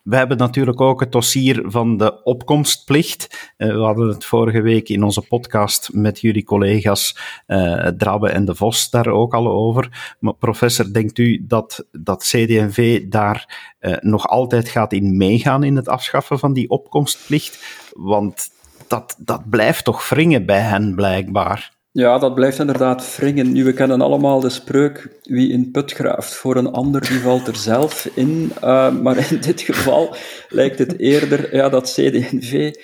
We 0.07 0.17
hebben 0.17 0.37
natuurlijk 0.37 0.81
ook 0.81 1.01
het 1.01 1.13
dossier 1.13 1.63
van 1.65 1.97
de 1.97 2.23
opkomstplicht. 2.23 3.53
Uh, 3.59 3.73
we 3.73 3.81
hadden 3.81 4.09
het 4.09 4.25
vorige 4.25 4.61
week 4.61 4.89
in 4.89 5.03
onze 5.03 5.23
podcast 5.23 5.89
met 5.93 6.21
jullie 6.21 6.45
collega's 6.45 7.19
uh, 7.47 7.87
Drabbe 7.87 8.29
en 8.29 8.45
De 8.45 8.55
Vos 8.55 8.91
daar 8.91 9.07
ook 9.07 9.35
al 9.35 9.49
over. 9.49 10.17
Maar 10.21 10.35
professor, 10.35 10.93
denkt 10.93 11.19
u 11.19 11.45
dat, 11.47 11.87
dat 11.93 12.23
CD&V 12.23 13.09
daar 13.09 13.75
uh, 13.81 13.97
nog 14.01 14.27
altijd 14.29 14.69
gaat 14.69 14.93
in 14.93 15.17
meegaan 15.17 15.65
in 15.65 15.77
het 15.77 15.89
afschaffen 15.89 16.39
van 16.39 16.53
die 16.53 16.71
opkomstplicht? 16.71 17.65
Want 17.93 18.51
dat, 18.89 19.17
dat 19.19 19.51
blijft 19.51 19.85
toch 19.85 20.09
wringen 20.09 20.47
bij 20.47 20.61
hen 20.61 20.95
blijkbaar. 20.95 21.76
Ja, 21.97 22.19
dat 22.19 22.35
blijft 22.35 22.59
inderdaad 22.59 23.17
wringen. 23.17 23.53
Nu, 23.53 23.65
we 23.65 23.73
kennen 23.73 24.01
allemaal 24.01 24.41
de 24.41 24.49
spreuk, 24.49 25.09
wie 25.23 25.53
in 25.53 25.71
put 25.71 25.93
graaft 25.93 26.35
voor 26.35 26.57
een 26.57 26.73
ander, 26.73 27.01
die 27.09 27.21
valt 27.21 27.47
er 27.47 27.57
zelf 27.57 28.09
in. 28.15 28.53
Uh, 28.65 28.91
maar 28.91 29.31
in 29.31 29.41
dit 29.41 29.61
geval 29.61 30.17
lijkt 30.49 30.79
het 30.79 30.99
eerder 30.99 31.55
ja, 31.55 31.69
dat 31.69 31.85
CD&V 31.85 32.75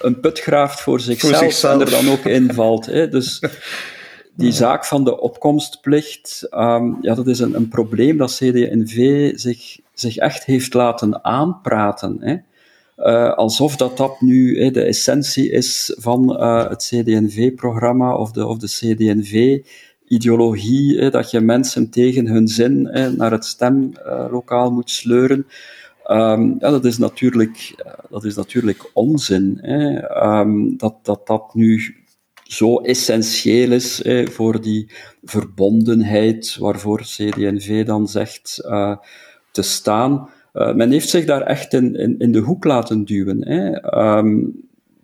een 0.00 0.20
put 0.20 0.40
graaft 0.40 0.80
voor 0.80 1.00
zichzelf, 1.00 1.32
voor 1.32 1.42
zichzelf. 1.42 1.74
en 1.74 1.80
er 1.80 1.90
dan 1.90 2.12
ook 2.12 2.24
in 2.24 2.54
valt. 2.54 2.86
Hè. 2.86 3.08
Dus 3.08 3.42
die 4.34 4.52
zaak 4.52 4.84
van 4.84 5.04
de 5.04 5.20
opkomstplicht, 5.20 6.46
um, 6.50 6.98
ja, 7.00 7.14
dat 7.14 7.26
is 7.26 7.38
een, 7.38 7.54
een 7.54 7.68
probleem 7.68 8.16
dat 8.16 8.30
CD&V 8.30 9.30
zich, 9.34 9.78
zich 9.94 10.16
echt 10.16 10.44
heeft 10.44 10.74
laten 10.74 11.24
aanpraten. 11.24 12.16
Hè. 12.20 12.36
Uh, 12.98 13.34
alsof 13.34 13.76
dat, 13.76 13.96
dat 13.96 14.20
nu 14.20 14.58
eh, 14.58 14.72
de 14.72 14.82
essentie 14.82 15.50
is 15.50 15.94
van 15.98 16.36
uh, 16.40 16.68
het 16.68 16.82
CD&V-programma 16.82 18.16
of 18.16 18.32
de, 18.32 18.46
of 18.46 18.58
de 18.58 18.66
CD&V-ideologie, 18.66 21.10
dat 21.10 21.30
je 21.30 21.40
mensen 21.40 21.90
tegen 21.90 22.26
hun 22.26 22.48
zin 22.48 22.82
naar 23.16 23.30
het 23.30 23.44
stemlokaal 23.44 24.70
moet 24.70 24.90
sleuren. 24.90 25.46
Um, 26.10 26.56
ja, 26.58 26.70
dat 26.70 26.84
is 26.84 26.98
natuurlijk, 26.98 27.74
dat 28.10 28.24
is 28.24 28.34
natuurlijk 28.34 28.90
onzin. 28.92 29.70
Um, 30.24 30.76
dat, 30.76 30.94
dat 31.02 31.26
dat 31.26 31.54
nu 31.54 31.96
zo 32.42 32.76
essentieel 32.76 33.72
is 33.72 34.02
voor 34.24 34.60
die 34.60 34.90
verbondenheid 35.22 36.56
waarvoor 36.60 37.00
CD&V 37.00 37.84
dan 37.84 38.08
zegt 38.08 38.54
te 39.50 39.62
staan. 39.62 40.28
Uh, 40.54 40.74
men 40.74 40.90
heeft 40.90 41.08
zich 41.08 41.24
daar 41.24 41.42
echt 41.42 41.72
in, 41.72 42.18
in, 42.18 42.32
de 42.32 42.38
hoek 42.38 42.64
laten 42.64 43.04
duwen. 43.04 43.48
Hè. 43.48 43.70
Ehm, 43.80 44.44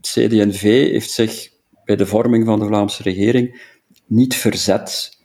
CD&V 0.01 0.63
heeft 0.91 1.11
zich 1.11 1.51
bij 1.85 1.97
de 1.97 2.07
vorming 2.07 2.45
van 2.47 2.59
de 2.59 2.67
Vlaamse 2.67 3.03
regering 3.03 3.61
niet 4.07 4.35
verzet 4.35 5.19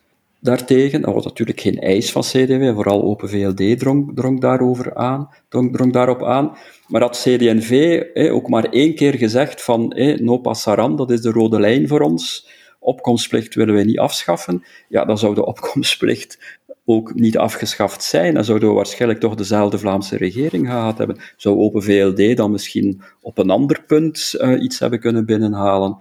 daartegen. 0.44 1.02
Dat 1.02 1.14
was 1.14 1.24
natuurlijk 1.24 1.60
geen 1.60 1.80
eis 1.80 2.12
van 2.12 2.22
CD&V, 2.22 2.74
vooral 2.74 3.04
Open 3.04 3.30
VLD 3.30 3.80
drong, 3.80 4.16
drong, 4.16 4.42
daarover 4.42 4.96
aan, 4.96 5.30
drong, 5.50 5.74
drong 5.74 5.94
daarop 5.94 6.24
aan. 6.24 6.52
Maar 6.88 7.02
had 7.02 7.18
CD&V 7.18 8.02
eh, 8.14 8.36
ook 8.36 8.50
maar 8.50 8.66
één 8.66 8.96
keer 8.96 9.14
gezegd 9.14 9.64
van 9.64 9.92
eh, 9.92 10.20
no 10.20 10.38
passaran, 10.38 10.96
dat 10.96 11.12
is 11.12 11.22
de 11.22 11.32
rode 11.32 11.60
lijn 11.60 11.88
voor 11.88 12.02
ons, 12.02 12.48
opkomstplicht 12.84 13.56
willen 13.56 13.74
wij 13.74 13.84
niet 13.84 14.00
afschaffen, 14.00 14.64
ja, 14.90 15.06
dan 15.06 15.18
zou 15.18 15.36
de 15.36 15.46
opkomstplicht 15.46 16.62
ook 16.86 17.14
niet 17.14 17.38
afgeschaft 17.38 18.04
zijn, 18.04 18.34
dan 18.34 18.44
zouden 18.44 18.70
we 18.70 18.76
waarschijnlijk 18.76 19.20
toch 19.20 19.36
dezelfde 19.36 19.78
Vlaamse 19.78 20.18
regering 20.18 20.68
gehad 20.68 20.98
hebben. 20.98 21.20
Zou 21.38 21.58
Open 21.58 21.84
VLD 21.84 22.38
dan 22.38 22.52
misschien 22.52 23.02
op 23.22 23.38
een 23.38 23.50
ander 23.50 23.84
punt 23.88 24.36
uh, 24.38 24.64
iets 24.64 24.80
hebben 24.80 25.00
kunnen 25.00 25.26
binnenhalen? 25.26 25.98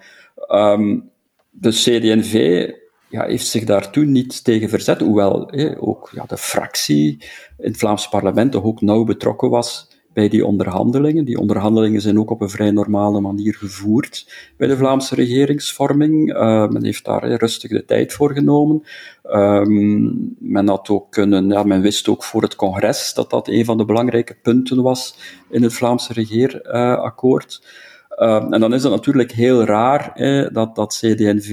Um, 0.48 1.10
de 1.50 1.70
CD&V 1.70 2.68
ja, 3.08 3.24
heeft 3.24 3.46
zich 3.46 3.64
daar 3.64 3.90
toen 3.90 4.12
niet 4.12 4.44
tegen 4.44 4.68
verzet, 4.68 5.00
hoewel 5.00 5.52
ook 5.78 6.10
ja, 6.14 6.24
de 6.24 6.36
fractie 6.36 7.24
in 7.58 7.70
het 7.70 7.78
Vlaams 7.78 8.08
parlement 8.08 8.52
toch 8.52 8.64
ook 8.64 8.80
nauw 8.80 9.04
betrokken 9.04 9.50
was 9.50 9.91
bij 10.12 10.28
die 10.28 10.46
onderhandelingen. 10.46 11.24
Die 11.24 11.38
onderhandelingen 11.38 12.00
zijn 12.00 12.18
ook 12.18 12.30
op 12.30 12.40
een 12.40 12.50
vrij 12.50 12.70
normale 12.70 13.20
manier 13.20 13.54
gevoerd 13.54 14.32
bij 14.56 14.68
de 14.68 14.76
Vlaamse 14.76 15.14
regeringsvorming. 15.14 16.34
Uh, 16.34 16.68
men 16.68 16.84
heeft 16.84 17.04
daar 17.04 17.32
rustig 17.32 17.70
de 17.70 17.84
tijd 17.84 18.12
voor 18.12 18.32
genomen. 18.32 18.82
Um, 19.24 20.36
men 20.38 20.68
had 20.68 20.88
ook 20.88 21.10
kunnen, 21.10 21.48
ja, 21.48 21.62
men 21.62 21.80
wist 21.80 22.08
ook 22.08 22.24
voor 22.24 22.42
het 22.42 22.56
congres 22.56 23.14
dat 23.14 23.30
dat 23.30 23.48
een 23.48 23.64
van 23.64 23.76
de 23.76 23.84
belangrijke 23.84 24.34
punten 24.42 24.82
was 24.82 25.16
in 25.50 25.62
het 25.62 25.72
Vlaamse 25.72 26.12
regeerakkoord. 26.12 27.66
Uh, 28.18 28.46
en 28.50 28.60
dan 28.60 28.74
is 28.74 28.82
het 28.82 28.92
natuurlijk 28.92 29.32
heel 29.32 29.64
raar 29.64 30.12
dat, 30.52 30.74
dat 30.74 30.96
CD&V, 31.00 31.50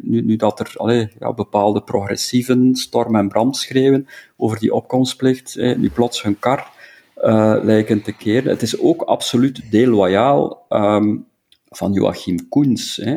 nu, 0.00 0.20
nu 0.20 0.36
dat 0.36 0.60
er 0.60 0.74
ja, 1.18 1.32
bepaalde 1.32 1.82
progressieven 1.82 2.74
storm 2.74 3.16
en 3.16 3.28
brand 3.28 3.56
schreeuwen 3.56 4.06
over 4.36 4.58
die 4.58 4.74
opkomstplicht, 4.74 5.56
nu 5.56 5.90
plots 5.90 6.22
hun 6.22 6.38
kar 6.38 6.71
uh, 7.16 7.56
lijken 7.62 8.02
te 8.02 8.12
keren. 8.12 8.50
Het 8.50 8.62
is 8.62 8.80
ook 8.80 9.02
absoluut 9.02 9.70
deloyaal 9.70 10.66
um, 10.68 11.26
van 11.68 11.92
Joachim 11.92 12.48
Koens. 12.48 12.96
Hè. 12.96 13.16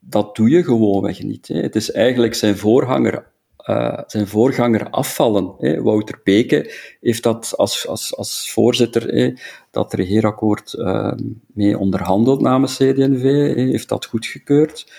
Dat 0.00 0.36
doe 0.36 0.50
je 0.50 0.64
gewoonweg 0.64 1.22
niet. 1.22 1.48
Hè. 1.48 1.60
Het 1.60 1.76
is 1.76 1.90
eigenlijk 1.90 2.34
zijn 2.34 2.56
voorganger 2.56 3.32
uh, 3.66 3.98
zijn 4.06 4.26
voorganger 4.26 4.90
afvallen. 4.90 5.54
Hè. 5.58 5.82
Wouter 5.82 6.20
Beke 6.24 6.74
heeft 7.00 7.22
dat 7.22 7.54
als, 7.56 7.88
als, 7.88 8.16
als 8.16 8.52
voorzitter 8.52 9.14
hè, 9.14 9.32
dat 9.70 9.92
regeerakkoord 9.92 10.72
uh, 10.78 11.12
mee 11.46 11.78
onderhandeld 11.78 12.40
namens 12.40 12.76
CD&V, 12.76 13.54
heeft 13.54 13.88
dat 13.88 14.04
goedgekeurd. 14.04 14.92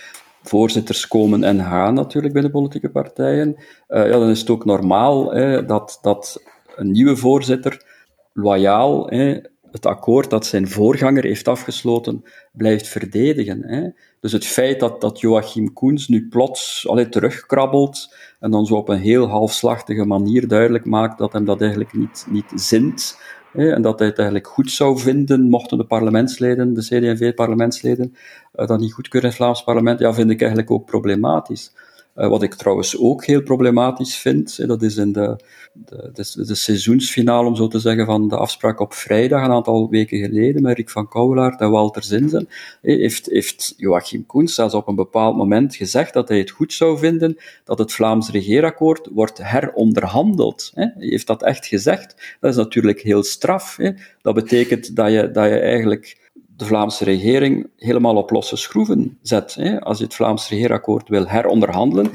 Voorzitters 0.44 1.08
komen 1.08 1.44
en 1.44 1.64
gaan 1.64 1.94
natuurlijk 1.94 2.34
bij 2.34 2.42
de 2.42 2.50
politieke 2.50 2.90
partijen. 2.90 3.56
Uh, 3.58 4.06
ja, 4.06 4.20
dan 4.20 4.30
is 4.30 4.40
het 4.40 4.50
ook 4.50 4.66
normaal 4.66 5.34
hè, 5.34 5.66
dat, 5.66 6.00
dat 6.02 6.44
een 6.76 6.92
nieuwe 6.92 7.16
voorzitter 7.16 7.95
loyaal 8.36 9.08
hè, 9.08 9.40
het 9.72 9.86
akkoord 9.86 10.30
dat 10.30 10.46
zijn 10.46 10.68
voorganger 10.68 11.24
heeft 11.24 11.48
afgesloten 11.48 12.24
blijft 12.52 12.88
verdedigen. 12.88 13.64
Hè. 13.68 13.90
Dus 14.20 14.32
het 14.32 14.46
feit 14.46 14.80
dat, 14.80 15.02
dat 15.02 15.20
Joachim 15.20 15.74
Koens 15.74 16.08
nu 16.08 16.28
plots 16.28 16.88
allee, 16.88 17.10
terugkrabbelt 17.10 18.16
en 18.40 18.52
dan 18.52 18.66
zo 18.66 18.76
op 18.76 18.90
een 18.90 19.00
heel 19.00 19.28
halfslachtige 19.28 20.06
manier 20.06 20.48
duidelijk 20.48 20.86
maakt 20.86 21.18
dat 21.18 21.34
hem 21.34 21.46
dat 21.46 21.62
eigenlijk 21.62 21.94
niet, 21.94 22.26
niet 22.30 22.52
zint, 22.56 23.18
en 23.54 23.82
dat 23.82 24.00
hij 24.00 24.08
het 24.08 24.18
eigenlijk 24.18 24.48
goed 24.48 24.72
zou 24.72 25.00
vinden 25.00 25.50
mochten 25.50 25.78
de 25.78 25.86
parlementsleden, 25.86 26.74
de 26.74 26.82
CD&V-parlementsleden, 26.82 28.16
uh, 28.56 28.68
dat 28.68 28.80
niet 28.80 28.94
goedkeuren 28.94 29.30
in 29.30 29.36
het 29.36 29.44
Vlaams 29.44 29.64
parlement, 29.64 30.00
ja, 30.00 30.14
vind 30.14 30.30
ik 30.30 30.40
eigenlijk 30.40 30.72
ook 30.72 30.86
problematisch. 30.86 31.74
Uh, 32.16 32.28
wat 32.28 32.44
ik 32.44 32.54
trouwens 32.54 32.98
ook 32.98 33.26
heel 33.26 33.42
problematisch 33.42 34.18
vind, 34.18 34.68
dat 34.68 34.82
is 34.82 34.98
in 34.98 35.12
de, 35.12 35.40
de, 35.74 36.44
de, 36.46 36.56
seizoensfinale, 36.56 37.48
om 37.48 37.56
zo 37.56 37.68
te 37.68 37.80
zeggen, 37.80 38.06
van 38.06 38.28
de 38.28 38.38
afspraak 38.38 38.80
op 38.80 38.94
vrijdag, 38.94 39.44
een 39.44 39.52
aantal 39.52 39.90
weken 39.90 40.20
geleden, 40.20 40.62
met 40.62 40.78
Rick 40.78 40.90
van 40.90 41.08
Kouwelaert 41.08 41.62
en 41.62 41.70
Walter 41.70 42.04
Zinzen, 42.04 42.48
heeft, 42.82 43.26
heeft 43.26 43.74
Joachim 43.78 44.26
Koens 44.26 44.54
zelfs 44.54 44.74
op 44.74 44.88
een 44.88 44.96
bepaald 44.96 45.36
moment 45.36 45.76
gezegd 45.76 46.14
dat 46.14 46.28
hij 46.28 46.38
het 46.38 46.50
goed 46.50 46.74
zou 46.74 46.98
vinden 46.98 47.38
dat 47.64 47.78
het 47.78 47.94
Vlaams 47.94 48.30
regeerakkoord 48.30 49.10
wordt 49.12 49.40
heronderhandeld. 49.44 50.72
Hij 50.74 50.94
heeft 50.98 51.28
dat 51.28 51.44
echt 51.44 51.66
gezegd. 51.66 52.38
Dat 52.40 52.52
is 52.52 52.58
natuurlijk 52.58 53.02
heel 53.02 53.24
straf. 53.24 53.78
Dat 54.22 54.34
betekent 54.34 54.96
dat 54.96 55.12
je, 55.12 55.32
dat 55.32 55.46
je 55.46 55.60
eigenlijk 55.60 56.32
de 56.58 56.66
Vlaamse 56.66 57.04
regering 57.04 57.70
helemaal 57.78 58.16
op 58.16 58.30
losse 58.30 58.56
schroeven 58.56 59.18
zet. 59.22 59.56
Hè. 59.56 59.82
Als 59.82 59.98
je 59.98 60.04
het 60.04 60.14
Vlaams 60.14 60.50
regeerakkoord 60.50 61.10
wil 61.10 61.28
heronderhandelen, 61.28 62.12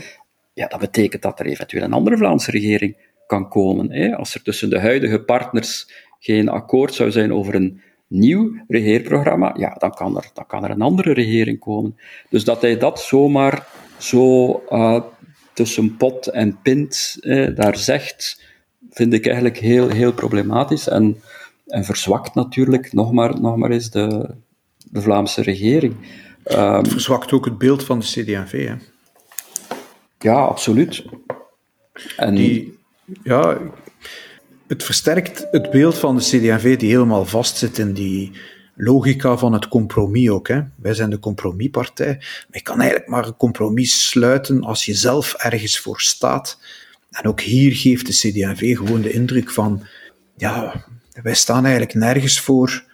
ja, 0.53 0.66
dat 0.66 0.81
betekent 0.81 1.22
dat 1.22 1.40
er 1.40 1.46
eventueel 1.46 1.83
een 1.83 1.92
andere 1.92 2.16
Vlaamse 2.16 2.50
regering 2.50 2.96
kan 3.26 3.48
komen. 3.48 3.92
Hè. 3.92 4.16
Als 4.16 4.35
er 4.35 4.42
tussen 4.42 4.70
de 4.70 4.81
huidige 4.81 5.20
partners 5.20 5.90
geen 6.18 6.48
akkoord 6.48 6.94
zou 6.94 7.11
zijn 7.11 7.33
over 7.33 7.55
een 7.55 7.81
nieuw 8.07 8.64
regeerprogramma, 8.68 9.55
ja, 9.59 9.74
dan 9.79 9.90
kan 9.90 10.16
er, 10.16 10.31
dan 10.35 10.46
kan 10.46 10.64
er 10.64 10.70
een 10.70 10.83
andere 10.83 11.12
regering 11.12 11.59
komen. 11.59 11.98
Dus 12.29 12.44
dat 12.44 12.61
hij 12.61 12.79
dat 12.79 13.00
zomaar 13.00 13.66
zo 13.98 14.50
uh, 14.70 15.00
tussen 15.53 15.96
pot 15.96 16.26
en 16.26 16.59
pint 16.62 17.18
daar 17.55 17.76
zegt, 17.76 18.44
vind 18.90 19.12
ik 19.12 19.26
eigenlijk 19.26 19.59
heel, 19.59 19.88
heel 19.88 20.12
problematisch. 20.12 20.88
En 20.88 21.16
en 21.71 21.85
verzwakt 21.85 22.35
natuurlijk 22.35 22.93
nog 22.93 23.13
maar, 23.13 23.41
nog 23.41 23.57
maar 23.57 23.71
eens 23.71 23.91
de, 23.91 24.35
de 24.91 25.03
Vlaamse 25.03 25.43
regering. 25.43 25.95
Het 26.43 26.89
verzwakt 26.89 27.33
ook 27.33 27.45
het 27.45 27.59
beeld 27.59 27.85
van 27.85 27.99
de 27.99 28.05
CD&V, 28.05 28.67
hè? 28.67 28.75
Ja, 30.19 30.35
absoluut. 30.35 31.05
En... 32.17 32.35
Die, 32.35 32.79
ja, 33.23 33.59
het 34.67 34.85
versterkt 34.85 35.47
het 35.51 35.71
beeld 35.71 35.99
van 35.99 36.17
de 36.17 36.23
CD&V 36.23 36.77
die 36.79 36.91
helemaal 36.91 37.25
vastzit 37.25 37.79
in 37.79 37.93
die 37.93 38.33
logica 38.75 39.37
van 39.37 39.53
het 39.53 39.69
compromis 39.69 40.29
ook. 40.29 40.49
Hè. 40.49 40.61
Wij 40.77 40.95
zijn 40.95 41.11
de 41.11 41.19
compromispartij. 41.19 42.15
Maar 42.17 42.47
je 42.51 42.63
kan 42.63 42.81
eigenlijk 42.81 43.11
maar 43.11 43.27
een 43.27 43.37
compromis 43.37 44.09
sluiten 44.09 44.65
als 44.65 44.85
je 44.85 44.95
zelf 44.95 45.35
ergens 45.35 45.79
voor 45.79 46.01
staat. 46.01 46.59
En 47.11 47.25
ook 47.25 47.41
hier 47.41 47.73
geeft 47.73 48.07
de 48.07 48.13
CD&V 48.13 48.77
gewoon 48.77 49.01
de 49.01 49.13
indruk 49.13 49.51
van 49.51 49.83
ja, 50.37 50.85
wij 51.23 51.35
staan 51.35 51.62
eigenlijk 51.62 51.94
nergens 51.94 52.40
voor, 52.40 52.85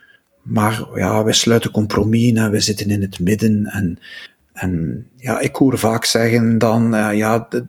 maar 0.42 0.85
ja, 0.94 1.24
wij 1.24 1.33
sluiten 1.33 1.70
compromis 1.70 2.33
en 2.33 2.50
wij 2.50 2.61
zitten 2.61 2.90
in 2.90 3.02
het 3.02 3.20
midden. 3.20 3.64
En, 3.66 3.98
en 4.52 5.07
ja, 5.16 5.40
ik 5.40 5.57
hoor 5.57 5.79
vaak 5.79 6.05
zeggen 6.05 6.59
dan, 6.59 6.94
uh, 6.94 7.16
ja, 7.16 7.46
de, 7.50 7.66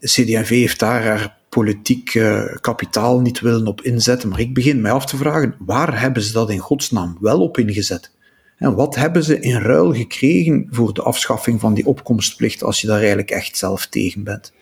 CD&V 0.00 0.48
heeft 0.48 0.78
daar 0.78 1.04
haar 1.04 1.36
politiek 1.48 2.20
kapitaal 2.60 3.20
niet 3.20 3.40
willen 3.40 3.66
op 3.66 3.80
inzetten. 3.80 4.28
Maar 4.28 4.40
ik 4.40 4.54
begin 4.54 4.80
mij 4.80 4.92
af 4.92 5.06
te 5.06 5.16
vragen, 5.16 5.54
waar 5.58 6.00
hebben 6.00 6.22
ze 6.22 6.32
dat 6.32 6.50
in 6.50 6.58
godsnaam 6.58 7.16
wel 7.20 7.42
op 7.42 7.58
ingezet? 7.58 8.14
En 8.56 8.74
wat 8.74 8.94
hebben 8.94 9.24
ze 9.24 9.40
in 9.40 9.60
ruil 9.60 9.94
gekregen 9.94 10.68
voor 10.70 10.94
de 10.94 11.02
afschaffing 11.02 11.60
van 11.60 11.74
die 11.74 11.86
opkomstplicht 11.86 12.62
als 12.62 12.80
je 12.80 12.86
daar 12.86 12.98
eigenlijk 12.98 13.30
echt 13.30 13.56
zelf 13.56 13.86
tegen 13.86 14.24
bent? 14.24 14.52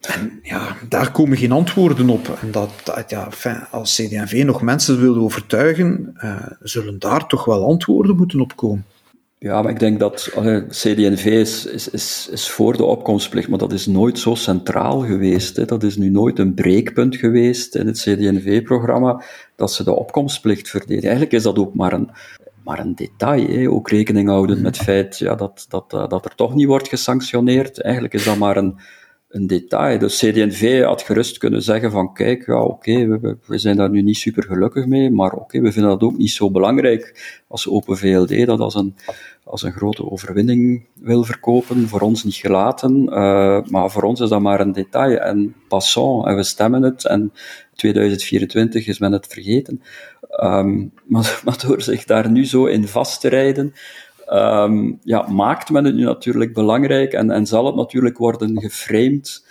En 0.00 0.40
ja, 0.42 0.76
daar 0.88 1.12
komen 1.12 1.36
geen 1.36 1.52
antwoorden 1.52 2.08
op. 2.08 2.38
En 2.42 2.50
dat, 2.50 2.70
ja, 3.08 3.28
als 3.70 3.94
CD&V 3.94 4.42
nog 4.46 4.62
mensen 4.62 5.00
wil 5.00 5.16
overtuigen, 5.16 6.12
uh, 6.24 6.46
zullen 6.62 6.98
daar 6.98 7.26
toch 7.26 7.44
wel 7.44 7.64
antwoorden 7.64 8.16
moeten 8.16 8.40
op 8.40 8.56
komen. 8.56 8.84
Ja, 9.38 9.62
maar 9.62 9.70
ik 9.70 9.78
denk 9.78 9.98
dat 9.98 10.32
uh, 10.38 10.68
CD&V 10.68 11.24
is, 11.24 11.66
is, 11.66 11.88
is, 11.88 12.28
is, 12.32 12.50
voor 12.50 12.76
de 12.76 12.84
opkomstplicht, 12.84 13.48
maar 13.48 13.58
dat 13.58 13.72
is 13.72 13.86
nooit 13.86 14.18
zo 14.18 14.34
centraal 14.34 15.00
geweest. 15.00 15.56
Hè. 15.56 15.64
Dat 15.64 15.82
is 15.82 15.96
nu 15.96 16.10
nooit 16.10 16.38
een 16.38 16.54
breekpunt 16.54 17.16
geweest 17.16 17.74
in 17.74 17.86
het 17.86 17.98
CD&V-programma, 17.98 19.22
dat 19.56 19.72
ze 19.72 19.84
de 19.84 19.94
opkomstplicht 19.94 20.68
verdedigen. 20.68 21.08
Eigenlijk 21.08 21.32
is 21.32 21.42
dat 21.42 21.58
ook 21.58 21.74
maar 21.74 21.92
een, 21.92 22.10
maar 22.64 22.78
een 22.78 22.94
detail. 22.94 23.46
Hè. 23.46 23.70
Ook 23.70 23.90
rekening 23.90 24.28
houden 24.28 24.62
met 24.62 24.76
het 24.76 24.84
feit 24.84 25.18
ja, 25.18 25.34
dat, 25.34 25.66
dat, 25.68 25.92
uh, 25.94 26.08
dat 26.08 26.24
er 26.24 26.34
toch 26.34 26.54
niet 26.54 26.66
wordt 26.66 26.88
gesanctioneerd. 26.88 27.80
Eigenlijk 27.82 28.14
is 28.14 28.24
dat 28.24 28.36
maar 28.36 28.56
een 28.56 28.78
een 29.30 29.46
detail. 29.46 29.98
Dus 29.98 30.18
CD&V 30.18 30.82
had 30.82 31.02
gerust 31.02 31.38
kunnen 31.38 31.62
zeggen 31.62 31.90
van 31.90 32.12
kijk, 32.14 32.46
ja 32.46 32.62
oké, 32.62 33.06
we, 33.46 33.58
zijn 33.58 33.76
daar 33.76 33.90
nu 33.90 34.02
niet 34.02 34.16
super 34.16 34.42
gelukkig 34.42 34.86
mee, 34.86 35.10
maar 35.10 35.32
oké, 35.32 35.60
we 35.60 35.72
vinden 35.72 35.90
dat 35.90 36.02
ook 36.02 36.16
niet 36.16 36.30
zo 36.30 36.50
belangrijk 36.50 37.38
als 37.48 37.68
Open 37.68 37.96
VLD 37.96 38.46
dat 38.46 38.60
als 38.60 38.74
een, 38.74 38.94
als 39.44 39.62
een 39.62 39.72
grote 39.72 40.10
overwinning 40.10 40.84
wil 40.94 41.24
verkopen, 41.24 41.88
voor 41.88 42.00
ons 42.00 42.24
niet 42.24 42.34
gelaten, 42.34 43.02
uh, 43.02 43.62
maar 43.64 43.90
voor 43.90 44.02
ons 44.02 44.20
is 44.20 44.28
dat 44.28 44.40
maar 44.40 44.60
een 44.60 44.72
detail 44.72 45.18
en 45.18 45.54
passant, 45.68 46.26
en 46.26 46.36
we 46.36 46.42
stemmen 46.42 46.82
het 46.82 47.04
en 47.06 47.32
2024 47.74 48.86
is 48.86 48.98
men 48.98 49.12
het 49.12 49.26
vergeten. 49.26 49.82
Maar, 51.06 51.40
maar 51.44 51.64
door 51.66 51.82
zich 51.82 52.04
daar 52.04 52.30
nu 52.30 52.46
zo 52.46 52.66
in 52.66 52.88
vast 52.88 53.20
te 53.20 53.28
rijden, 53.28 53.74
um, 54.32 54.98
ja, 55.02 55.28
maakt 55.28 55.70
men 55.70 55.84
het 55.84 55.94
nu 55.94 56.04
natuurlijk 56.04 56.54
belangrijk 56.54 57.12
en, 57.12 57.30
en 57.30 57.46
zal 57.46 57.66
het 57.66 57.74
natuurlijk 57.74 58.18
worden 58.18 58.60
geframed 58.60 59.46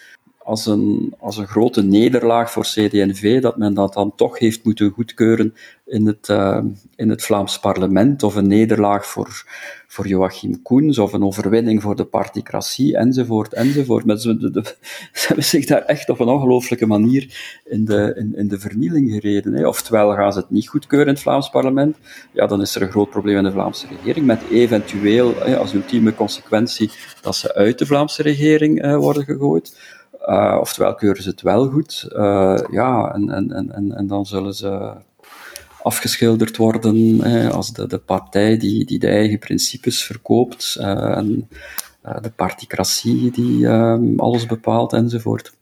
als 0.50 0.66
een, 0.66 1.14
als 1.20 1.38
een 1.38 1.48
grote 1.48 1.84
nederlaag 1.84 2.52
voor 2.52 2.64
CD&V, 2.64 3.42
dat 3.42 3.58
men 3.58 3.74
dat 3.74 3.94
dan 3.94 4.16
toch 4.16 4.40
heeft 4.40 4.64
moeten 4.64 4.90
goedkeuren 4.90 5.54
in 5.86 6.08
het, 6.08 6.28
uh, 6.28 6.60
in 6.96 7.10
het 7.10 7.24
Vlaams 7.24 7.60
parlement, 7.60 8.24
of 8.24 8.36
een 8.36 8.48
nederlaag 8.48 9.06
voor, 9.06 9.44
voor 9.88 10.08
Joachim 10.08 10.62
Koens, 10.62 10.98
of 10.98 11.14
een 11.14 11.24
overwinning 11.24 11.82
voor 11.82 11.96
de 11.96 12.06
particratie, 12.06 12.98
enzovoort, 12.98 13.54
enzovoort. 13.54 14.06
Maar 14.06 14.18
ze, 14.24 14.76
hebben 15.12 15.46
zich 15.46 15.66
daar 15.66 15.82
echt 15.82 16.10
op 16.10 16.20
een 16.20 16.28
ongelooflijke 16.28 16.86
manier 16.86 17.60
in 17.66 17.86
de, 17.86 18.14
in, 18.18 18.36
in 18.36 18.48
de 18.48 18.60
vernieling 18.60 19.12
gereden. 19.12 19.54
Hè. 19.54 19.68
Oftewel 19.68 20.14
gaan 20.14 20.34
ze 20.34 20.40
het 20.40 20.50
niet 20.50 20.68
goedkeuren 20.68 21.08
in 21.08 21.14
het 21.14 21.24
Vlaams 21.24 21.50
parlement, 21.50 21.98
ja, 22.32 22.48
dan 22.48 22.62
is 22.62 22.76
er 22.76 22.82
een 22.82 22.92
groot 22.92 23.10
probleem 23.10 23.38
in 23.38 23.44
de 23.44 23.52
Vlaamse 23.52 23.88
regering, 23.88 24.26
met 24.26 24.42
eventueel 24.52 25.34
hè, 25.40 25.58
als 25.58 25.74
ultieme 25.74 26.16
consequentie 26.16 26.92
dat 27.22 27.36
ze 27.36 27.54
uit 27.56 27.80
de 27.80 27.86
Vlaamse 27.86 28.22
regering 28.22 28.86
uh, 28.86 28.96
worden 28.96 29.24
gegooid. 29.24 29.98
Uh, 30.30 30.58
oftewel 30.60 30.96
keuren 30.96 31.24
ze 31.24 31.30
het 31.30 31.42
wel 31.42 31.70
goed. 31.70 32.08
Uh, 32.12 32.60
ja, 32.72 33.14
en, 33.14 33.30
en, 33.30 33.72
en, 33.72 33.96
en 33.96 34.08
dan 34.08 34.26
zullen 34.26 34.54
ze 34.54 34.92
afgeschilderd 35.84 36.58
worden 36.58 37.22
als 37.52 37.74
de, 37.74 37.88
de 37.88 37.98
partij 37.98 38.58
die, 38.58 38.86
die 38.86 39.00
de 39.00 39.08
eigen 39.08 39.40
principes 39.40 40.04
verkoopt 40.04 40.78
uh, 40.80 41.18
en 41.18 41.50
de 42.22 42.32
particratie 42.36 43.32
die 43.32 43.70
alles 44.18 44.46
bepaalt 44.46 44.94
enzovoort. 44.94 45.54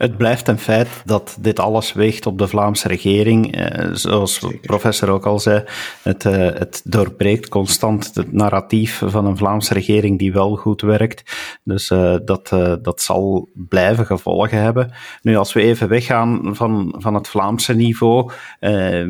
Het 0.00 0.16
blijft 0.16 0.48
een 0.48 0.58
feit 0.58 1.02
dat 1.04 1.38
dit 1.40 1.58
alles 1.58 1.92
weegt 1.92 2.26
op 2.26 2.38
de 2.38 2.48
Vlaamse 2.48 2.88
regering. 2.88 3.56
Eh, 3.56 3.88
zoals 3.92 4.46
professor 4.62 5.08
ook 5.08 5.26
al 5.26 5.38
zei, 5.38 5.64
het, 6.02 6.24
eh, 6.24 6.32
het 6.32 6.80
doorbreekt 6.84 7.48
constant 7.48 8.14
het 8.14 8.32
narratief 8.32 9.02
van 9.06 9.26
een 9.26 9.36
Vlaamse 9.36 9.74
regering 9.74 10.18
die 10.18 10.32
wel 10.32 10.56
goed 10.56 10.80
werkt. 10.80 11.22
Dus 11.64 11.90
uh, 11.90 12.16
dat, 12.24 12.50
uh, 12.54 12.74
dat 12.82 13.00
zal 13.00 13.48
blijven 13.52 14.06
gevolgen 14.06 14.62
hebben. 14.62 14.92
Nu, 15.22 15.36
als 15.36 15.52
we 15.52 15.60
even 15.60 15.88
weggaan 15.88 16.56
van, 16.56 16.94
van 16.98 17.14
het 17.14 17.28
Vlaamse 17.28 17.74
niveau, 17.74 18.30
we, 18.60 19.06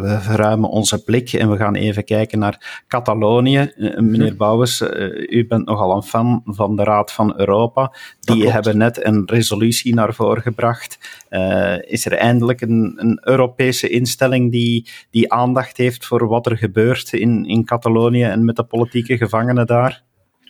we, 0.00 0.18
verruimen 0.20 0.70
onze 0.70 1.04
blik 1.04 1.32
en 1.32 1.50
we 1.50 1.56
gaan 1.56 1.74
even 1.74 2.04
kijken 2.04 2.38
naar 2.38 2.84
Catalonië. 2.88 3.72
meneer 3.96 4.36
Bouwens, 4.36 4.82
u 5.28 5.46
bent 5.46 5.66
nogal 5.66 5.96
een 5.96 6.02
fan 6.02 6.42
van 6.44 6.76
de 6.76 6.84
Raad 6.84 7.12
van 7.12 7.34
Europa. 7.36 7.92
Die 8.20 8.50
hebben 8.50 8.76
net 8.76 9.04
een 9.04 9.22
resolutie 9.26 9.94
naar 9.94 10.14
voren 10.14 10.27
gebracht. 10.36 10.98
Uh, 11.30 11.76
is 11.80 12.06
er 12.06 12.12
eindelijk 12.12 12.60
een, 12.60 12.94
een, 12.96 13.20
Europese 13.22 13.88
instelling 13.88 14.52
die, 14.52 14.88
die 15.10 15.32
aandacht 15.32 15.76
heeft 15.76 16.06
voor 16.06 16.28
wat 16.28 16.46
er 16.46 16.56
gebeurt 16.56 17.12
in, 17.12 17.44
in 17.44 17.64
Catalonië 17.64 18.22
en 18.22 18.44
met 18.44 18.56
de 18.56 18.62
politieke 18.62 19.16
gevangenen 19.16 19.66
daar? 19.66 20.02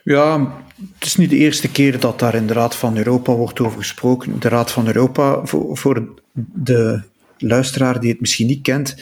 Ja, 0.05 0.53
het 0.95 1.05
is 1.05 1.17
niet 1.17 1.31
de 1.31 1.37
eerste 1.37 1.71
keer 1.71 2.01
dat 2.01 2.19
daar 2.19 2.35
in 2.35 2.47
de 2.47 2.53
Raad 2.53 2.77
van 2.77 2.97
Europa 2.97 3.33
wordt 3.33 3.61
over 3.61 3.79
gesproken. 3.79 4.41
De 4.41 4.49
Raad 4.49 4.71
van 4.73 4.87
Europa, 4.87 5.41
voor, 5.73 6.15
de 6.53 7.03
luisteraar 7.39 8.01
die 8.01 8.11
het 8.11 8.21
misschien 8.21 8.47
niet 8.47 8.63
kent, 8.63 8.97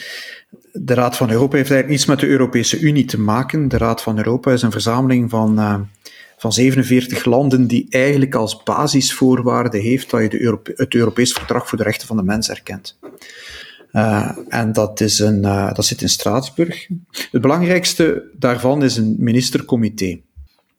de 0.73 0.95
Raad 0.95 1.17
van 1.17 1.31
Europa 1.31 1.57
heeft 1.57 1.71
eigenlijk 1.71 1.89
niets 1.89 2.07
met 2.07 2.21
de 2.21 2.27
Europese 2.27 2.79
Unie 2.79 3.05
te 3.05 3.21
maken. 3.21 3.69
De 3.69 3.79
Raad 3.79 4.03
van 4.03 4.17
Europa 4.17 4.53
is 4.53 4.63
een 4.63 4.71
verzameling 4.71 5.31
van 5.31 5.59
uh, 5.59 5.81
van 6.37 6.53
47 6.53 7.25
landen 7.25 7.67
die 7.67 7.87
eigenlijk 7.91 8.35
als 8.35 8.63
basisvoorwaarde 8.63 9.79
heeft 9.79 10.11
dat 10.11 10.21
je 10.21 10.29
de 10.29 10.73
het 10.75 10.95
Europees 10.95 11.33
Verdrag 11.33 11.69
voor 11.69 11.79
de 11.79 11.85
Rechten 11.85 12.07
van 12.07 12.17
de 12.17 12.23
Mens 12.23 12.51
erkent. 12.51 12.99
en 14.49 14.73
dat, 14.73 15.01
is 15.01 15.19
een, 15.19 15.43
dat 15.73 15.85
zit 15.85 16.03
in 16.03 16.09
Straatsburg. 16.09 16.89
Het 17.31 17.41
belangrijkste 17.41 18.23
daarvan 18.39 18.83
is 18.83 18.97
een 18.97 19.17
ministercomité. 19.19 20.21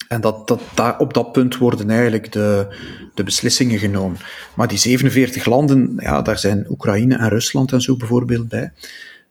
En 0.08 0.22
dat, 0.22 0.48
dat, 0.48 0.62
daar, 0.74 1.00
op 1.00 1.14
dat 1.14 1.32
punt 1.32 1.58
worden 1.58 1.90
eigenlijk 1.90 2.32
de, 2.32 2.68
de 3.14 3.24
beslissingen 3.24 3.80
genomen. 3.80 4.18
Maar 4.56 4.68
die 4.68 4.78
47 4.78 5.46
landen, 5.46 5.94
ja, 5.98 6.22
daar 6.22 6.40
zijn 6.40 6.66
Oekraïne 6.70 7.18
en 7.18 7.30
Rusland 7.30 7.72
en 7.72 7.82
zo 7.82 7.96
bijvoorbeeld 7.96 8.48
bij. 8.48 8.72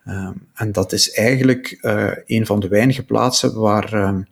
Um, 0.09 0.47
en 0.55 0.73
dat 0.73 0.93
is 0.93 1.11
eigenlijk 1.13 1.79
een 2.27 2.47
van 2.47 2.61
de 2.61 2.69
weinige 2.69 3.03
plaatsen 3.03 3.55
waar 3.55 4.25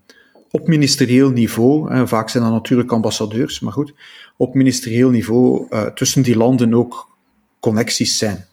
op 0.55 0.67
ministerieel 0.67 1.31
niveau, 1.31 2.07
vaak 2.07 2.29
zijn 2.29 2.45
dat 2.45 2.53
natuurlijk 2.53 2.93
ambassadeurs, 2.93 3.61
maar 3.61 3.73
goed, 3.73 3.95
op 4.37 4.55
ministerieel 4.55 5.11
niveau 5.11 5.67
uh, 5.71 5.83
tussen 5.87 6.23
die 6.23 6.37
landen 6.37 6.75
ook 6.75 7.17
connecties 7.61 8.19
zijn. 8.19 8.45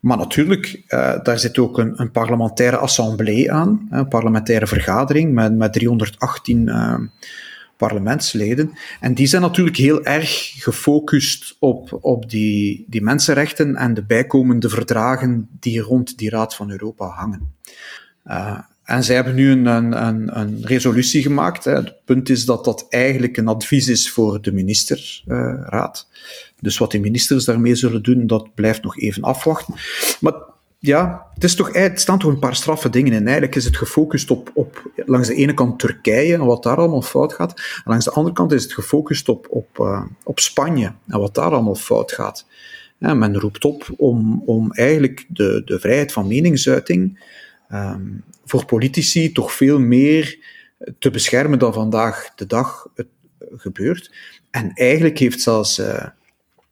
Maar 0.00 0.16
natuurlijk, 0.16 0.82
daar 1.22 1.38
zit 1.38 1.58
ook 1.58 1.78
een, 1.78 2.00
een 2.00 2.10
parlementaire 2.10 2.76
assemblée 2.76 3.52
aan, 3.52 3.88
een 3.90 4.08
parlementaire 4.08 4.66
vergadering 4.66 5.32
met, 5.32 5.56
met 5.56 5.72
318 5.72 6.70
parlementsleden. 7.76 8.72
En 9.00 9.14
die 9.14 9.26
zijn 9.26 9.42
natuurlijk 9.42 9.76
heel 9.76 10.04
erg 10.04 10.52
gefocust 10.62 11.56
op, 11.58 11.98
op 12.00 12.30
die, 12.30 12.84
die 12.88 13.02
mensenrechten 13.02 13.76
en 13.76 13.94
de 13.94 14.02
bijkomende 14.02 14.68
verdragen 14.68 15.48
die 15.60 15.80
rond 15.80 16.18
die 16.18 16.30
Raad 16.30 16.54
van 16.54 16.70
Europa 16.70 17.06
hangen. 17.06 17.54
En 18.88 19.04
zij 19.04 19.14
hebben 19.14 19.34
nu 19.34 19.50
een, 19.50 19.66
een, 19.66 20.38
een 20.38 20.58
resolutie 20.62 21.22
gemaakt. 21.22 21.64
Hè. 21.64 21.74
Het 21.74 21.94
punt 22.04 22.28
is 22.28 22.44
dat 22.44 22.64
dat 22.64 22.86
eigenlijk 22.88 23.36
een 23.36 23.48
advies 23.48 23.88
is 23.88 24.10
voor 24.10 24.42
de 24.42 24.52
ministerraad. 24.52 26.08
dus 26.60 26.78
wat 26.78 26.90
de 26.90 27.00
ministers 27.00 27.44
daarmee 27.44 27.74
zullen 27.74 28.02
doen, 28.02 28.26
dat 28.26 28.54
blijft 28.54 28.82
nog 28.82 28.98
even 28.98 29.22
afwachten. 29.22 29.74
Maar 30.20 30.34
ja, 30.78 31.26
het, 31.34 31.44
is 31.44 31.54
toch, 31.54 31.72
het 31.72 32.00
staan 32.00 32.18
toch 32.18 32.30
een 32.30 32.38
paar 32.38 32.54
straffe 32.54 32.90
dingen 32.90 33.12
in. 33.12 33.22
Eigenlijk 33.22 33.54
is 33.54 33.64
het 33.64 33.76
gefocust 33.76 34.30
op, 34.30 34.50
op 34.54 34.90
langs 35.06 35.28
de 35.28 35.34
ene 35.34 35.54
kant 35.54 35.78
Turkije 35.78 36.34
en 36.34 36.44
wat 36.44 36.62
daar 36.62 36.76
allemaal 36.76 37.02
fout 37.02 37.32
gaat. 37.32 37.80
Langs 37.84 38.04
de 38.04 38.10
andere 38.10 38.34
kant 38.34 38.52
is 38.52 38.62
het 38.62 38.72
gefocust 38.72 39.28
op, 39.28 39.46
op, 39.50 39.78
uh, 39.80 40.04
op 40.24 40.38
Spanje 40.38 40.92
en 41.06 41.18
wat 41.18 41.34
daar 41.34 41.50
allemaal 41.50 41.74
fout 41.74 42.12
gaat. 42.12 42.46
Men 42.98 43.38
roept 43.38 43.64
op 43.64 43.88
om, 43.96 44.42
om 44.46 44.72
eigenlijk 44.72 45.24
de, 45.28 45.62
de 45.64 45.80
vrijheid 45.80 46.12
van 46.12 46.26
meningsuiting 46.26 47.24
um, 47.72 48.24
voor 48.48 48.64
politici 48.64 49.32
toch 49.32 49.52
veel 49.52 49.78
meer 49.78 50.38
te 50.98 51.10
beschermen 51.10 51.58
dan 51.58 51.72
vandaag 51.72 52.32
de 52.34 52.46
dag 52.46 52.86
het 52.94 53.06
gebeurt. 53.56 54.10
En 54.50 54.72
eigenlijk 54.74 55.18
heeft 55.18 55.40
zelfs 55.40 55.78
uh, 55.78 56.06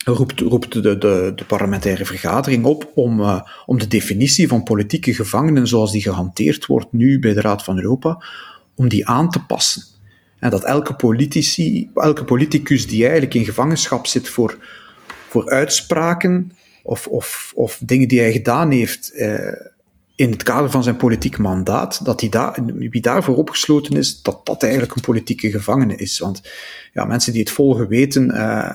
roept, 0.04 0.40
roept 0.40 0.82
de, 0.82 0.98
de, 0.98 1.44
parlementaire 1.46 2.04
vergadering 2.04 2.64
op 2.64 2.92
om, 2.94 3.20
uh, 3.20 3.40
om 3.66 3.78
de 3.78 3.86
definitie 3.86 4.48
van 4.48 4.62
politieke 4.62 5.14
gevangenen 5.14 5.66
zoals 5.66 5.92
die 5.92 6.02
gehanteerd 6.02 6.66
wordt 6.66 6.92
nu 6.92 7.18
bij 7.18 7.32
de 7.32 7.40
Raad 7.40 7.64
van 7.64 7.76
Europa, 7.76 8.24
om 8.74 8.88
die 8.88 9.06
aan 9.06 9.30
te 9.30 9.44
passen. 9.44 9.82
En 10.38 10.50
dat 10.50 10.64
elke, 10.64 10.94
politici, 10.94 11.90
elke 11.94 12.24
politicus 12.24 12.86
die 12.86 13.02
eigenlijk 13.02 13.34
in 13.34 13.44
gevangenschap 13.44 14.06
zit 14.06 14.28
voor, 14.28 14.58
voor 15.28 15.50
uitspraken 15.50 16.52
of, 16.82 17.06
of, 17.06 17.52
of 17.54 17.80
dingen 17.84 18.08
die 18.08 18.20
hij 18.20 18.32
gedaan 18.32 18.70
heeft 18.70 19.12
uh, 19.14 19.38
in 20.16 20.30
het 20.30 20.42
kader 20.42 20.70
van 20.70 20.82
zijn 20.82 20.96
politiek 20.96 21.38
mandaat, 21.38 22.04
dat 22.04 22.20
die 22.20 22.30
daar, 22.30 22.58
wie 22.74 23.00
daarvoor 23.00 23.36
opgesloten 23.36 23.96
is, 23.96 24.22
dat 24.22 24.46
dat 24.46 24.62
eigenlijk 24.62 24.94
een 24.94 25.02
politieke 25.02 25.50
gevangene 25.50 25.96
is. 25.96 26.18
Want 26.18 26.42
ja, 26.92 27.04
mensen 27.04 27.32
die 27.32 27.40
het 27.40 27.50
volgen 27.50 27.88
weten, 27.88 28.30
uh, 28.34 28.70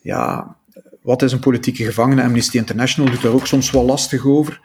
ja, 0.00 0.56
wat 1.02 1.22
is 1.22 1.32
een 1.32 1.38
politieke 1.38 1.84
gevangene? 1.84 2.22
Amnesty 2.22 2.56
International 2.56 3.10
doet 3.10 3.22
daar 3.22 3.32
ook 3.32 3.46
soms 3.46 3.70
wel 3.70 3.84
lastig 3.84 4.26
over. 4.26 4.60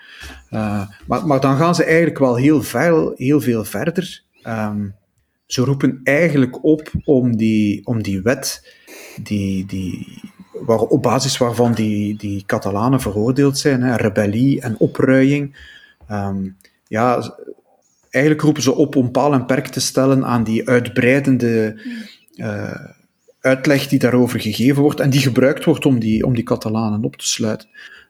Uh, 0.51 0.87
maar, 1.07 1.27
maar 1.27 1.39
dan 1.39 1.57
gaan 1.57 1.75
ze 1.75 1.83
eigenlijk 1.83 2.19
wel 2.19 2.35
heel, 2.35 2.61
veel, 2.61 3.13
heel 3.15 3.41
veel 3.41 3.63
verder. 3.63 4.23
Um, 4.47 4.95
ze 5.45 5.61
roepen 5.61 5.99
eigenlijk 6.03 6.63
op 6.63 6.91
om 7.05 7.37
die, 7.37 7.85
om 7.85 8.01
die 8.03 8.21
wet, 8.21 8.73
die, 9.23 9.65
die, 9.65 10.21
op 10.65 11.01
basis 11.01 11.37
waarvan 11.37 11.73
die, 11.73 12.17
die 12.17 12.43
Catalanen 12.45 13.01
veroordeeld 13.01 13.57
zijn, 13.57 13.81
hè, 13.81 13.95
rebellie 13.95 14.61
en 14.61 14.75
opruiing. 14.79 15.55
Um, 16.11 16.57
ja, 16.87 17.35
eigenlijk 18.09 18.43
roepen 18.43 18.63
ze 18.63 18.75
op 18.75 18.95
om 18.95 19.11
paal 19.11 19.33
en 19.33 19.45
perk 19.45 19.67
te 19.67 19.79
stellen 19.79 20.25
aan 20.25 20.43
die 20.43 20.67
uitbreidende 20.69 21.81
uh, 22.35 22.85
uitleg 23.39 23.87
die 23.87 23.99
daarover 23.99 24.39
gegeven 24.39 24.81
wordt 24.81 24.99
en 24.99 25.09
die 25.09 25.21
gebruikt 25.21 25.65
wordt 25.65 25.85
om 25.85 25.99
die, 25.99 26.25
om 26.25 26.35
die 26.35 26.43
Catalanen 26.43 27.03
op 27.03 27.15
te 27.15 27.27
sluiten. 27.27 27.67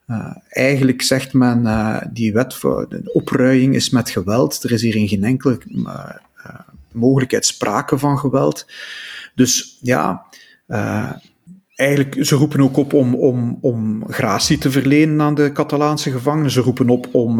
Uh, 0.08 0.36
eigenlijk 0.50 1.02
zegt 1.02 1.34
men, 1.34 1.62
uh, 1.64 2.02
die 2.14 2.34
wet 2.34 2.54
voor 2.54 2.90
de 2.90 3.14
opruiing 3.14 3.76
is 3.76 3.90
met 3.90 4.10
geweld. 4.10 4.64
Er 4.64 4.72
is 4.72 4.82
hier 4.82 4.96
in 4.96 5.08
geen 5.08 5.24
enkele 5.24 5.60
mogelijkheid 6.92 7.46
sprake 7.46 7.98
van 7.98 8.20
geweld. 8.20 8.66
Dus 9.36 9.78
ja, 9.82 10.26
eigenlijk, 11.76 12.26
ze 12.26 12.36
roepen 12.36 12.62
ook 12.62 12.78
op 12.78 12.94
om, 12.94 13.16
om, 13.16 13.58
om 13.62 14.04
gratie 14.08 14.58
te 14.58 14.72
verlenen 14.72 15.22
aan 15.22 15.36
de 15.36 15.52
Catalaanse 15.52 16.12
gevangenen. 16.12 16.52
Ze 16.52 16.62
roepen 16.62 16.90
op 16.90 17.08
om 17.12 17.40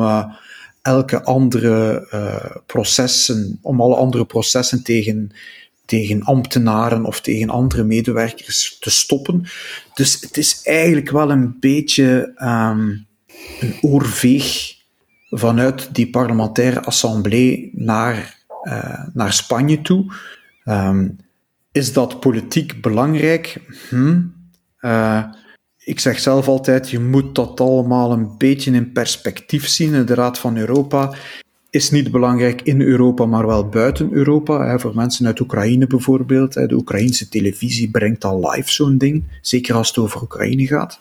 elke 0.82 1.24
andere 1.24 2.08
processen, 2.66 3.60
om 3.62 3.82
alle 3.82 3.96
andere 3.96 4.26
processen 4.26 4.84
tegen 4.84 5.32
tegen 5.92 6.24
ambtenaren 6.24 7.06
of 7.06 7.22
tegen 7.22 7.50
andere 7.50 7.84
medewerkers 7.84 8.78
te 8.80 8.90
stoppen. 8.90 9.46
Dus 9.94 10.22
het 10.22 10.38
is 10.38 10.62
eigenlijk 10.64 11.10
wel 11.10 11.32
een 11.32 11.60
beetje 11.60 12.34
um, 12.38 13.06
een 13.60 13.76
oorveeg 13.82 14.76
vanuit 15.30 15.96
die 15.96 16.10
parlementaire 16.10 16.82
assemblée 16.82 17.72
naar, 17.74 18.38
uh, 18.64 19.06
naar 19.14 19.34
Spanje 19.34 19.82
toe. 19.82 20.14
Um, 20.66 21.18
is 21.72 21.94
dat 21.94 22.20
politiek 22.20 22.82
belangrijk? 22.82 23.58
Hm. 23.90 24.22
Uh, 24.80 25.24
ik 25.84 26.00
zeg 26.00 26.20
zelf 26.20 26.48
altijd, 26.48 26.90
je 26.90 27.00
moet 27.00 27.36
dat 27.36 27.60
allemaal 27.60 28.12
een 28.12 28.38
beetje 28.38 28.72
in 28.72 28.92
perspectief 28.92 29.68
zien. 29.68 30.06
De 30.06 30.14
Raad 30.14 30.40
van 30.40 30.58
Europa 30.58 31.14
is 31.70 31.92
niet 31.92 32.12
belangrijk 32.12 32.62
in 32.62 32.82
Europa, 32.82 33.26
maar 33.26 33.48
wel 33.48 33.70
buiten 33.70 34.12
Europa. 34.12 34.80
Voor 34.80 34.96
mensen 34.96 35.26
uit 35.26 35.40
Oekraïne 35.40 35.88
bijvoorbeeld. 35.88 36.54
De 36.54 36.74
Oekraïnse 36.74 37.30
televisie 37.30 37.92
brengt 37.92 38.24
al 38.24 38.50
live 38.50 38.72
zo'n 38.72 38.98
ding, 38.98 39.24
zeker 39.42 39.76
als 39.76 39.88
het 39.88 39.98
over 39.98 40.22
Oekraïne 40.22 40.68
gaat. 40.68 41.00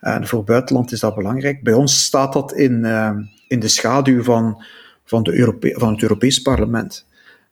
En 0.00 0.26
voor 0.26 0.44
buitenland 0.44 0.92
is 0.92 1.00
dat 1.00 1.14
belangrijk. 1.14 1.62
Bij 1.62 1.74
ons 1.74 2.04
staat 2.04 2.32
dat 2.32 2.52
in, 2.52 2.72
uh, 2.84 3.10
in 3.48 3.60
de 3.60 3.68
schaduw 3.68 4.22
van, 4.22 4.64
van, 5.04 5.22
de 5.22 5.74
van 5.76 5.92
het 5.92 6.02
Europees 6.02 6.42
Parlement. 6.42 7.06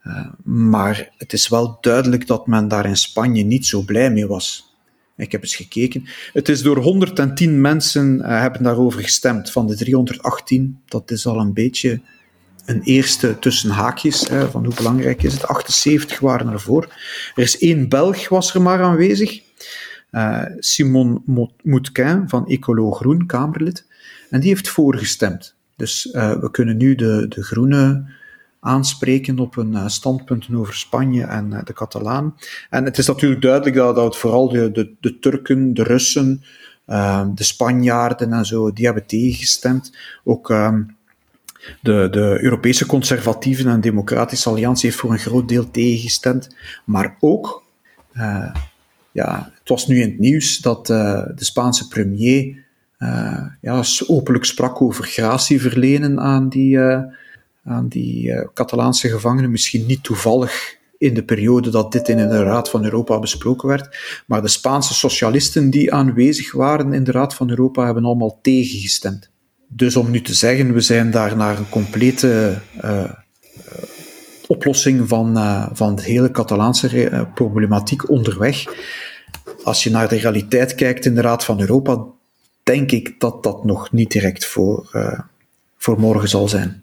Uh, 0.04 0.26
maar 0.44 1.10
het 1.16 1.32
is 1.32 1.48
wel 1.48 1.78
duidelijk 1.80 2.26
dat 2.26 2.46
men 2.46 2.68
daar 2.68 2.86
in 2.86 2.96
Spanje 2.96 3.42
niet 3.44 3.66
zo 3.66 3.82
blij 3.82 4.10
mee 4.10 4.26
was. 4.26 4.67
Ik 5.18 5.32
heb 5.32 5.42
eens 5.42 5.56
gekeken. 5.56 6.04
Het 6.32 6.48
is 6.48 6.62
door 6.62 6.76
110 6.76 7.60
mensen 7.60 8.18
uh, 8.18 8.40
hebben 8.40 8.62
daarover 8.62 9.02
gestemd 9.02 9.50
van 9.50 9.66
de 9.66 9.76
318. 9.76 10.80
Dat 10.86 11.10
is 11.10 11.26
al 11.26 11.40
een 11.40 11.52
beetje 11.52 12.00
een 12.64 12.82
eerste 12.82 13.38
tussen 13.38 13.70
haakjes, 13.70 14.28
hè, 14.28 14.50
van 14.50 14.64
hoe 14.64 14.74
belangrijk 14.74 15.22
is 15.22 15.32
het. 15.32 15.46
78 15.46 16.18
waren 16.18 16.52
ervoor. 16.52 16.94
Er 17.34 17.42
is 17.42 17.58
één 17.58 17.88
Belg 17.88 18.28
was 18.28 18.54
er 18.54 18.62
maar 18.62 18.82
aanwezig. 18.82 19.42
Uh, 20.12 20.44
Simon 20.58 21.22
Moutquin 21.62 22.28
van 22.28 22.48
Ecolo 22.48 22.90
Groen, 22.90 23.26
Kamerlid. 23.26 23.86
En 24.30 24.40
die 24.40 24.48
heeft 24.48 24.68
voorgestemd. 24.68 25.54
Dus 25.76 26.08
uh, 26.12 26.40
we 26.40 26.50
kunnen 26.50 26.76
nu 26.76 26.94
de, 26.94 27.26
de 27.28 27.42
Groenen 27.42 28.17
aanspreken 28.68 29.38
op 29.38 29.54
hun 29.54 29.72
uh, 29.72 29.86
standpunten 29.86 30.54
over 30.54 30.74
Spanje 30.74 31.24
en 31.24 31.62
de 31.64 31.72
Catalaan. 31.72 32.34
En 32.70 32.84
het 32.84 32.98
is 32.98 33.06
natuurlijk 33.06 33.42
duidelijk 33.42 33.76
dat, 33.76 33.94
dat 33.94 34.16
vooral 34.16 34.48
de, 34.48 34.94
de, 35.00 35.18
Turken, 35.18 35.74
de 35.74 35.82
Russen, 35.82 36.42
de 37.34 37.44
Spanjaarden 37.44 38.32
en 38.32 38.44
zo, 38.44 38.72
die 38.72 38.84
hebben 38.84 39.06
tegengestemd. 39.06 39.96
Ook 40.24 40.50
ehm, 40.50 40.82
de, 41.82 42.08
de 42.10 42.38
Europese 42.40 42.86
Conservatieven 42.86 43.66
en 43.66 43.80
Democratische 43.80 44.48
Alliantie 44.48 44.88
heeft 44.88 45.00
voor 45.00 45.12
een 45.12 45.18
groot 45.18 45.48
deel 45.48 45.70
tegengestemd. 45.70 46.56
Maar 46.84 47.16
ook, 47.20 47.64
uh, 48.12 48.54
ja, 49.12 49.52
het 49.58 49.68
was 49.68 49.86
nu 49.86 50.00
in 50.00 50.08
het 50.08 50.18
nieuws 50.18 50.58
dat 50.58 50.86
de 50.86 51.34
Spaanse 51.36 51.88
premier 51.88 52.66
ja, 53.60 53.82
openlijk 54.06 54.44
sprak 54.44 54.82
over 54.82 55.04
gratie 55.04 55.60
verlenen 55.60 56.20
aan 56.20 56.48
die, 56.48 56.78
aan 57.64 57.88
die 57.88 58.48
Catalaanse 58.54 59.08
gevangenen. 59.08 59.50
Misschien 59.50 59.86
niet 59.86 60.02
toevallig 60.02 60.76
in 60.98 61.14
de 61.14 61.24
periode 61.24 61.70
dat 61.70 61.92
dit 61.92 62.08
in 62.08 62.16
de 62.16 62.42
Raad 62.42 62.70
van 62.70 62.84
Europa 62.84 63.18
besproken 63.18 63.68
werd. 63.68 63.96
Maar 64.26 64.42
de 64.42 64.48
Spaanse 64.48 64.94
socialisten 64.94 65.70
die 65.70 65.92
aanwezig 65.92 66.52
waren 66.52 66.92
in 66.92 67.04
de 67.04 67.12
Raad 67.12 67.34
van 67.34 67.50
Europa 67.50 67.84
hebben 67.84 68.04
allemaal 68.04 68.38
tegengestemd. 68.42 69.30
Dus 69.68 69.96
om 69.96 70.10
nu 70.10 70.20
te 70.20 70.34
zeggen, 70.34 70.72
we 70.72 70.80
zijn 70.80 71.10
daar 71.10 71.36
naar 71.36 71.58
een 71.58 71.68
complete 71.68 72.58
uh, 72.84 73.12
oplossing 74.46 75.08
van, 75.08 75.36
uh, 75.36 75.68
van 75.72 75.94
de 75.94 76.02
hele 76.02 76.30
Catalaanse 76.30 77.28
problematiek 77.34 78.10
onderweg. 78.10 78.64
Als 79.62 79.82
je 79.82 79.90
naar 79.90 80.08
de 80.08 80.16
realiteit 80.16 80.74
kijkt 80.74 81.04
in 81.04 81.14
de 81.14 81.20
Raad 81.20 81.44
van 81.44 81.60
Europa, 81.60 82.04
denk 82.62 82.90
ik 82.90 83.20
dat 83.20 83.42
dat 83.42 83.64
nog 83.64 83.92
niet 83.92 84.10
direct 84.10 84.46
voor, 84.46 84.90
uh, 84.92 85.20
voor 85.76 86.00
morgen 86.00 86.28
zal 86.28 86.48
zijn. 86.48 86.82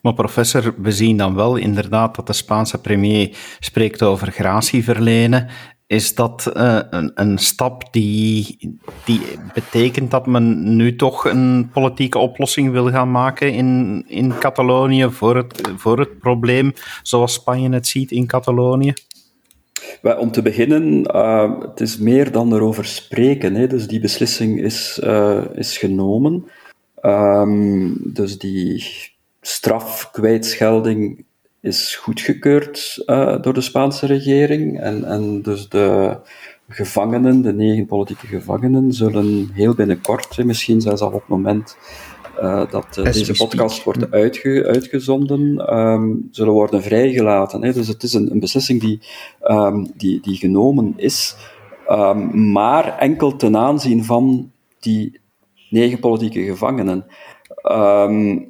Maar 0.00 0.14
professor, 0.14 0.74
we 0.76 0.92
zien 0.92 1.16
dan 1.16 1.34
wel 1.34 1.56
inderdaad 1.56 2.16
dat 2.16 2.26
de 2.26 2.32
Spaanse 2.32 2.80
premier 2.80 3.36
spreekt 3.58 4.02
over 4.02 4.32
gratie 4.32 4.84
verlenen. 4.84 5.48
Is 5.86 6.14
dat 6.14 6.52
uh, 6.56 6.78
een, 6.90 7.12
een, 7.14 7.38
stap 7.38 7.92
die, 7.92 8.58
die 9.04 9.20
betekent 9.54 10.10
dat 10.10 10.26
men 10.26 10.76
nu 10.76 10.96
toch 10.96 11.24
een 11.24 11.70
politieke 11.72 12.18
oplossing 12.18 12.70
wil 12.70 12.90
gaan 12.90 13.10
maken 13.10 13.52
in, 13.52 14.04
in 14.06 14.38
Catalonië 14.38 15.10
voor 15.10 15.36
het, 15.36 15.72
voor 15.76 15.98
het 15.98 16.18
probleem 16.18 16.72
zoals 17.02 17.32
Spanje 17.32 17.70
het 17.70 17.86
ziet 17.86 18.10
in 18.10 18.26
Catalonië? 18.26 18.92
om 20.02 20.30
te 20.30 20.42
beginnen, 20.42 21.16
uh, 21.16 21.60
het 21.60 21.80
is 21.80 21.98
meer 21.98 22.32
dan 22.32 22.54
erover 22.54 22.84
spreken. 22.84 23.54
Hè. 23.54 23.66
Dus 23.66 23.86
die 23.86 24.00
beslissing 24.00 24.60
is, 24.60 25.00
uh, 25.04 25.44
is 25.54 25.78
genomen. 25.78 26.44
Um, 27.02 27.96
dus 28.12 28.38
die 28.38 28.84
strafkwijtschelding 29.42 31.24
is 31.60 31.96
goedgekeurd 31.96 33.02
uh, 33.06 33.42
door 33.42 33.54
de 33.54 33.60
Spaanse 33.60 34.06
regering. 34.06 34.80
En, 34.80 35.04
en 35.04 35.42
dus 35.42 35.68
de 35.68 36.16
gevangenen, 36.68 37.42
de 37.42 37.52
negen 37.52 37.86
politieke 37.86 38.26
gevangenen, 38.26 38.92
zullen 38.92 39.50
heel 39.52 39.74
binnenkort, 39.74 40.44
misschien 40.44 40.80
zelfs 40.80 41.00
al 41.00 41.06
op 41.08 41.14
het 41.14 41.28
moment 41.28 41.76
uh, 42.40 42.70
dat 42.70 42.96
uh, 42.98 43.04
deze 43.04 43.32
podcast 43.32 43.84
wordt 43.84 44.10
uitge 44.10 44.64
uitgezonden, 44.66 45.74
um, 45.76 46.28
zullen 46.30 46.52
worden 46.52 46.82
vrijgelaten. 46.82 47.62
Hè. 47.62 47.72
Dus 47.72 47.88
het 47.88 48.02
is 48.02 48.12
een, 48.12 48.30
een 48.30 48.40
beslissing 48.40 48.80
die, 48.80 49.00
um, 49.42 49.92
die, 49.96 50.20
die 50.20 50.36
genomen 50.36 50.92
is, 50.96 51.36
um, 51.90 52.52
maar 52.52 52.98
enkel 52.98 53.36
ten 53.36 53.56
aanzien 53.56 54.04
van 54.04 54.50
die 54.80 55.20
negen 55.70 55.98
politieke 55.98 56.42
gevangenen. 56.42 57.04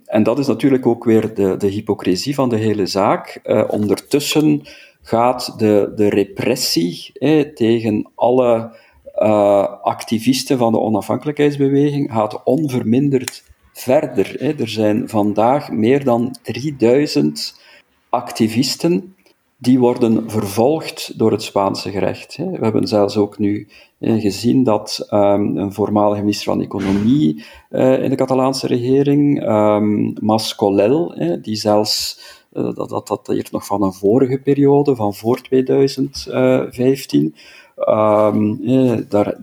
En 0.04 0.22
dat 0.22 0.38
is 0.38 0.46
natuurlijk 0.46 0.86
ook 0.86 1.04
weer 1.04 1.34
de, 1.34 1.56
de 1.56 1.66
hypocrisie 1.66 2.34
van 2.34 2.48
de 2.48 2.56
hele 2.56 2.86
zaak. 2.86 3.40
Uh, 3.44 3.64
ondertussen 3.68 4.62
gaat 5.02 5.58
de, 5.58 5.92
de 5.96 6.08
repressie 6.08 7.12
tegen 7.54 8.10
alle 8.14 8.76
uh, 9.18 9.66
activisten 9.82 10.58
van 10.58 10.72
de 10.72 10.80
onafhankelijkheidsbeweging 10.80 12.12
gaat 12.12 12.42
onverminderd 12.44 13.44
verder. 13.72 14.40
Er 14.60 14.68
zijn 14.68 15.08
vandaag 15.08 15.70
meer 15.70 16.04
dan 16.04 16.36
3000 16.42 17.60
activisten 18.08 19.14
die 19.62 19.78
worden 19.78 20.30
vervolgd 20.30 21.18
door 21.18 21.30
het 21.32 21.42
Spaanse 21.42 21.90
gerecht. 21.90 22.36
We 22.36 22.58
hebben 22.60 22.86
zelfs 22.88 23.16
ook 23.16 23.38
nu 23.38 23.68
gezien 24.00 24.64
dat 24.64 25.06
um, 25.10 25.56
een 25.56 25.72
voormalige 25.72 26.20
minister 26.20 26.52
van 26.52 26.62
Economie 26.62 27.44
uh, 27.70 28.02
in 28.02 28.10
de 28.10 28.16
Catalaanse 28.16 28.66
regering, 28.66 29.48
um, 29.48 30.14
Mas 30.20 30.54
Colell, 30.54 31.38
die 31.42 31.56
zelfs, 31.56 32.20
uh, 32.52 32.74
dat, 32.74 32.88
dat 32.88 33.08
dateert 33.08 33.52
nog 33.52 33.66
van 33.66 33.82
een 33.82 33.92
vorige 33.92 34.38
periode, 34.38 34.96
van 34.96 35.14
voor 35.14 35.40
2015, 35.40 37.34
um, 37.76 38.60
ehm, 38.64 39.02
daar 39.08 39.36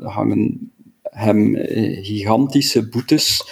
hangen 0.00 0.72
hem 1.02 1.54
eh, 1.54 2.04
gigantische 2.04 2.88
boetes 2.88 3.50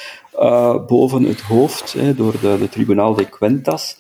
boven 0.87 1.23
het 1.23 1.41
hoofd 1.41 1.97
door 2.17 2.33
de, 2.41 2.69
de 2.75 3.15
de 3.15 3.29
Cuentas. 3.29 3.97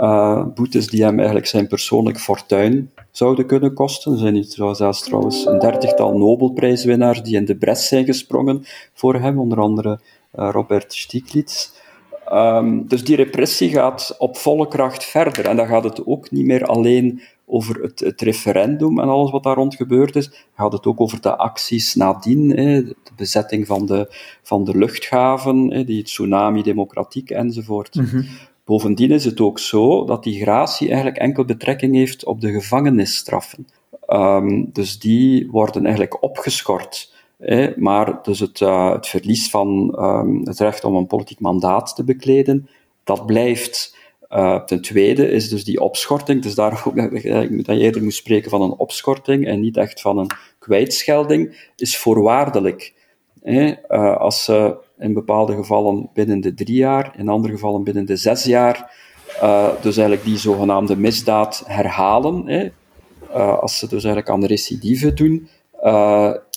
Uh, 0.00 0.44
boetes 0.54 0.86
die 0.86 1.02
hem 1.02 1.16
eigenlijk 1.16 1.46
zijn 1.46 1.66
persoonlijk 1.66 2.18
fortuin 2.20 2.90
zouden 3.10 3.46
kunnen 3.46 3.74
kosten. 3.74 4.12
Er 4.12 4.18
zijn 4.18 4.32
niet 4.32 4.52
zelfs 4.52 5.02
trouwens 5.02 5.46
een 5.46 5.58
dertigtal 5.58 6.18
Nobelprijswinnaars 6.18 7.22
die 7.22 7.36
in 7.36 7.44
de 7.44 7.56
bres 7.56 7.88
zijn 7.88 8.04
gesprongen 8.04 8.64
voor 8.92 9.14
hem, 9.14 9.38
onder 9.38 9.60
andere 9.60 10.00
uh, 10.34 10.48
Robert 10.52 10.94
Stiglitz. 10.94 11.70
Um, 12.32 12.88
dus 12.88 13.04
die 13.04 13.16
repressie 13.16 13.70
gaat 13.70 14.14
op 14.18 14.36
volle 14.36 14.68
kracht 14.68 15.04
verder. 15.04 15.46
En 15.46 15.56
dan 15.56 15.66
gaat 15.66 15.84
het 15.84 16.06
ook 16.06 16.30
niet 16.30 16.44
meer 16.44 16.64
alleen 16.64 17.22
over 17.46 17.82
het, 17.82 18.00
het, 18.00 18.20
referendum 18.20 18.98
en 19.00 19.08
alles 19.08 19.30
wat 19.30 19.42
daar 19.42 19.54
rond 19.54 19.74
gebeurd 19.74 20.16
is, 20.16 20.46
gaat 20.56 20.72
het 20.72 20.86
ook 20.86 21.00
over 21.00 21.20
de 21.20 21.36
acties 21.36 21.94
nadien, 21.94 22.48
de 22.48 22.94
bezetting 23.16 23.66
van 23.66 23.86
de, 23.86 24.14
van 24.42 24.64
de 24.64 24.76
luchthaven, 24.78 25.72
hè, 25.72 25.84
die 25.84 26.02
tsunami 26.02 26.62
democratiek 26.62 27.30
enzovoort. 27.30 27.94
Mhm. 27.94 28.22
Bovendien 28.64 29.10
is 29.10 29.24
het 29.24 29.40
ook 29.40 29.58
zo 29.58 30.04
dat 30.04 30.22
die 30.22 30.40
gratie 30.40 30.86
eigenlijk 30.86 31.16
enkel 31.16 31.44
betrekking 31.44 31.94
heeft 31.94 32.24
op 32.24 32.40
de 32.40 32.52
gevangenisstraffen. 32.52 33.68
Um, 34.08 34.70
dus 34.72 34.98
die 34.98 35.50
worden 35.50 35.82
eigenlijk 35.82 36.22
opgeschort. 36.22 37.12
Hè, 37.38 37.72
maar 37.76 38.22
dus 38.22 38.40
het, 38.40 38.60
uh, 38.60 38.92
het 38.92 39.06
verlies 39.06 39.50
van 39.50 39.96
um, 39.98 40.46
het 40.46 40.58
recht 40.58 40.84
om 40.84 40.96
een 40.96 41.06
politiek 41.06 41.40
mandaat 41.40 41.96
te 41.96 42.04
bekleden, 42.04 42.68
dat 43.04 43.26
blijft. 43.26 43.96
Uh, 44.30 44.64
ten 44.64 44.82
tweede 44.82 45.30
is 45.30 45.48
dus 45.48 45.64
die 45.64 45.80
opschorting, 45.80 46.42
dus 46.42 46.54
daar 46.54 46.82
ook, 46.86 46.94
moet 47.50 47.66
dat 47.66 47.78
eerder 47.78 48.02
moest 48.02 48.16
spreken 48.16 48.50
van 48.50 48.62
een 48.62 48.74
opschorting 48.76 49.46
en 49.46 49.60
niet 49.60 49.76
echt 49.76 50.00
van 50.00 50.18
een 50.18 50.30
kwijtschelding, 50.58 51.70
is 51.76 51.96
voorwaardelijk. 51.96 52.92
Uh, 53.42 54.16
als 54.16 54.44
ze 54.44 54.76
in 54.98 55.12
bepaalde 55.12 55.54
gevallen 55.54 56.08
binnen 56.12 56.40
de 56.40 56.54
drie 56.54 56.76
jaar, 56.76 57.14
in 57.16 57.28
andere 57.28 57.52
gevallen 57.52 57.84
binnen 57.84 58.06
de 58.06 58.16
zes 58.16 58.44
jaar, 58.44 58.92
uh, 59.42 59.68
dus 59.80 59.96
eigenlijk 59.96 60.26
die 60.26 60.38
zogenaamde 60.38 60.96
misdaad 60.96 61.64
herhalen, 61.66 62.72
als 63.32 63.78
ze 63.78 63.88
dus 63.88 64.04
eigenlijk 64.04 64.28
aan 64.28 64.44
recidive 64.44 65.14
doen, 65.14 65.48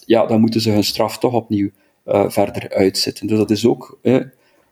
ja, 0.06 0.26
dan 0.28 0.40
moeten 0.40 0.62
ze 0.62 0.72
hun 0.72 0.84
straf 0.84 1.18
toch 1.18 1.34
opnieuw 1.34 1.70
verder 2.06 2.70
uitzitten. 2.74 3.28
Dus 3.28 3.38
dat 3.38 3.50
is 3.50 3.66
ook 3.66 3.98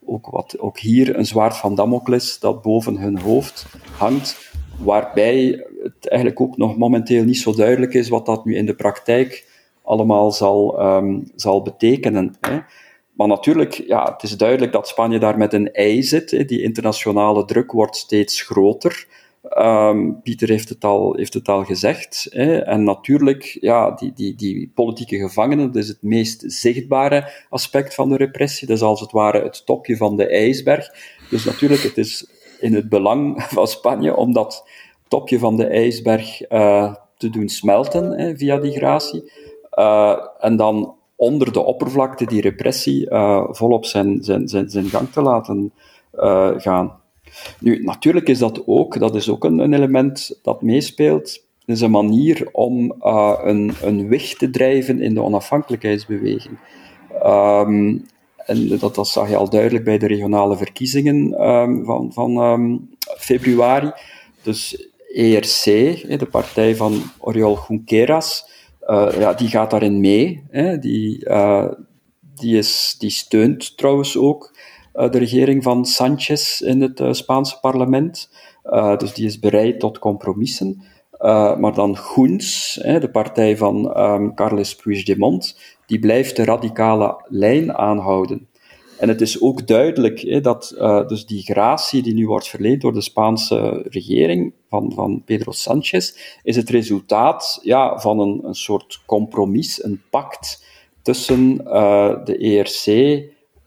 ook, 0.06 0.28
wat, 0.30 0.60
ook 0.60 0.80
hier 0.80 1.18
een 1.18 1.26
zwaard 1.26 1.58
van 1.58 1.76
Damocles 1.76 2.40
dat 2.40 2.62
boven 2.62 2.98
hun 2.98 3.20
hoofd 3.20 3.66
hangt, 3.98 4.52
waarbij 4.80 5.66
het 5.84 6.08
eigenlijk 6.08 6.42
ook 6.42 6.58
nog 6.58 6.78
momenteel 6.78 7.24
niet 7.24 7.38
zo 7.38 7.54
duidelijk 7.54 7.94
is 7.94 8.10
wat 8.10 8.26
dat 8.26 8.46
nu 8.46 8.56
in 8.56 8.66
de 8.66 8.76
praktijk 8.76 9.54
allemaal 9.84 10.32
zal, 10.32 10.82
um, 10.82 11.32
zal 11.36 11.62
betekenen. 11.62 12.36
Hè. 12.42 12.60
Maar 13.16 13.28
natuurlijk, 13.28 13.74
ja, 13.74 14.12
het 14.12 14.24
is 14.24 14.38
duidelijk 14.38 14.72
dat 14.72 14.88
Spanje 14.88 15.20
daar 15.20 15.38
met 15.38 15.54
een 15.54 15.72
ei 15.72 16.04
zit. 16.04 16.32
Hè. 16.32 16.46
Die 16.46 16.62
internationale 16.62 17.46
druk 17.46 17.72
wordt 17.72 17.96
steeds 17.96 18.42
groter. 18.42 19.08
Um, 19.58 20.22
Pieter 20.22 20.50
heeft 20.50 20.70
het 20.70 20.84
al, 20.84 21.16
heeft 21.16 21.34
het 21.34 21.48
al 21.48 21.64
gezegd. 21.64 22.28
Hè. 22.30 22.58
En 22.58 22.84
natuurlijk, 22.84 23.58
ja, 23.62 23.92
die, 23.92 24.14
die, 24.14 24.36
die 24.36 24.72
politieke 24.76 25.18
gevangenen, 25.18 25.72
dat 25.72 25.84
is 25.84 25.88
het 25.88 26.02
meest 26.02 26.44
zichtbare 26.48 27.32
aspect 27.50 27.96
van 27.96 28.10
de 28.10 28.18
repressie. 28.18 28.68
Dat 28.68 28.78
is 28.78 28.84
als 28.84 29.00
het 29.00 29.12
ware 29.12 29.44
het 29.44 29.66
topje 29.66 29.98
van 29.98 30.16
de 30.16 30.28
ijsberg. 30.28 30.88
Dus 31.30 31.46
natuurlijk, 31.46 31.82
het 31.82 31.98
is 31.98 32.28
in 32.60 32.74
het 32.74 32.90
belang 32.90 33.44
van 33.44 33.68
Spanje 33.68 34.16
om 34.16 34.34
dat 34.34 34.70
topje 35.08 35.40
van 35.40 35.56
de 35.56 35.68
ijsberg 35.68 36.52
uh, 36.52 36.96
te 37.18 37.30
doen 37.30 37.50
smelten 37.50 38.12
hè, 38.20 38.38
via 38.38 38.58
die 38.58 38.72
gratie. 38.72 39.32
Uh, 39.80 40.18
en 40.40 40.56
dan 40.56 40.96
onder 41.16 41.52
de 41.52 41.64
oppervlakte 41.64 42.26
die 42.26 42.42
repressie 42.42 43.10
uh, 43.10 43.44
volop 43.50 43.86
zijn, 43.86 44.24
zijn, 44.24 44.48
zijn, 44.48 44.70
zijn 44.70 44.86
gang 44.86 45.10
te 45.10 45.22
laten 45.22 45.74
gaan. 46.58 47.00
Nu, 47.60 47.84
natuurlijk 47.84 48.28
is 48.28 48.40
dat 48.40 48.64
ook, 48.66 49.00
dat 49.00 49.16
is 49.16 49.30
ook 49.30 49.44
een, 49.44 49.60
een 49.60 49.74
element 49.74 50.40
dat 50.42 50.62
meespeelt. 50.62 51.44
Het 51.66 51.76
is 51.76 51.82
een 51.82 51.92
manier 51.92 52.50
om 52.52 52.96
uh, 53.02 53.40
een, 53.44 53.74
een 53.82 54.10
weg 54.10 54.34
te 54.34 54.50
drijven 54.50 55.02
in 55.02 55.14
de 55.14 55.22
onafhankelijkheidsbeweging. 55.22 56.58
Um, 57.26 58.06
en 58.38 58.78
dat, 58.78 58.96
dat 58.96 59.08
zag 59.08 59.30
je 59.30 59.36
al 59.36 59.50
duidelijk 59.50 59.84
bij 59.84 59.98
de 59.98 60.08
regionale 60.08 60.58
verkiezingen 60.58 61.48
um, 61.50 61.86
van, 61.86 62.14
van 62.14 62.38
um, 62.38 62.90
februari. 63.18 63.92
Dus 64.42 64.90
ERC, 65.14 65.64
de 66.20 66.28
partij 66.32 66.76
van 66.76 67.02
Oriol 67.20 67.58
Junqueras, 67.68 68.50
ja, 69.18 69.34
die 69.34 69.48
gaat 69.48 69.72
daarin 69.72 70.00
mee. 70.00 70.44
Hè. 70.50 70.80
Die, 70.80 71.26
uh, 71.26 71.72
die, 72.36 72.58
is, 72.58 72.96
die 73.00 73.10
steunt 73.10 73.78
trouwens 73.78 74.18
ook 74.18 74.54
eh, 74.96 75.12
de 75.12 75.18
regering 75.18 75.64
van 75.64 75.86
Sanchez 75.86 76.62
in 76.62 76.82
het 76.82 77.00
eh, 77.00 77.12
Spaanse 77.12 77.60
parlement. 77.60 78.32
Eh, 78.64 78.98
dus 78.98 79.14
die 79.14 79.26
is 79.26 79.40
bereid 79.40 79.80
tot 79.80 80.00
compromissen. 80.00 80.84
maar 81.60 81.74
dan 81.74 81.98
Junts, 82.16 82.74
de 82.74 83.10
partij 83.12 83.58
van 83.58 84.00
um, 84.00 84.34
Carles 84.34 84.76
Puigdemont, 84.76 85.60
die 85.86 86.00
blijft 86.00 86.36
de 86.36 86.44
radicale 86.44 87.26
lijn 87.28 87.78
aanhouden. 87.78 88.48
En 88.98 89.08
het 89.08 89.22
is 89.22 89.42
ook 89.42 89.68
duidelijk 89.68 90.44
dat 90.44 90.76
uh, 90.78 91.08
dus 91.08 91.26
die 91.26 91.42
gratie 91.42 92.02
die 92.02 92.14
nu 92.14 92.28
wordt 92.28 92.48
verleend 92.48 92.82
door 92.82 92.94
de 92.94 93.02
Spaanse 93.02 93.86
regering 93.90 94.54
van, 94.70 94.92
van 94.96 95.22
Pedro 95.26 95.52
Sanchez, 95.52 96.14
is 96.44 96.56
het 96.56 96.70
resultaat 96.70 97.60
ja, 97.64 98.00
van 98.00 98.20
een, 98.20 98.42
een 98.44 98.56
soort 98.56 99.02
compromis, 99.06 99.84
een 99.84 100.02
pact 100.10 100.64
tussen 101.02 101.62
uh, 101.66 102.24
de 102.24 102.38
ERC 102.38 103.24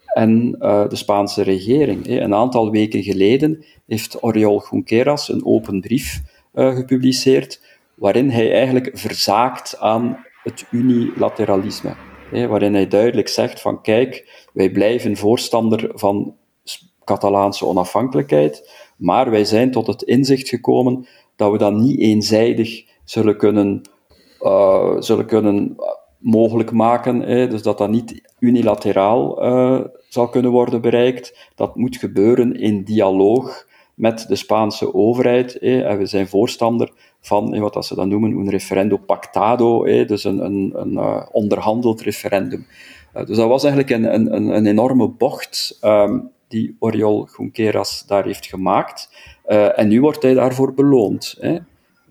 en 0.07 0.57
uh, 0.61 0.89
de 0.89 0.97
Spaanse 0.97 1.43
regering. 1.43 2.07
Een 2.07 2.35
aantal 2.35 2.71
weken 2.71 3.03
geleden 3.03 3.65
heeft 3.87 4.23
Oriol 4.23 4.63
Junqueras 4.71 5.29
een 5.29 5.47
open 5.47 5.81
brief 5.81 6.23
gepubliceerd 6.55 7.61
waarin 7.95 8.31
hij 8.31 8.53
eigenlijk 8.53 8.91
verzaakt 8.95 9.79
aan 9.79 10.25
het 10.43 10.67
unilateralisme. 10.71 12.08
Waarin 12.31 12.75
hij 12.75 12.89
duidelijk 12.89 13.29
zegt 13.29 13.61
van 13.61 13.83
kijk, 13.83 14.43
wij 14.53 14.71
blijven 14.71 15.17
voorstander 15.17 15.91
van 15.95 16.37
Catalaanse 17.05 17.67
onafhankelijkheid, 17.67 18.71
maar 18.97 19.31
wij 19.31 19.45
zijn 19.45 19.71
tot 19.71 19.87
het 19.87 20.03
inzicht 20.03 20.49
gekomen 20.49 21.07
dat 21.37 21.53
we 21.53 21.59
dat 21.59 21.73
niet 21.73 22.01
eenzijdig 22.01 22.85
zullen 23.05 23.37
kunnen, 23.37 23.83
uh, 24.41 25.01
zullen 25.01 25.27
kunnen 25.27 25.77
mogelijk 26.19 26.73
maken. 26.73 27.21
Hè, 27.21 27.49
dus 27.49 27.63
dat 27.63 27.79
dat 27.79 27.91
niet 27.91 28.35
unilateraal 28.39 29.45
uh, 29.45 29.81
zal 30.09 30.29
kunnen 30.29 30.51
worden 30.51 30.81
bereikt. 30.81 31.51
Dat 31.55 31.77
moet 31.77 31.97
gebeuren 31.97 32.55
in 32.55 32.85
dialoog 32.85 33.67
met 33.95 34.25
de 34.29 34.37
Spaanse 34.37 34.95
overheid. 34.95 35.57
Hè, 35.61 35.83
en 35.83 35.99
we 35.99 36.07
zijn 36.07 36.29
voorstander 36.29 36.93
van 37.21 37.59
wat 37.59 37.87
ze 37.87 37.95
dan 37.95 38.09
noemen 38.09 38.31
een 38.31 38.51
referendum 38.51 39.05
pactado, 39.05 39.85
dus 39.85 40.25
een, 40.25 40.45
een, 40.45 40.73
een 40.75 40.93
uh, 40.93 41.27
onderhandeld 41.33 42.01
referendum. 42.01 42.67
Uh, 43.17 43.27
dus 43.27 43.37
dat 43.37 43.49
was 43.49 43.65
eigenlijk 43.65 43.93
een, 43.93 44.15
een, 44.15 44.49
een 44.57 44.67
enorme 44.67 45.09
bocht 45.09 45.79
um, 45.83 46.31
die 46.49 46.77
Oriol 46.79 47.29
Junqueras 47.37 48.07
daar 48.07 48.25
heeft 48.25 48.47
gemaakt. 48.47 49.11
Uh, 49.49 49.79
en 49.79 49.89
nu 49.89 50.01
wordt 50.01 50.23
hij 50.23 50.35
daarvoor 50.35 50.75
beloond. 50.75 51.39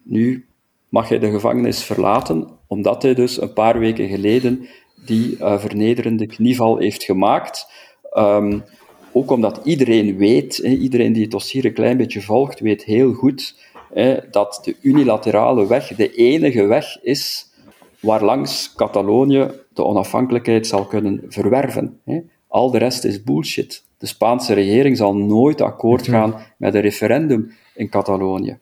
Nu 0.04 0.46
mag 0.90 1.10
hij 1.10 1.20
de 1.20 1.32
gevangenis 1.32 1.84
verlaten, 1.84 2.48
omdat 2.68 3.02
hij 3.02 3.14
dus 3.14 3.42
een 3.42 3.54
paar 3.54 3.80
weken 3.80 4.08
geleden 4.08 4.68
die 5.06 5.36
vernederende 5.40 6.26
knieval 6.26 6.78
heeft 6.78 7.04
gemaakt. 7.04 7.68
Um, 8.14 8.64
ook 9.12 9.32
omdat 9.32 9.60
iedereen 9.64 10.18
weet, 10.18 10.58
iedereen 10.58 11.14
die 11.14 11.22
het 11.22 11.32
dossier 11.32 11.66
een 11.66 11.74
klein 11.74 11.98
beetje 11.98 12.22
volgt, 12.22 12.60
weet 12.60 12.84
heel 12.84 13.14
goed 13.14 13.56
hè, 13.94 14.18
dat 14.32 14.60
de 14.64 14.76
unilaterale 14.82 15.68
weg 15.68 15.96
de 15.96 16.14
enige 16.14 16.66
weg 16.66 17.04
is 17.04 17.52
waarlangs 18.00 18.74
Catalonië 18.76 19.52
de 19.74 19.84
onafhankelijkheid 19.84 20.68
zal 20.68 20.86
kunnen 20.86 21.24
verwerven. 21.28 22.00
Hè. 22.06 22.20
Al 22.48 22.72
de 22.72 22.78
rest 22.78 23.04
is 23.04 23.24
bullshit. 23.24 23.84
De 23.98 24.06
Spaanse 24.06 24.54
regering 24.54 24.98
zal 24.98 25.16
nooit 25.16 25.62
akkoord 25.62 26.08
gaan 26.08 26.36
met 26.58 26.74
een 26.74 26.82
referendum 26.82 27.52
in 27.76 27.90
Catalonië. 27.90 28.58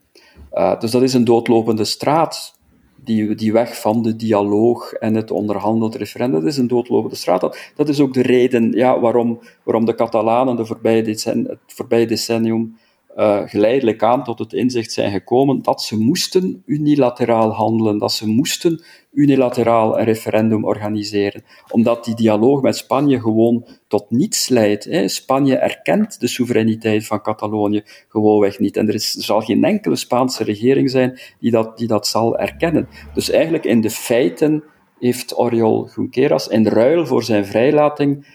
Uh, 0.53 0.79
dus 0.79 0.91
dat 0.91 1.01
is 1.01 1.13
een 1.13 1.23
doodlopende 1.23 1.85
straat. 1.85 2.53
Die, 2.95 3.35
die 3.35 3.51
weg 3.51 3.79
van 3.79 4.01
de 4.01 4.15
dialoog 4.15 4.93
en 4.93 5.15
het 5.15 5.31
onderhandeld 5.31 5.95
referendum, 5.95 6.39
dat 6.39 6.49
is 6.49 6.57
een 6.57 6.67
doodlopende 6.67 7.15
straat. 7.15 7.41
Dat, 7.41 7.57
dat 7.75 7.89
is 7.89 7.99
ook 7.99 8.13
de 8.13 8.21
reden 8.21 8.71
ja, 8.71 8.99
waarom, 8.99 9.39
waarom 9.63 9.85
de 9.85 9.95
Catalanen 9.95 10.55
de 10.55 10.65
voorbije 10.65 11.01
decennium, 11.01 11.47
het 11.47 11.59
voorbije 11.67 12.05
decennium 12.07 12.77
uh, 13.15 13.41
geleidelijk 13.45 14.03
aan 14.03 14.23
tot 14.23 14.39
het 14.39 14.53
inzicht 14.53 14.91
zijn 14.91 15.11
gekomen 15.11 15.61
dat 15.61 15.81
ze 15.81 15.97
moesten 15.97 16.63
unilateraal 16.65 17.51
handelen, 17.51 17.97
dat 17.97 18.11
ze 18.11 18.27
moesten 18.27 18.83
unilateraal 19.13 19.99
een 19.99 20.05
referendum 20.05 20.65
organiseren, 20.65 21.43
omdat 21.71 22.05
die 22.05 22.15
dialoog 22.15 22.61
met 22.61 22.77
Spanje 22.77 23.19
gewoon 23.19 23.67
tot 23.87 24.11
niets 24.11 24.49
leidt. 24.49 24.83
Hè. 24.83 25.07
Spanje 25.07 25.55
erkent 25.55 26.19
de 26.19 26.27
soevereiniteit 26.27 27.05
van 27.05 27.21
Catalonië 27.21 27.83
gewoonweg 28.09 28.59
niet. 28.59 28.77
En 28.77 28.87
er, 28.87 28.93
is, 28.93 29.11
zal 29.11 29.41
geen 29.41 29.63
enkele 29.63 29.95
Spaanse 29.95 30.43
regering 30.43 30.89
zijn 30.89 31.19
die 31.39 31.51
dat, 31.51 31.77
die 31.77 31.87
dat 31.87 32.07
zal 32.07 32.37
erkennen. 32.37 32.87
Dus 33.13 33.29
eigenlijk 33.29 33.65
in 33.65 33.81
de 33.81 33.89
feiten 33.89 34.63
heeft 34.99 35.37
Oriol 35.37 35.89
Junqueras 35.95 36.47
in 36.47 36.67
ruil 36.67 37.05
voor 37.05 37.23
zijn 37.23 37.45
vrijlating 37.45 38.25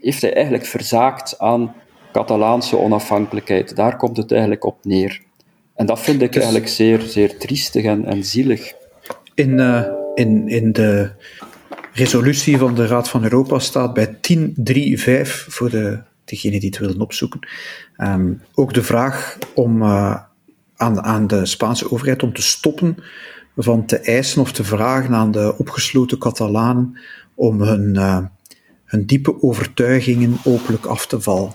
heeft 0.00 0.22
hij 0.22 0.34
eigenlijk 0.34 0.66
verzaakt 0.66 1.38
aan 1.38 1.74
Catalaanse 2.12 2.78
onafhankelijkheid. 2.78 3.76
Daar 3.76 3.96
komt 3.96 4.16
het 4.16 4.32
eigenlijk 4.32 4.64
op 4.64 4.78
neer. 4.82 5.20
En 5.74 5.86
dat 5.86 6.00
vind 6.00 6.22
ik 6.22 6.32
dus, 6.32 6.42
eigenlijk 6.42 6.72
zeer, 6.72 7.00
zeer 7.00 7.38
triestig 7.38 7.84
en, 7.84 8.04
en 8.04 8.24
zielig. 8.24 8.72
In, 9.34 9.58
uh, 9.58 9.86
in, 10.14 10.48
in 10.48 10.72
de 10.72 11.10
resolutie 11.92 12.58
van 12.58 12.74
de 12.74 12.86
Raad 12.86 13.08
van 13.08 13.22
Europa 13.22 13.58
staat 13.58 13.94
bij 13.94 14.16
10.3.5, 14.16 14.16
voor 15.48 15.70
de, 15.70 16.02
degenen 16.24 16.60
die 16.60 16.68
het 16.68 16.78
willen 16.78 17.00
opzoeken, 17.00 17.48
um, 17.98 18.42
ook 18.54 18.74
de 18.74 18.82
vraag 18.82 19.38
om, 19.54 19.82
uh, 19.82 20.16
aan, 20.76 21.02
aan 21.02 21.26
de 21.26 21.46
Spaanse 21.46 21.92
overheid 21.92 22.22
om 22.22 22.32
te 22.32 22.42
stoppen 22.42 22.96
van 23.56 23.86
te 23.86 23.98
eisen 23.98 24.40
of 24.40 24.52
te 24.52 24.64
vragen 24.64 25.14
aan 25.14 25.30
de 25.30 25.54
opgesloten 25.58 26.18
Catalanen 26.18 26.98
om 27.34 27.60
hun, 27.60 27.94
uh, 27.94 28.18
hun 28.84 29.06
diepe 29.06 29.42
overtuigingen 29.42 30.36
openlijk 30.44 30.86
af 30.86 31.06
te 31.06 31.20
vallen. 31.20 31.52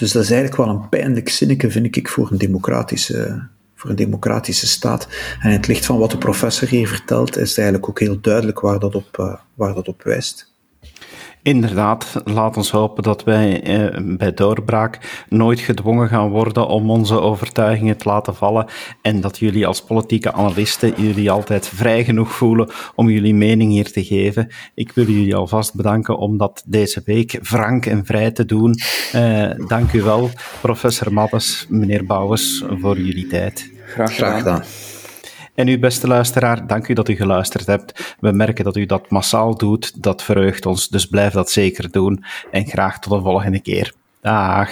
Dus 0.00 0.12
dat 0.12 0.22
is 0.22 0.30
eigenlijk 0.30 0.62
wel 0.62 0.68
een 0.68 0.88
pijnlijk 0.88 1.28
zinnetje, 1.28 1.70
vind 1.70 1.96
ik, 1.96 2.08
voor 2.08 2.30
een 2.30 2.38
democratische, 2.38 3.46
voor 3.74 3.90
een 3.90 3.96
democratische 3.96 4.66
staat. 4.66 5.08
En 5.40 5.50
in 5.50 5.56
het 5.56 5.66
licht 5.66 5.86
van 5.86 5.98
wat 5.98 6.10
de 6.10 6.18
professor 6.18 6.68
hier 6.68 6.88
vertelt, 6.88 7.36
is 7.36 7.48
het 7.48 7.58
eigenlijk 7.58 7.88
ook 7.88 8.00
heel 8.00 8.20
duidelijk 8.20 8.60
waar 8.60 8.78
dat 8.78 8.94
op, 8.94 9.16
uh, 9.20 9.34
waar 9.54 9.74
dat 9.74 9.88
op 9.88 10.02
wijst. 10.02 10.52
Inderdaad, 11.42 12.20
laat 12.24 12.56
ons 12.56 12.70
hopen 12.70 13.02
dat 13.02 13.24
wij 13.24 13.62
eh, 13.62 14.16
bij 14.16 14.34
doorbraak 14.34 15.24
nooit 15.28 15.60
gedwongen 15.60 16.08
gaan 16.08 16.30
worden 16.30 16.66
om 16.66 16.90
onze 16.90 17.20
overtuigingen 17.20 17.96
te 17.96 18.08
laten 18.08 18.34
vallen 18.34 18.66
en 19.02 19.20
dat 19.20 19.38
jullie 19.38 19.66
als 19.66 19.82
politieke 19.82 20.32
analisten 20.32 20.92
jullie 20.96 21.30
altijd 21.30 21.68
vrij 21.68 22.04
genoeg 22.04 22.32
voelen 22.32 22.70
om 22.94 23.10
jullie 23.10 23.34
mening 23.34 23.70
hier 23.72 23.92
te 23.92 24.04
geven. 24.04 24.48
Ik 24.74 24.92
wil 24.92 25.06
jullie 25.06 25.36
alvast 25.36 25.74
bedanken 25.74 26.18
om 26.18 26.36
dat 26.36 26.62
deze 26.66 27.02
week 27.04 27.38
frank 27.42 27.86
en 27.86 28.04
vrij 28.04 28.30
te 28.30 28.44
doen. 28.44 28.74
Eh, 29.12 29.50
dank 29.66 29.92
u 29.92 30.02
wel, 30.02 30.30
professor 30.60 31.12
Mattes, 31.12 31.66
meneer 31.68 32.04
Bouwens, 32.04 32.64
voor 32.68 32.98
jullie 32.98 33.26
tijd. 33.26 33.70
Graag 33.86 34.14
gedaan. 34.14 34.62
En 35.54 35.68
u, 35.68 35.78
beste 35.78 36.06
luisteraar, 36.06 36.66
dank 36.66 36.88
u 36.88 36.94
dat 36.94 37.08
u 37.08 37.14
geluisterd 37.14 37.66
hebt. 37.66 38.16
We 38.20 38.32
merken 38.32 38.64
dat 38.64 38.76
u 38.76 38.86
dat 38.86 39.10
massaal 39.10 39.56
doet. 39.56 40.02
Dat 40.02 40.22
verheugt 40.22 40.66
ons, 40.66 40.88
dus 40.88 41.06
blijf 41.06 41.32
dat 41.32 41.50
zeker 41.50 41.90
doen. 41.90 42.24
En 42.50 42.66
graag 42.66 42.98
tot 42.98 43.12
de 43.12 43.20
volgende 43.20 43.60
keer. 43.60 43.92
Dag. 44.20 44.70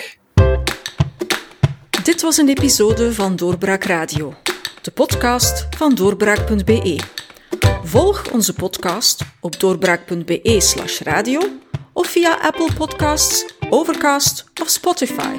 Dit 2.05 2.23
was 2.23 2.37
een 2.37 2.49
episode 2.49 3.13
van 3.13 3.37
Doorbraak 3.37 3.85
Radio, 3.85 4.35
de 4.83 4.91
podcast 4.91 5.69
van 5.77 5.95
doorbraak.be. 5.95 7.01
Volg 7.83 8.33
onze 8.33 8.55
podcast 8.55 9.25
op 9.41 9.61
doorbraak.be/slash 9.61 11.01
radio 11.01 11.41
of 11.93 12.07
via 12.07 12.39
Apple 12.43 12.73
Podcasts, 12.77 13.55
Overcast 13.71 14.45
of 14.61 14.69
Spotify. 14.69 15.39